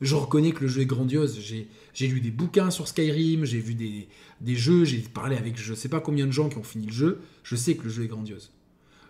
[0.00, 1.38] Je reconnais que le jeu est grandiose.
[1.40, 5.88] J'ai lu des bouquins sur Skyrim, j'ai vu des, jeux, j'ai parlé avec je sais
[5.88, 7.20] pas combien de gens qui ont fini le jeu.
[7.42, 8.52] Je sais que le jeu est grandiose.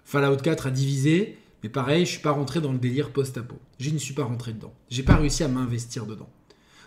[0.05, 3.57] Fallout 4 a divisé, mais pareil, je suis pas rentré dans le délire post-apo.
[3.81, 4.73] Je ne suis pas rentré dedans.
[4.89, 6.29] J'ai pas réussi à m'investir dedans.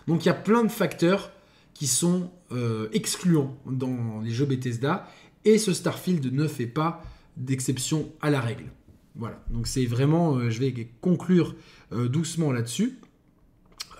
[0.06, 1.30] Donc il y a plein de facteurs
[1.74, 5.08] qui sont euh, excluants dans les jeux Bethesda,
[5.44, 7.02] et ce Starfield ne fait pas
[7.36, 8.66] d'exception à la règle.
[9.14, 11.54] Voilà, donc c'est vraiment, euh, je vais conclure
[11.92, 12.98] euh, doucement là-dessus.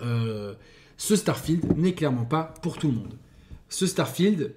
[0.01, 3.13] Ce Starfield n'est clairement pas pour tout le monde.
[3.69, 4.53] Ce Starfield,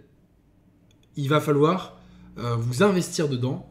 [1.16, 1.98] il va falloir
[2.36, 3.68] vous investir dedans,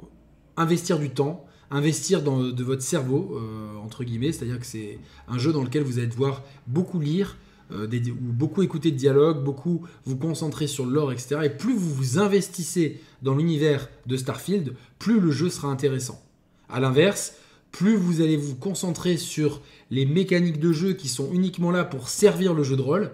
[0.56, 3.40] investir du temps, investir dans de votre cerveau,
[3.84, 7.36] entre guillemets, c'est-à-dire que c'est un jeu dans lequel vous allez devoir beaucoup lire,
[7.74, 7.88] euh,
[8.20, 11.38] beaucoup écouter de dialogues, beaucoup vous concentrer sur l'or, etc.
[11.44, 16.22] Et plus vous vous investissez dans l'univers de Starfield, plus le jeu sera intéressant.
[16.70, 17.36] A l'inverse,
[17.74, 19.62] plus vous allez vous concentrer sur
[19.92, 23.12] les mécaniques de jeu qui sont uniquement là pour servir le jeu de rôle,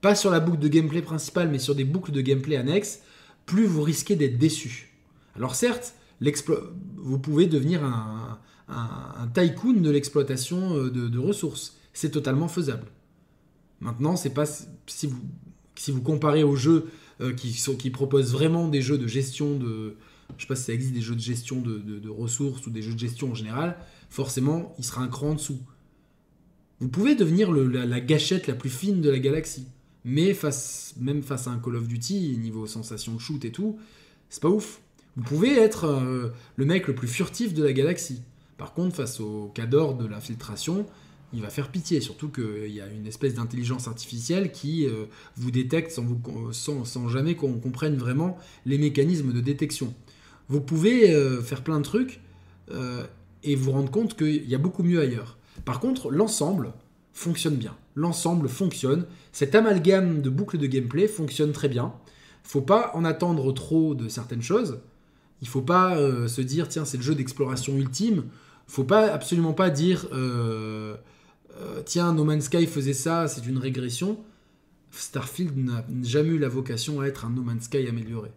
[0.00, 3.02] pas sur la boucle de gameplay principale, mais sur des boucles de gameplay annexes,
[3.46, 4.92] plus vous risquez d'être déçu.
[5.36, 5.94] Alors certes,
[6.96, 8.38] vous pouvez devenir un,
[9.32, 11.76] tycoon de l'exploitation euh, de ressources.
[11.92, 12.88] C'est totalement faisable.
[13.80, 14.46] Maintenant, c'est pas
[14.86, 15.06] si
[15.90, 16.90] vous, comparez aux jeux
[17.20, 19.96] euh, qui proposent vraiment des jeux de gestion de.
[20.36, 22.92] Je sais pas si ça existe des jeux de gestion de, ressources ou des jeux
[22.92, 23.78] de gestion en général,
[24.08, 25.60] forcément, il sera un cran en dessous.
[26.80, 29.66] Vous pouvez devenir la, gâchette la plus fine de la galaxie.
[30.04, 33.78] Mais face, même face à un Call of Duty, niveau sensation de shoot et tout,
[34.30, 34.80] c'est pas ouf.
[35.16, 38.22] Vous pouvez être euh, le mec le plus furtif de la galaxie.
[38.56, 40.86] Par contre, face au cadre de l'infiltration,
[41.32, 45.04] il va faire pitié, surtout qu'il y a une espèce d'intelligence artificielle qui euh,
[45.36, 45.90] vous détecte
[46.52, 49.94] sans, jamais qu'on comprenne vraiment les mécanismes de détection.
[50.48, 52.20] Vous pouvez euh, faire plein de trucs
[52.70, 53.06] euh,
[53.42, 55.38] et vous rendre compte qu'il y a beaucoup mieux ailleurs.
[55.64, 56.72] Par contre, l'ensemble
[57.12, 57.76] fonctionne bien.
[57.94, 59.06] L'ensemble fonctionne.
[59.32, 61.92] Cet amalgame de boucles de gameplay fonctionne très bien.
[62.42, 64.80] Faut pas en attendre trop de certaines choses.
[65.42, 65.96] Il faut pas
[66.28, 68.24] se dire tiens c'est le jeu d'exploration ultime.
[68.66, 70.08] Faut pas absolument pas dire
[71.60, 74.18] euh, tiens, No Man's Sky faisait ça, c'est une régression.
[74.90, 78.30] Starfield n'a jamais eu la vocation à être un No Man's Sky amélioré.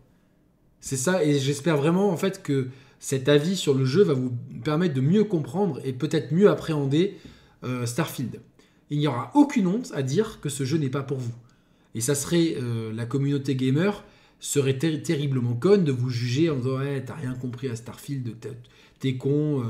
[0.80, 2.68] C'est ça, et j'espère vraiment en fait que
[3.02, 4.32] cet avis sur le jeu va vous
[4.64, 7.18] permettre de mieux comprendre et peut-être mieux appréhender
[7.66, 8.40] euh, Starfield.
[8.92, 11.34] Il n'y aura aucune honte à dire que ce jeu n'est pas pour vous.
[11.96, 14.06] Et ça serait euh, la communauté gamer
[14.40, 18.36] serait terriblement conne de vous juger en disant ouais t'as rien compris à Starfield,
[19.00, 19.64] t'es con.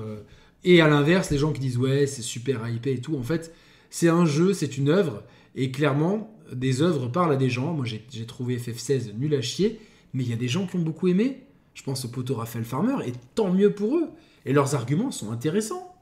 [0.63, 3.53] Et à l'inverse, les gens qui disent ouais, c'est super hypé et tout, en fait,
[3.89, 5.23] c'est un jeu, c'est une œuvre,
[5.55, 7.73] et clairement, des œuvres parlent à des gens.
[7.73, 9.79] Moi, j'ai trouvé FF16 nul à chier,
[10.13, 11.43] mais il y a des gens qui ont beaucoup aimé.
[11.74, 14.09] Je pense au poteau Raphaël Farmer, et tant mieux pour eux.
[14.45, 15.95] Et leurs arguments sont intéressants.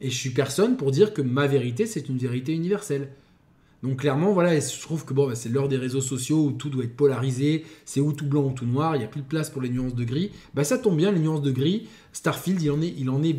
[0.00, 3.10] Et je suis personne pour dire que ma vérité, c'est une vérité universelle.
[3.82, 6.84] Donc clairement, voilà, je trouve que bah, c'est l'heure des réseaux sociaux où tout doit
[6.84, 9.50] être polarisé, c'est ou tout blanc ou tout noir, il n'y a plus de place
[9.50, 10.32] pour les nuances de gris.
[10.54, 11.88] Bah ça tombe bien, les nuances de gris.
[12.12, 13.36] Starfield, il en est, il en est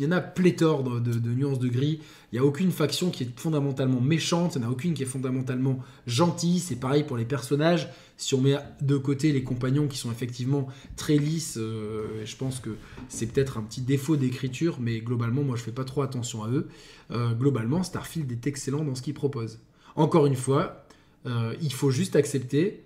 [0.00, 2.00] il y en a pléthore de, nuances de gris.
[2.32, 5.02] Il n'y a aucune faction qui est fondamentalement méchante, il n'y en a aucune qui
[5.02, 6.58] est fondamentalement gentille.
[6.58, 7.86] C'est pareil pour les personnages.
[8.16, 12.60] Si on met de côté les compagnons qui sont effectivement très lisses, euh, je pense
[12.60, 12.70] que
[13.10, 16.48] c'est peut-être un petit défaut d'écriture, mais globalement, moi je fais pas trop attention à
[16.48, 16.68] eux.
[17.10, 19.58] Euh, globalement, Starfield est excellent dans ce qu'il propose.
[19.96, 20.86] Encore une fois,
[21.26, 22.84] euh, il faut juste accepter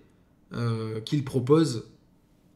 [1.04, 1.88] qu'il propose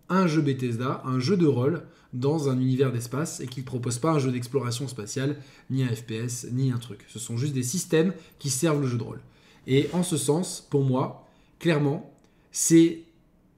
[0.08, 1.82] un jeu Bethesda, un jeu de rôle
[2.12, 5.36] dans un univers d'espace et qui ne propose pas un jeu d'exploration spatiale,
[5.70, 7.04] ni un FPS, ni un truc.
[7.08, 9.20] Ce sont juste des systèmes qui servent le jeu de rôle.
[9.66, 11.28] Et en ce sens, pour moi,
[11.58, 12.12] clairement,
[12.50, 13.02] c'est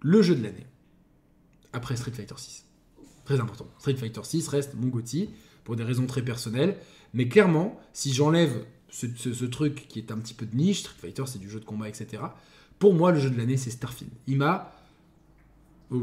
[0.00, 0.66] le jeu de l'année.
[1.72, 2.64] Après Street Fighter 6.
[3.24, 3.68] Très important.
[3.78, 5.30] Street Fighter 6 reste mon GOTY
[5.62, 6.76] pour des raisons très personnelles.
[7.14, 10.96] Mais clairement, si j'enlève ce, ce, truc qui est un petit peu de niche, Street
[11.00, 12.22] Fighter c'est du jeu de combat, etc.
[12.80, 14.10] Pour moi, le jeu de l'année, c'est Starfield.
[14.26, 14.72] Il m'a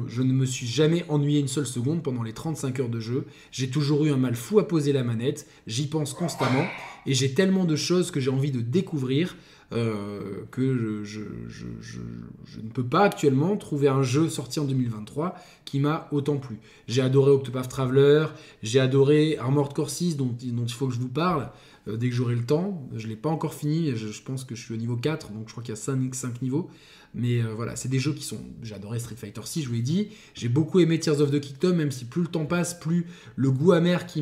[0.08, 3.26] je ne me suis jamais ennuyé une seule seconde pendant les 35 heures de jeu.
[3.52, 5.48] J'ai toujours eu un mal fou à poser la manette.
[5.66, 6.66] J'y pense constamment.
[7.06, 9.36] Et j'ai tellement de choses que j'ai envie de découvrir
[9.74, 15.36] euh, que je, ne peux pas actuellement trouver un jeu sorti en 2023
[15.66, 16.60] qui m'a autant plu.
[16.88, 18.28] J'ai adoré Octopath Traveler.
[18.64, 21.50] J'ai adoré Armored Core 6 dont, dont il faut que je vous parle
[21.88, 22.88] euh, dès que j'aurai le temps.
[22.96, 23.96] Je ne l'ai pas encore fini.
[23.96, 25.32] Je, pense que je suis au niveau 4.
[25.32, 26.70] Donc je crois qu'il y a 5, 5 niveaux.
[27.18, 28.40] Mais euh, voilà, c'est des jeux qui sont.
[28.74, 30.10] Adoré Street Fighter 6, je vous l'ai dit.
[30.36, 33.50] J'ai beaucoup aimé Tears of the Kingdom, même si plus le temps passe, plus le
[33.50, 34.22] goût amer qui,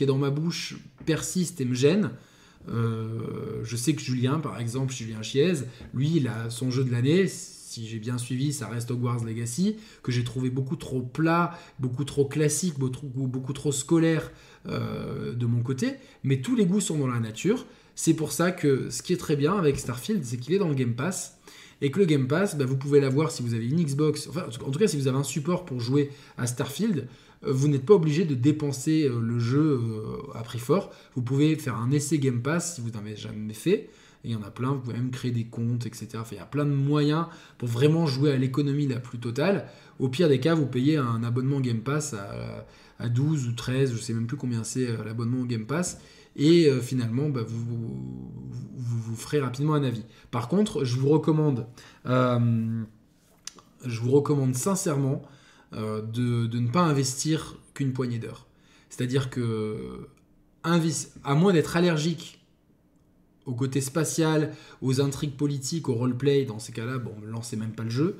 [0.00, 0.76] est dans ma bouche
[1.06, 2.10] persiste et me gêne.
[2.68, 5.54] Euh, je sais que Julien, par exemple, Julien Chiez,
[5.94, 7.28] lui, il a son jeu de l'année.
[7.28, 12.04] Si j'ai bien suivi, ça reste Hogwarts Legacy, que j'ai trouvé beaucoup trop plat, beaucoup
[12.04, 14.30] trop classique, beaucoup, trop scolaire
[14.68, 15.94] euh, de mon côté.
[16.24, 17.66] Mais tous les goûts sont dans la nature.
[17.94, 20.68] C'est pour ça que ce qui est très bien avec Starfield, c'est qu'il est dans
[20.68, 21.38] le Game Pass
[21.80, 24.46] et que le Game Pass, bah, vous pouvez l'avoir si vous avez une Xbox, enfin
[24.64, 27.08] en tout cas si vous avez un support pour jouer à Starfield,
[27.46, 30.90] euh, vous n'êtes pas obligé de dépenser euh, le jeu euh, à prix fort.
[31.14, 33.90] Vous pouvez faire un essai Game Pass si vous n'avez jamais fait.
[34.24, 36.08] il y en a plein, vous pouvez même créer des comptes, etc.
[36.32, 37.26] il y a plein de moyens
[37.58, 39.66] pour vraiment jouer à l'économie la plus totale.
[39.98, 42.66] Au pire des cas, vous payez un abonnement Game Pass à,
[42.98, 45.98] à 12 ou 13, je sais même plus combien c'est l'abonnement Game Pass
[46.36, 47.64] et euh, finalement bah, vous,
[48.76, 50.04] vous, ferez rapidement un avis.
[50.30, 51.66] Par contre, je vous recommande,
[52.06, 52.82] euh,
[54.52, 55.22] sincèrement
[55.74, 58.46] euh, de, ne pas investir qu'une poignée d'heures.
[58.90, 60.08] C'est-à-dire que,
[60.62, 62.40] à moins d'être allergique
[63.46, 67.84] au côté spatial, aux intrigues politiques, au roleplay, dans ces cas-là, bon, lancez même pas
[67.84, 68.16] le jeu.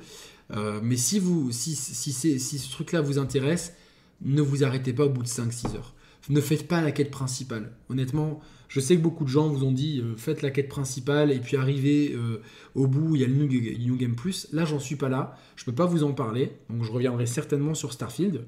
[0.83, 3.73] mais si, vous, si ce truc-là vous intéresse,
[4.21, 5.95] ne vous arrêtez pas au bout de 5-6 heures
[6.29, 7.71] ne faites pas la quête principale.
[7.89, 11.31] Honnêtement, je sais que beaucoup de gens vous ont dit euh, faites la quête principale
[11.31, 12.41] et puis arrivez euh,
[12.73, 14.47] au bout, il y a le New, Game Plus.
[14.51, 15.37] Là, j'en suis pas là.
[15.55, 16.51] Je peux pas vous en parler.
[16.69, 18.45] Donc, je reviendrai certainement sur Starfield.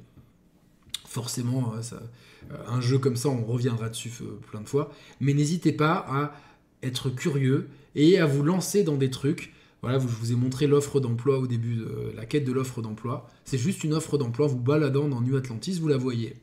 [1.06, 4.12] Forcément, euh, un jeu comme ça, on reviendra dessus
[4.52, 4.92] plein de fois.
[5.20, 6.34] Mais n'hésitez pas à
[6.84, 9.54] être curieux et à vous lancer dans des trucs.
[9.82, 13.30] Voilà, je vous ai montré l'offre d'emploi au début, de, la quête de l'offre d'emploi.
[13.46, 16.36] C'est juste une offre d'emploi, vous baladant dans New Atlantis, vous la voyez.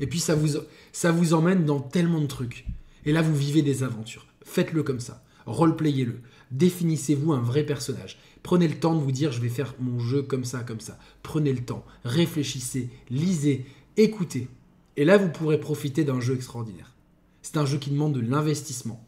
[0.00, 0.58] Et puis ça vous,
[0.92, 2.66] ça vous emmène dans tellement de trucs.
[3.04, 4.26] Et là, vous vivez des aventures.
[4.44, 5.24] Faites-le comme ça.
[5.46, 6.20] Roleplayez-le.
[6.50, 8.18] Définissez-vous un vrai personnage.
[8.42, 10.98] Prenez le temps de vous dire je vais faire mon jeu comme ça, comme ça.
[11.22, 11.84] Prenez le temps.
[12.04, 13.66] Réfléchissez, lisez,
[13.96, 14.48] écoutez.
[14.96, 16.92] Et là, vous pourrez profiter d'un jeu extraordinaire.
[17.40, 19.04] C'est un jeu qui demande de l'investissement.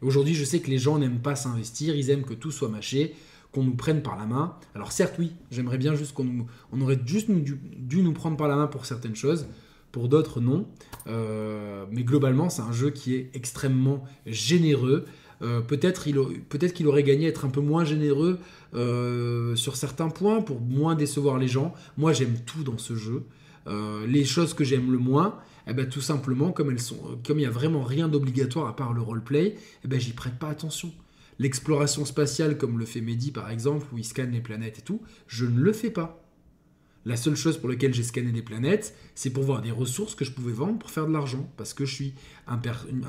[0.00, 3.14] Aujourd'hui, je sais que les gens n'aiment pas s'investir, ils aiment que tout soit mâché,
[3.52, 4.56] qu'on nous prenne par la main.
[4.74, 6.46] Alors certes, oui, j'aimerais bien juste qu'on nous...
[6.72, 9.46] On aurait juste dû, nous prendre par la main pour certaines choses,
[9.94, 10.66] pour d'autres non.
[11.06, 15.04] Euh, mais globalement, c'est un jeu qui est extrêmement généreux.
[15.40, 16.02] Euh, peut-être
[16.48, 18.40] peut qu'il aurait gagné à être un peu moins généreux
[18.74, 21.74] euh, sur certains points pour moins décevoir les gens.
[21.96, 23.22] Moi, j'aime tout dans ce jeu.
[24.08, 25.38] les choses que j'aime le moins,
[25.68, 28.74] eh ben, tout simplement, comme elles sont, comme il n'y a vraiment rien d'obligatoire à
[28.74, 29.54] part le roleplay,
[29.84, 30.90] eh ben, j'y prête pas attention.
[31.38, 35.02] L'exploration spatiale, comme le fait Mehdi par exemple, où il scanne les planètes et tout,
[35.28, 36.23] je ne le fais pas.
[37.06, 40.24] La seule chose pour laquelle j'ai scanné des planètes, c'est pour voir des ressources que
[40.24, 42.14] je pouvais vendre pour faire de l'argent, parce que je suis
[42.46, 42.58] un,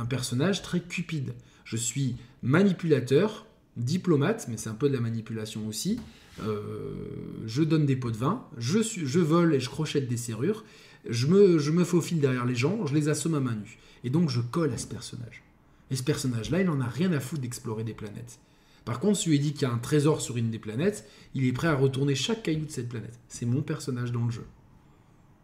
[0.06, 1.34] personnage très cupide.
[1.64, 3.46] Je suis manipulateur,
[3.78, 6.00] diplomate, mais c'est un peu de la manipulation aussi.
[6.44, 6.94] Euh,
[7.46, 10.66] je donne des pots de vin, je vole et je crochette des serrures,
[11.08, 13.78] je me, je me faufile derrière les gens, je les assomme à main nue.
[14.04, 15.44] Et donc je colle à ce personnage.
[15.92, 18.40] Et ce personnage-là, il n'en a rien à foutre d'explorer des planètes.
[18.86, 21.46] Par contre, si lui dit qu'il y a un trésor sur une des planètes, il
[21.46, 23.20] est prêt à retourner chaque caillou de cette planète.
[23.28, 24.46] C'est mon personnage dans le jeu.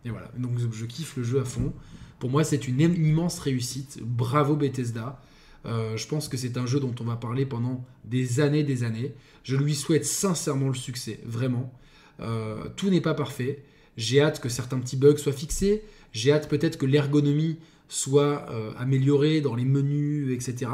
[0.06, 1.74] Et voilà, donc je kiffe le jeu à fond.
[2.20, 4.00] Pour moi, c'est une immense réussite.
[4.04, 5.22] Bravo Bethesda.
[5.66, 8.84] Euh, je pense que c'est un jeu dont on va parler pendant des années, des
[8.84, 9.14] années.
[9.44, 11.74] Je lui souhaite sincèrement le succès, vraiment.
[12.20, 13.64] Euh, tout n'est pas parfait.
[13.98, 15.84] J'ai hâte que certains petits bugs soient fixés.
[16.14, 17.58] J'ai hâte peut-être que l'ergonomie
[17.88, 20.72] soit euh, améliorée dans les menus, etc.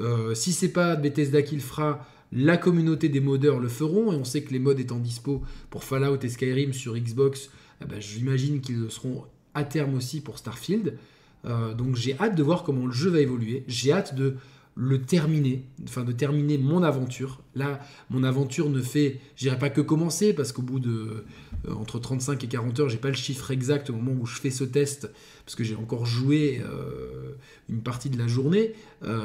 [0.00, 4.12] Euh, si c'est pas Bethesda qui le fera, la communauté des modeurs le feront.
[4.12, 7.50] Et on sait que les modes étant dispo pour Fallout et Skyrim sur Xbox,
[7.82, 9.24] eh ben, j'imagine qu'ils le seront
[9.54, 10.98] à terme aussi pour Starfield.
[11.44, 13.64] Euh, donc j'ai hâte de voir comment le jeu va évoluer.
[13.68, 14.36] J'ai hâte de
[14.76, 17.40] le terminer, enfin de terminer mon aventure.
[17.54, 17.80] Là,
[18.10, 21.24] mon aventure ne fait, je dirais pas que commencer, parce qu'au bout de
[21.66, 24.38] euh, entre 35 et 40 heures, j'ai pas le chiffre exact au moment où je
[24.38, 25.10] fais ce test,
[25.46, 27.32] parce que j'ai encore joué euh,
[27.70, 28.74] une partie de la journée.
[29.02, 29.24] Euh,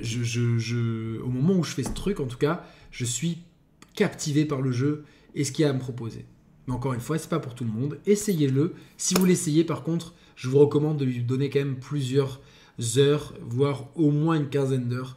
[0.00, 3.38] je, au moment où je fais ce truc, en tout cas, je suis
[3.96, 5.04] captivé par le jeu
[5.34, 6.24] et ce qu'il y a à me proposer.
[6.68, 7.98] Mais encore une fois, c'est pas pour tout le monde.
[8.06, 8.74] Essayez-le.
[8.98, 12.40] Si vous l'essayez, par contre, je vous recommande de lui donner quand même plusieurs
[12.96, 15.16] heures, voire au moins une quinzaine d'heures.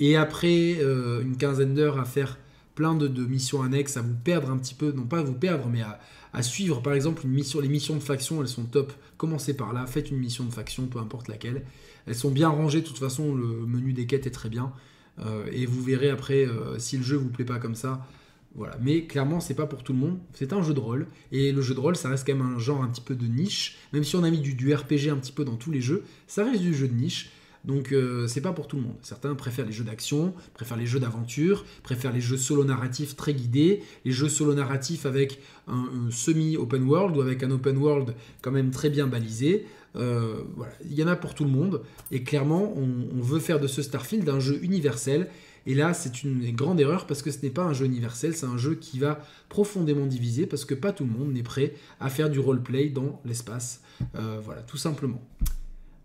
[0.00, 2.38] Et après euh, une quinzaine d'heures à faire
[2.74, 5.68] plein de, missions annexes, à vous perdre un petit peu, non pas à vous perdre,
[5.68, 7.60] mais à, suivre par exemple une mission.
[7.60, 8.92] Les missions de faction, elles sont top.
[9.18, 11.62] Commencez par là, faites une mission de faction, peu importe laquelle.
[12.06, 14.72] Elles sont bien rangées, de toute façon, le menu des quêtes est très bien.
[15.18, 18.06] Euh, et vous verrez après, euh, si le jeu vous plaît pas comme ça,
[18.54, 18.76] voilà.
[18.82, 20.18] Mais clairement, c'est pas pour tout le monde.
[20.34, 21.06] C'est un jeu de rôle.
[21.30, 23.26] Et le jeu de rôle, ça reste quand même un genre un petit peu de
[23.26, 23.78] niche.
[23.92, 26.44] Même si on a mis du, RPG un petit peu dans tous les jeux, ça
[26.44, 27.30] reste du jeu de niche.
[27.64, 28.96] Donc euh, c'est pas pour tout le monde.
[29.02, 33.34] Certains préfèrent les jeux d'action, préfèrent les jeux d'aventure, préfèrent les jeux solo narratifs très
[33.34, 38.50] guidés, les jeux solo narratifs avec un, semi-open world ou avec un open world quand
[38.50, 39.64] même très bien balisé.
[39.94, 40.72] Euh, voilà.
[40.84, 41.82] Il y en a pour tout le monde.
[42.10, 45.28] Et clairement, on veut faire de ce Starfield un jeu universel
[45.66, 48.46] et là, c'est une grande erreur parce que ce n'est pas un jeu universel, c'est
[48.46, 52.10] un jeu qui va profondément diviser parce que pas tout le monde n'est prêt à
[52.10, 53.82] faire du roleplay dans l'espace.
[54.16, 55.22] Euh, voilà, tout simplement.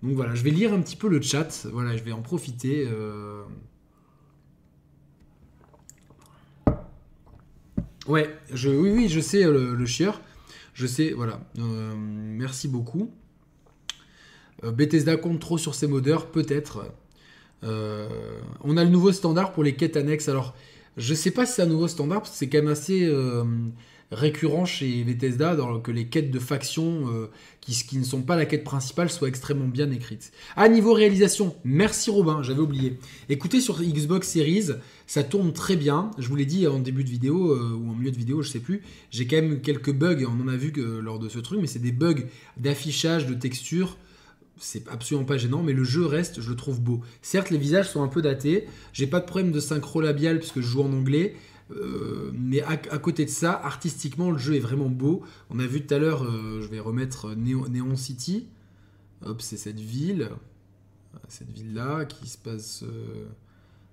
[0.03, 1.65] Donc voilà, je vais lire un petit peu le chat.
[1.71, 2.87] Voilà, je vais en profiter.
[2.87, 3.43] Euh.
[8.07, 10.21] Ouais, oui, oui, je sais euh, le, chieur.
[10.75, 11.41] Je sais, voilà.
[11.55, 13.11] merci beaucoup.
[14.63, 16.85] Bethesda compte trop sur ses modeurs, peut-être.
[17.63, 18.07] Euh,
[18.63, 20.29] on a le nouveau standard pour les quêtes annexes.
[20.29, 20.55] Alors,
[20.95, 23.43] je sais pas si c'est un nouveau standard, parce que c'est quand même assez euh,
[24.11, 27.27] récurrent chez Bethesda dans que les quêtes de faction euh,
[27.61, 30.31] qui, ne sont pas la quête principale soient extrêmement bien écrites.
[30.55, 32.97] À niveau réalisation, merci Robin, j'avais oublié.
[33.29, 34.69] Écoutez, sur Xbox Series,
[35.05, 36.11] ça tourne très bien.
[36.17, 38.59] Je vous l'ai dit en début de vidéo ou en milieu de vidéo, je sais
[38.59, 38.81] plus.
[39.11, 41.79] J'ai quand même quelques bugs, on en a vu lors de ce truc, mais c'est
[41.79, 42.23] des bugs
[42.57, 43.97] d'affichage, de texture
[44.59, 47.01] c'est absolument pas gênant, mais le jeu reste, je le trouve beau.
[47.21, 50.61] Certes, les visages sont un peu datés, j'ai pas de problème de synchro labial puisque
[50.61, 51.35] je joue en anglais,
[51.71, 55.23] euh, mais à, côté de ça, artistiquement, le jeu est vraiment beau.
[55.49, 58.47] On a vu tout à l'heure, euh, je vais remettre Neon, City.
[59.25, 60.29] Hop, c'est cette ville,
[61.27, 62.83] cette ville-là qui se passe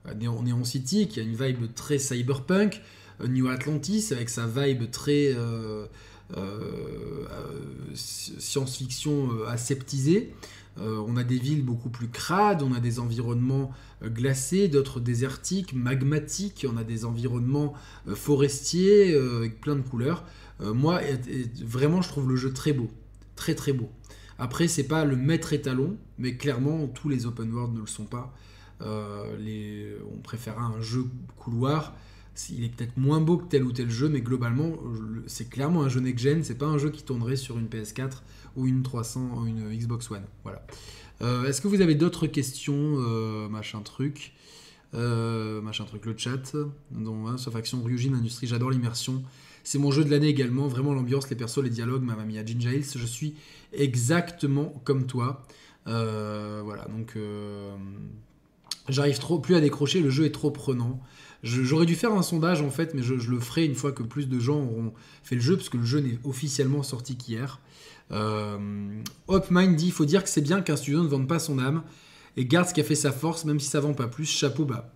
[0.05, 2.81] à Neon, City, qui a une vibe très cyberpunk.
[3.21, 5.35] Euh, New Atlantis avec sa vibe très
[7.95, 10.33] science-fiction aseptisée.
[10.81, 13.71] Euh, on a des villes beaucoup plus crades, on a des environnements
[14.03, 17.75] euh, glacés, d'autres désertiques, magmatiques, on a des environnements
[18.09, 20.25] euh, forestiers avec plein de couleurs.
[20.61, 21.01] moi,
[21.63, 22.89] vraiment, je trouve le jeu très beau,
[23.37, 23.91] très très beau.
[24.39, 28.07] Après, c'est pas le maître étalon, mais clairement, tous les open world ne le sont
[28.07, 28.35] pas.
[28.81, 31.05] on préférera un jeu
[31.37, 31.95] couloir
[32.51, 34.77] il est peut-être moins beau que tel ou tel jeu, mais globalement,
[35.27, 38.23] c'est clairement un jeu next-gen, c'est pas un jeu qui tournerait sur une PS4
[38.57, 40.25] ou une 300 ou une Xbox One.
[40.43, 40.67] Voilà.
[41.47, 42.99] Est-ce que vous avez d'autres questions,
[43.49, 44.33] machin truc
[44.93, 46.57] machin truc, le chat.
[46.91, 49.23] Donc, hein, sauf action Ryujin Industrie, j'adore l'immersion.
[49.65, 50.69] C'est mon jeu de l'année également.
[50.69, 52.83] Vraiment l'ambiance, les persos, les dialogues, ma mamie à Ginger.
[52.83, 53.35] Je suis
[53.73, 55.47] exactement comme toi.
[55.87, 57.17] voilà, donc
[58.89, 60.01] j'arrive plus à décrocher.
[60.01, 61.01] Le jeu est trop prenant.
[61.45, 64.29] J'aurais dû faire un sondage en fait, mais je, le ferai une fois que plus
[64.29, 67.61] de gens auront fait le jeu, parce que le jeu n'est officiellement sorti qu'hier.
[68.13, 68.59] Euh,
[69.29, 71.83] Hopmind dit il faut dire que c'est bien qu'un studio ne vende pas son âme
[72.39, 74.25] et garde ce qui a fait sa force, même si ça vend pas plus.
[74.25, 74.91] Chapeau bas.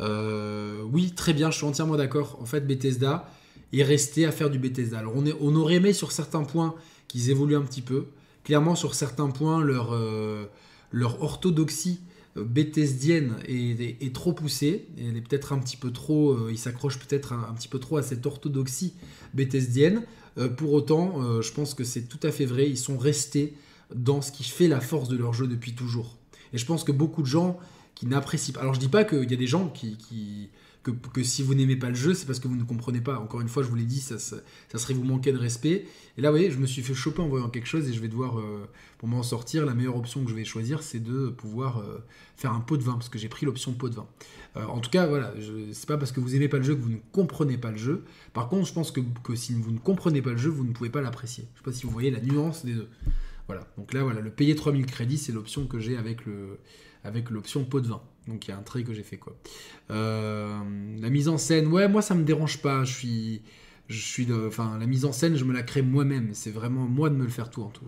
[0.00, 2.38] Euh, oui, très bien, je suis entièrement d'accord.
[2.38, 3.30] En fait, Bethesda
[3.72, 4.98] est resté à faire du Bethesda.
[4.98, 6.74] Alors, on, aurait aimé sur certains points
[7.08, 8.08] qu'ils évoluent un petit peu.
[8.44, 10.44] Clairement, sur certains points, leur, euh,
[10.92, 12.00] leur orthodoxie
[12.36, 14.86] Bethesdienne est, trop poussée.
[14.98, 16.32] Elle est peut-être un petit peu trop.
[16.32, 18.94] Euh, il s'accroche peut-être un, petit peu trop à cette orthodoxie
[19.34, 20.02] Bethesdienne.
[20.38, 22.68] Euh, pour autant, euh, je pense que c'est tout à fait vrai.
[22.68, 23.54] Ils sont restés
[23.94, 26.16] dans ce qui fait la force de leur jeu depuis toujours.
[26.52, 27.58] Et je pense que beaucoup de gens
[27.94, 28.60] qui n'apprécient pas.
[28.60, 30.50] Alors je dis pas qu'il y a des gens qui,
[30.82, 33.18] que, si vous n'aimez pas le jeu, c'est parce que vous ne comprenez pas.
[33.18, 34.38] Encore une fois, je vous l'ai dit, ça, ça,
[34.72, 35.86] serait vous manquer de respect.
[36.16, 38.00] Et là, vous voyez, je me suis fait choper en voyant quelque chose et je
[38.00, 38.66] vais devoir, euh,
[38.98, 41.98] pour m'en sortir, la meilleure option que je vais choisir, c'est de pouvoir euh,
[42.36, 44.06] faire un pot de vin, parce que j'ai pris l'option pot de vin.
[44.56, 45.34] Euh, en tout cas, voilà,
[45.72, 47.76] c'est pas parce que vous aimez pas le jeu que vous ne comprenez pas le
[47.76, 48.04] jeu.
[48.32, 49.00] Par contre, je pense que,
[49.34, 51.44] si vous ne comprenez pas le jeu, vous ne pouvez pas l'apprécier.
[51.54, 52.88] Je sais pas si vous voyez la nuance des deux.
[53.46, 57.80] Voilà, donc là, voilà, le payer 3000 crédits, c'est l'option que j'ai avec l'option pot
[57.80, 58.02] de vin.
[58.28, 59.34] Donc il y a un trait que j'ai fait quoi.
[59.90, 60.58] Euh,
[61.00, 62.84] la mise en scène, ouais, moi ça me dérange pas.
[62.84, 63.42] Je suis,
[63.88, 66.30] je suis de, enfin la mise en scène, je me la crée moi-même.
[66.34, 67.86] C'est vraiment moi de me le faire tout en tout.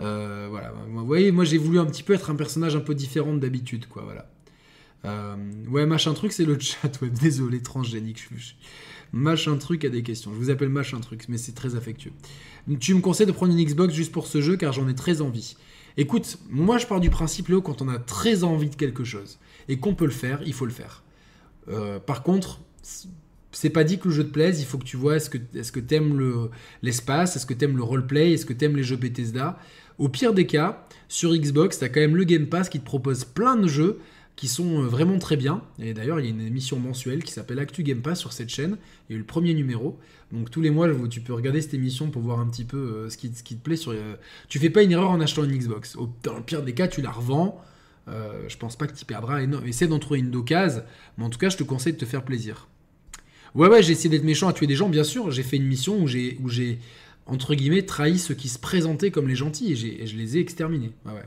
[0.00, 2.94] Euh, voilà, vous voyez, moi j'ai voulu un petit peu être un personnage un peu
[2.94, 4.02] différent d'habitude, quoi.
[4.02, 4.28] Voilà.
[5.04, 5.36] Euh,
[5.70, 7.00] ouais, machin truc, c'est le chat.
[7.00, 8.28] Ouais, désolé, transgénique.
[8.36, 8.52] Je,
[9.12, 10.32] machin truc a des questions.
[10.32, 12.12] Je vous appelle machin truc, mais c'est très affectueux.
[12.80, 15.20] Tu me conseilles de prendre une Xbox juste pour ce jeu car j'en ai très
[15.20, 15.56] envie.
[15.96, 19.38] Écoute, moi je pars du principe, Léo, quand on a très envie de quelque chose
[19.68, 21.02] et qu'on peut le faire, il faut le faire.
[21.68, 22.60] Euh, par contre,
[23.52, 25.38] c'est pas dit que le jeu te plaise, il faut que tu vois est-ce que
[25.54, 26.50] est-ce que t'aimes le
[26.82, 29.58] l'espace, est-ce que t'aimes le roleplay, est-ce que t'aimes les jeux Bethesda.
[29.98, 33.24] Au pire des cas, sur Xbox, t'as quand même le Game Pass qui te propose
[33.24, 33.98] plein de jeux
[34.36, 35.62] qui sont euh, vraiment très bien.
[35.80, 38.50] Et d'ailleurs, il y a une émission mensuelle qui s'appelle Actu Game Pass sur cette
[38.50, 38.76] chaîne.
[39.08, 39.98] Il y a eu le premier numéro.
[40.30, 43.10] Donc tous les mois, tu peux regarder cette émission pour voir un petit peu euh,
[43.10, 43.74] ce, qui, te plaît.
[43.74, 43.92] Sur,
[44.48, 45.96] Tu fais pas une erreur en achetant une Xbox.
[46.22, 47.60] dans le pire des cas, tu la revends.
[48.48, 49.66] Je pense pas que tu perdras énorme.
[49.66, 50.82] Essaie d'en trouver une d'occasion.
[51.16, 52.68] Mais en tout cas, je te conseille de te faire plaisir.
[53.54, 55.30] Ouais, ouais, j'ai essayé d'être méchant à tuer des gens, bien sûr.
[55.30, 56.78] J'ai fait une mission où j'ai, où j'ai
[57.28, 60.40] entre guillemets, trahi ceux qui se présentaient comme les gentils et, et je les ai
[60.40, 60.92] exterminés.
[61.04, 61.24] Ouais,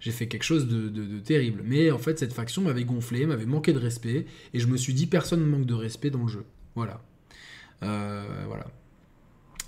[0.00, 1.62] j'ai fait quelque chose de, terrible.
[1.64, 4.94] Mais en fait, cette faction m'avait gonflé, m'avait manqué de respect, et je me suis
[4.94, 6.44] dit, personne ne manque de respect dans le jeu.
[6.74, 7.02] Voilà.
[7.82, 8.66] Euh, voilà.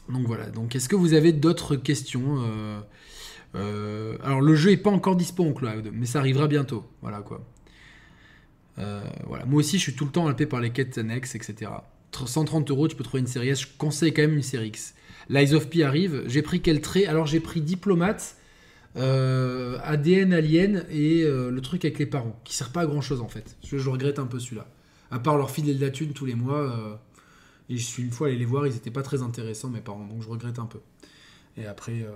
[0.08, 0.48] Donc voilà.
[0.50, 2.80] Donc, est-ce que vous avez d'autres questions euh,
[3.54, 6.84] euh, Alors, le jeu n'est pas encore dispo en cloud, mais ça arrivera bientôt.
[7.02, 7.44] Voilà quoi.
[9.26, 9.44] voilà.
[9.46, 11.70] Moi aussi, je suis tout le temps alpé par les quêtes annexes, etc.
[12.12, 13.60] 130 euros, tu peux trouver une série S.
[13.60, 14.94] Je conseille quand même une série X.
[15.28, 16.24] Lies of P arrive.
[16.26, 17.06] J'ai pris quel trait?
[17.06, 18.36] Alors, j'ai pris Diplomate
[18.96, 23.00] euh, ADN Alien et euh, le truc avec les parents, qui sert pas à grand
[23.00, 23.56] chose en fait.
[23.64, 24.66] Je, je regrette un peu celui-là.
[25.10, 26.94] À part leur filer de la thune tous les mois, euh,
[27.68, 30.06] et je suis une fois allé les voir, ils étaient pas très intéressants mes parents,
[30.06, 30.80] donc je regrette un peu.
[31.56, 32.06] Et après,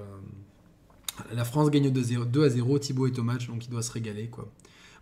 [1.32, 4.28] la France gagne 2, à 0, Thibaut est au match, donc il doit se régaler
[4.28, 4.51] quoi.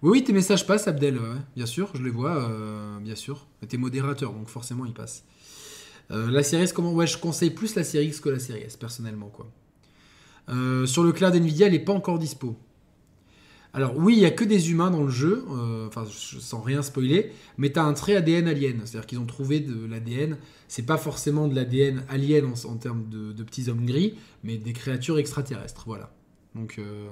[0.03, 1.21] Oui, oui, tes messages passent, Abdel,
[1.57, 2.51] bien sûr, je les vois,
[3.03, 3.47] bien sûr.
[3.69, 5.25] T'es modérateur, donc forcément ils passent.
[6.09, 8.77] la série S, comment Ouais, je conseille plus la série X que la série S,
[8.77, 9.47] personnellement quoi.
[10.51, 12.57] Euh, sur le cloud Nvidia, elle n'est pas encore dispo.
[13.73, 17.31] Alors oui, il n'y a que des humains dans le jeu, euh, sans rien spoiler,
[17.57, 21.47] mais tu un trait ADN alien, c'est-à-dire qu'ils ont trouvé de l'ADN, c'est pas forcément
[21.47, 26.13] de l'ADN alien en, termes de, petits hommes gris, mais des créatures extraterrestres, voilà.
[26.57, 27.07] Donc euh,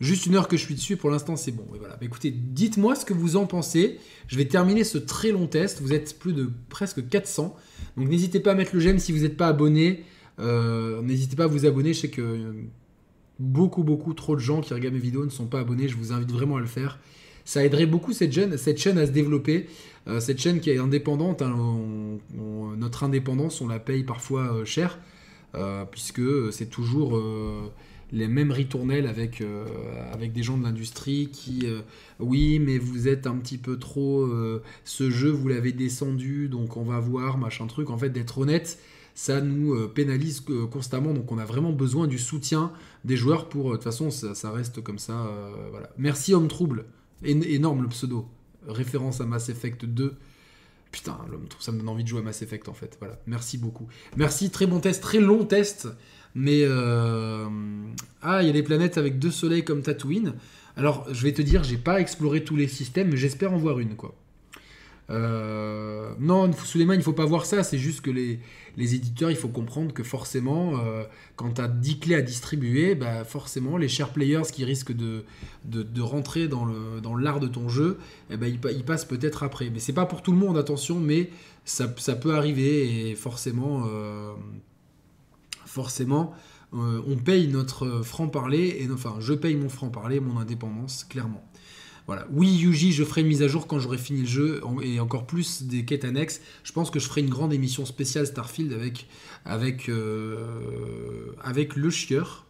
[0.00, 1.66] juste une heure que je suis dessus, pour l'instant c'est bon.
[1.68, 1.98] voilà.
[2.00, 3.98] écoutez, dites-moi ce que vous en pensez.
[4.28, 5.80] Je vais terminer ce très long test.
[5.80, 7.56] Vous êtes plus de presque 400,
[7.96, 10.04] donc n'hésitez pas à mettre le j'aime si vous n'êtes pas abonné.
[10.38, 11.92] Euh, n'hésitez pas à vous abonner.
[11.92, 12.54] Je sais que
[13.38, 15.88] beaucoup, beaucoup trop de gens qui regardent mes vidéos ne sont pas abonnés.
[15.88, 16.98] Je vous invite vraiment à le faire.
[17.44, 19.66] Ça aiderait beaucoup cette chaîne, cette chaîne à se développer.
[20.06, 21.56] Euh, cette chaîne qui est indépendante, hein,
[22.76, 24.98] notre indépendance, on la paye parfois euh, cher,
[25.90, 27.22] puisque c'est toujours
[28.10, 29.40] les mêmes ritournelles avec,
[30.12, 31.68] avec des gens de l'industrie qui,
[32.18, 34.28] oui, mais vous êtes un petit peu trop,
[34.84, 37.90] ce jeu, vous l'avez descendu, donc on va voir, machin truc.
[37.90, 38.80] En fait, d'être honnête,
[39.14, 41.14] ça nous euh, pénalise euh, constamment.
[41.14, 42.72] Donc on a vraiment besoin du soutien
[43.04, 43.68] des joueurs pour.
[43.68, 45.30] Euh, de toute façon, ça, reste comme ça.
[45.70, 45.90] voilà.
[45.96, 46.84] Merci Homme Trouble.
[47.22, 48.28] énorme le pseudo.
[48.66, 50.14] Référence à Mass Effect 2.
[50.90, 51.18] Putain,
[51.58, 52.96] ça me donne envie de jouer à Mass Effect en fait.
[53.00, 53.88] Voilà, merci beaucoup.
[54.16, 55.88] Merci, très bon test, très long test.
[56.36, 60.34] Mais ah, il y a des planètes avec deux soleils comme Tatooine.
[60.76, 63.78] Alors, je vais te dire, j'ai pas exploré tous les systèmes, mais j'espère en voir
[63.78, 64.16] une quoi.
[65.10, 67.62] Euh, non, Suleiman, il faut pas voir ça.
[67.62, 68.40] C'est juste que les,
[68.76, 71.04] les, éditeurs, il faut comprendre que forcément, euh,
[71.36, 75.24] quand tu as 10 clés à distribuer, bah forcément, les share players qui risquent de,
[75.64, 76.64] de, rentrer dans
[77.16, 77.98] l'art dans de ton jeu,
[78.30, 79.70] eh ben, ils, passent peut-être après.
[79.70, 81.30] Mais c'est pas pour tout le monde, attention, mais
[81.64, 84.32] ça, ça peut arriver et forcément, euh,
[85.66, 86.32] forcément,
[86.72, 91.44] on paye notre franc-parler, enfin, je paye mon franc-parler, mon indépendance, clairement.
[92.30, 95.26] Oui, Yuji, je ferai une mise à jour quand j'aurai fini le jeu et encore
[95.26, 96.42] plus des quêtes annexes.
[96.62, 98.72] Je pense que je ferai une grande émission spéciale Starfield
[99.44, 101.32] avec, euh,
[101.76, 102.44] le chieur.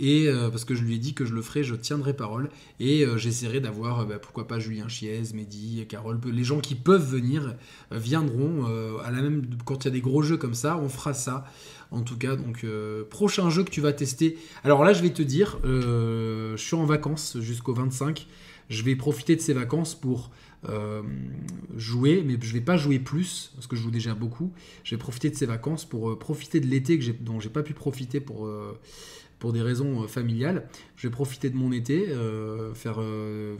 [0.00, 2.50] Et euh, parce que je lui ai dit que je le ferai, je tiendrai parole.
[2.78, 7.04] Et euh, j'essaierai d'avoir, bah, pourquoi pas Julien Chiez, Mehdi, Carole, les gens qui peuvent
[7.04, 7.56] venir
[7.90, 8.64] viendront.
[9.04, 11.46] à la même, quand il y a des gros jeux comme ça, on fera ça.
[11.90, 12.64] En tout cas, donc
[13.10, 14.38] prochain jeu que tu vas tester.
[14.62, 18.28] Alors là, je vais te dire, je suis en vacances jusqu'au 25
[18.68, 20.30] je vais profiter de ces vacances pour
[20.68, 21.02] euh,
[21.76, 24.52] jouer, mais je vais pas jouer plus, parce que je joue déjà beaucoup.
[24.84, 27.62] Je vais profiter de ces vacances pour euh, profiter de l'été que dont j'ai pas
[27.62, 28.76] pu profiter pour, euh,
[29.38, 30.68] pour des raisons familiales.
[30.96, 32.08] Je vais profiter de mon été,
[32.74, 33.00] faire,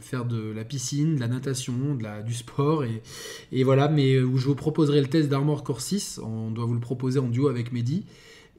[0.01, 3.01] faire de la piscine, de la natation, de la, du sport, et,
[3.53, 6.19] et voilà, mais où je vous proposerai le test d'Armor Core 6.
[6.21, 8.05] On doit vous le proposer en duo avec Mehdi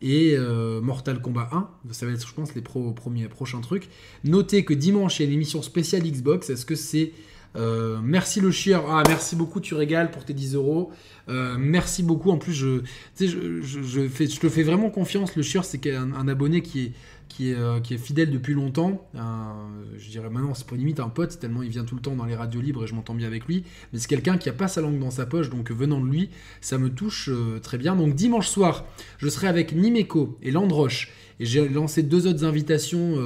[0.03, 1.69] et euh, Mortal Kombat 1.
[1.93, 3.89] Ça va être, je pense, les premiers prochains trucs.
[4.25, 6.51] Notez que dimanche, il y a une émission spéciale Xbox.
[6.51, 7.13] Est-ce que c'est.
[7.57, 8.85] Euh, merci le chieur?
[8.89, 10.93] Ah, merci beaucoup, tu régales pour tes 10 euros.
[11.29, 12.31] Euh, merci beaucoup.
[12.31, 12.83] En plus, je,
[13.19, 15.37] je, je, fais, je te fais vraiment confiance.
[15.37, 16.93] Le chieur, c'est un abonné qui est
[17.31, 19.09] qui est, euh, qui est fidèle depuis longtemps.
[19.15, 22.27] je dirais maintenant, c'est pas limite un pote, tellement il vient tout le temps dans
[22.27, 23.65] les radios libres et je m'entends bien avec lui.
[23.93, 26.31] Mais c'est quelqu'un qui a pas sa langue dans sa poche, donc venant de lui,
[26.61, 27.95] ça me touche euh, très bien.
[27.97, 28.85] Donc dimanche soir,
[29.19, 31.13] je serai avec Nimeco et Landroche.
[31.41, 33.17] Et j'ai lancé deux autres invitations,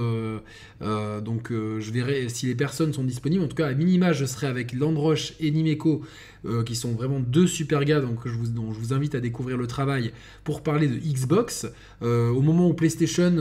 [0.81, 3.45] euh, donc je verrai si les personnes sont disponibles.
[3.45, 6.03] En tout cas, à minima, je serai avec Landroche et Nimeco
[6.47, 9.21] euh, qui sont vraiment deux super gars donc, je vous, dont je vous invite à
[9.21, 10.13] découvrir le travail
[10.43, 11.67] pour parler de Xbox.
[12.03, 13.35] Euh, au moment où PlayStation,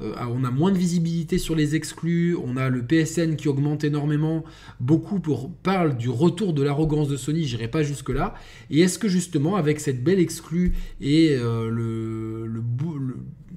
[0.00, 3.82] euh, on a moins de visibilité sur les exclus, on a le PSN qui augmente
[3.82, 4.44] énormément,
[4.78, 8.34] beaucoup pour, parlent du retour de l'arrogance de Sony, j'irai pas jusque-là.
[8.68, 12.62] Et est-ce que justement, avec cette belle exclue et le,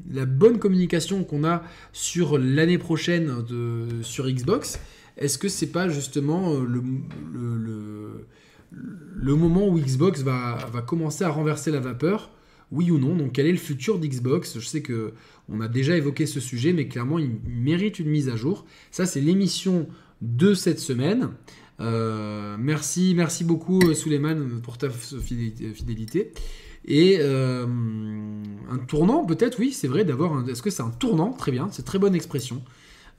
[0.09, 4.79] la bonne communication qu'on a sur l'année prochaine de, sur Xbox,
[5.17, 6.81] est-ce que c'est pas justement le,
[9.15, 12.31] le moment où Xbox va, commencer à renverser la vapeur,
[12.71, 13.15] oui ou non?
[13.15, 14.59] Donc quel est le futur d'Xbox?
[14.59, 15.13] Je sais que
[15.49, 18.65] on a déjà évoqué ce sujet, mais clairement il mérite une mise à jour.
[18.91, 19.87] Ça c'est l'émission
[20.21, 21.29] de cette semaine.
[21.79, 26.31] Euh, merci, merci beaucoup euh, Suleiman pour ta fidélité.
[26.85, 27.65] Et euh,
[28.69, 30.47] un tournant, peut-être, oui, c'est vrai d'avoir.
[30.49, 31.31] Est-ce que c'est un tournant?
[31.31, 32.61] Très bien, c'est très bonne expression.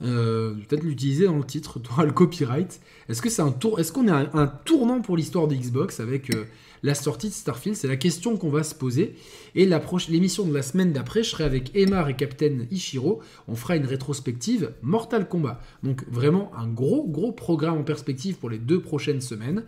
[0.01, 2.81] Euh, peut-être l'utiliser dans le titre, tu le copyright.
[3.07, 5.99] Est-ce que c'est un tour, est-ce qu'on est un, un, tournant pour l'histoire de Xbox
[5.99, 6.45] avec euh,
[6.85, 9.15] la sortie de Starfield C'est la question qu'on va se poser.
[9.55, 9.67] Et
[10.09, 13.21] l'émission de la semaine d'après, je serai avec Emar et Captain Ishiro.
[13.47, 15.59] On fera une rétrospective Mortal Kombat.
[15.81, 19.63] Donc vraiment un gros gros programme en perspective pour les deux prochaines semaines.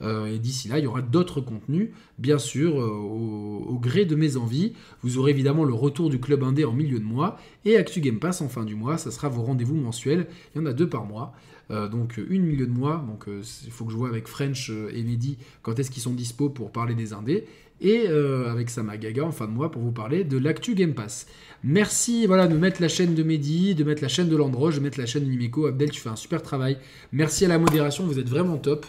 [0.00, 4.14] Euh, et d'ici là, il y aura d'autres contenus, bien sûr, euh, au, gré de
[4.14, 4.72] mes envies.
[5.02, 8.18] Vous aurez évidemment le retour du club indé en milieu de mois et Actu Game
[8.18, 8.96] Pass en fin du mois.
[8.96, 10.26] Ça sera vos rendez-vous mensuels.
[10.54, 11.34] Il y en a deux par mois.
[11.72, 15.02] Euh, donc une milieu de mois, donc il faut que je vois avec French et
[15.02, 17.46] Mehdi quand est-ce qu'ils sont dispo pour parler des indés,
[17.80, 21.26] et avec Samagaga en fin de mois pour vous parler de l'actu Game Pass.
[21.64, 24.80] Merci voilà, de mettre la chaîne de Mehdi, de mettre la chaîne de Landroche, de
[24.80, 25.66] mettre la chaîne de Nimeco.
[25.66, 26.78] Abdel, tu fais un super travail.
[27.10, 28.86] Merci à la modération, vous êtes vraiment top.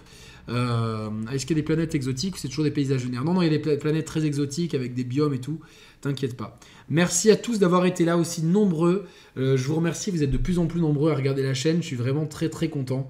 [0.50, 3.24] Euh, est-ce qu'il y a des planètes exotiques C'est toujours des paysages lunaires?
[3.24, 5.60] Non, non, il y a des planètes très exotiques avec des biomes et tout.
[6.02, 6.60] T'inquiète pas.
[6.94, 9.08] Merci à tous d'avoir été là aussi nombreux.
[9.36, 11.78] Euh, je vous remercie, vous êtes de plus en plus nombreux à regarder la chaîne.
[11.82, 13.10] Je suis vraiment très très content.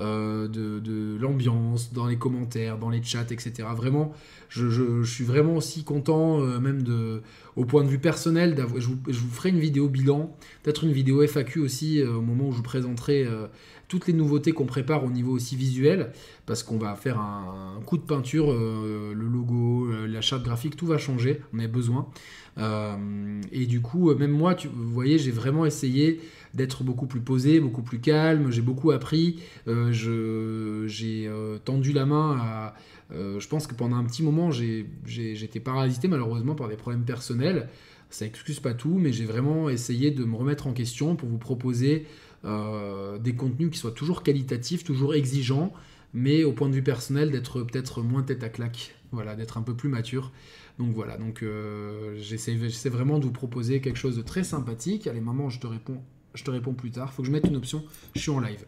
[0.00, 3.66] Euh, de, l'ambiance, dans les commentaires, dans les chats, etc.
[3.76, 4.12] Vraiment,
[4.48, 7.22] je, suis vraiment aussi content, même de,
[7.56, 11.60] au point de vue personnel, je vous, ferai une vidéo bilan, peut-être une vidéo FAQ
[11.60, 13.24] aussi au moment où je vous présenterai
[13.88, 16.12] toutes les nouveautés qu'on prépare au niveau aussi visuel,
[16.46, 20.76] parce qu'on va faire un, coup de peinture, euh, le logo, euh, la charte graphique,
[20.76, 22.08] tout va changer, on a besoin.
[22.58, 26.20] Euh, et du coup, même moi, tu, vous voyez, j'ai vraiment essayé
[26.54, 29.40] d'être beaucoup plus posé, beaucoup plus calme, j'ai beaucoup appris,
[29.90, 31.30] j'ai
[31.64, 32.74] tendu la main à...
[33.10, 37.68] je pense que pendant un petit moment, j'étais paralysé malheureusement par des problèmes personnels.
[38.10, 41.38] Ça excuse pas tout, mais j'ai vraiment essayé de me remettre en question pour vous
[41.38, 42.06] proposer
[42.44, 45.72] euh, des contenus qui soient toujours qualitatifs, toujours exigeants,
[46.12, 49.62] mais au point de vue personnel, d'être peut-être moins tête à claque, voilà, d'être un
[49.62, 50.30] peu plus mature.
[50.78, 55.06] Donc voilà, donc euh, j'essaie vraiment de vous proposer quelque chose de très sympathique.
[55.06, 56.00] Allez, maman, je te réponds
[56.34, 57.12] je te réponds plus tard.
[57.12, 57.84] Faut que je mette une option.
[58.16, 58.64] Je suis en live.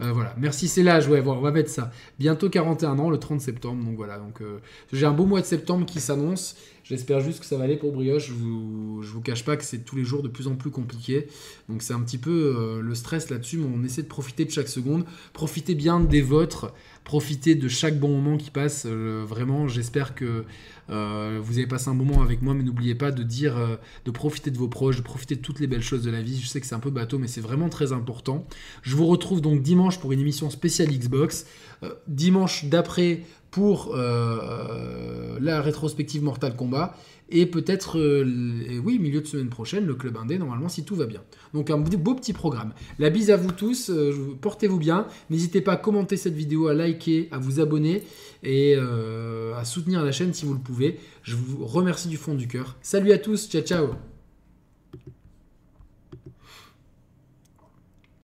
[0.00, 0.34] Euh, voilà.
[0.38, 1.06] Merci, c'est l'âge.
[1.06, 1.92] Ouais, on va mettre ça.
[2.18, 3.84] Bientôt 41 ans, le 30 septembre.
[3.84, 4.18] Donc voilà.
[4.18, 4.58] Donc euh,
[4.90, 6.56] j'ai un beau mois de septembre qui s'annonce.
[6.82, 8.28] J'espère juste que ça va aller pour Brioche.
[8.28, 11.28] Je vous, vous cache pas que c'est tous les jours de plus en plus compliqué.
[11.68, 13.58] Donc c'est un petit peu le stress là-dessus.
[13.58, 15.04] Mais on essaie de profiter de chaque seconde.
[15.34, 16.72] Profitez bien des vôtres.
[17.04, 18.86] Profitez de chaque bon moment qui passe.
[18.86, 20.44] vraiment, j'espère que
[20.90, 24.10] euh, vous avez passé un moment avec moi, mais n'oubliez pas de dire, euh, de
[24.10, 26.40] profiter de vos proches, de profiter de toutes les belles choses de la vie.
[26.40, 28.46] Je sais que c'est un peu bateau, mais c'est vraiment très important.
[28.82, 31.46] Je vous retrouve donc dimanche pour une émission spéciale Xbox.
[31.82, 36.96] Euh, dimanche d'après pour la rétrospective Mortal Kombat
[37.30, 41.06] et peut-être, euh, oui, milieu de semaine prochaine, le club indé, normalement, si tout va
[41.06, 41.22] bien.
[41.54, 42.72] Donc un beau petit programme.
[42.98, 45.06] La bise à vous tous, euh, portez-vous bien.
[45.30, 48.02] N'hésitez pas à commenter cette vidéo, à liker, à vous abonner
[48.42, 50.98] et euh, à soutenir la chaîne si vous le pouvez.
[51.22, 52.76] Je vous remercie du fond du cœur.
[52.82, 54.09] Salut à tous, ciao ciao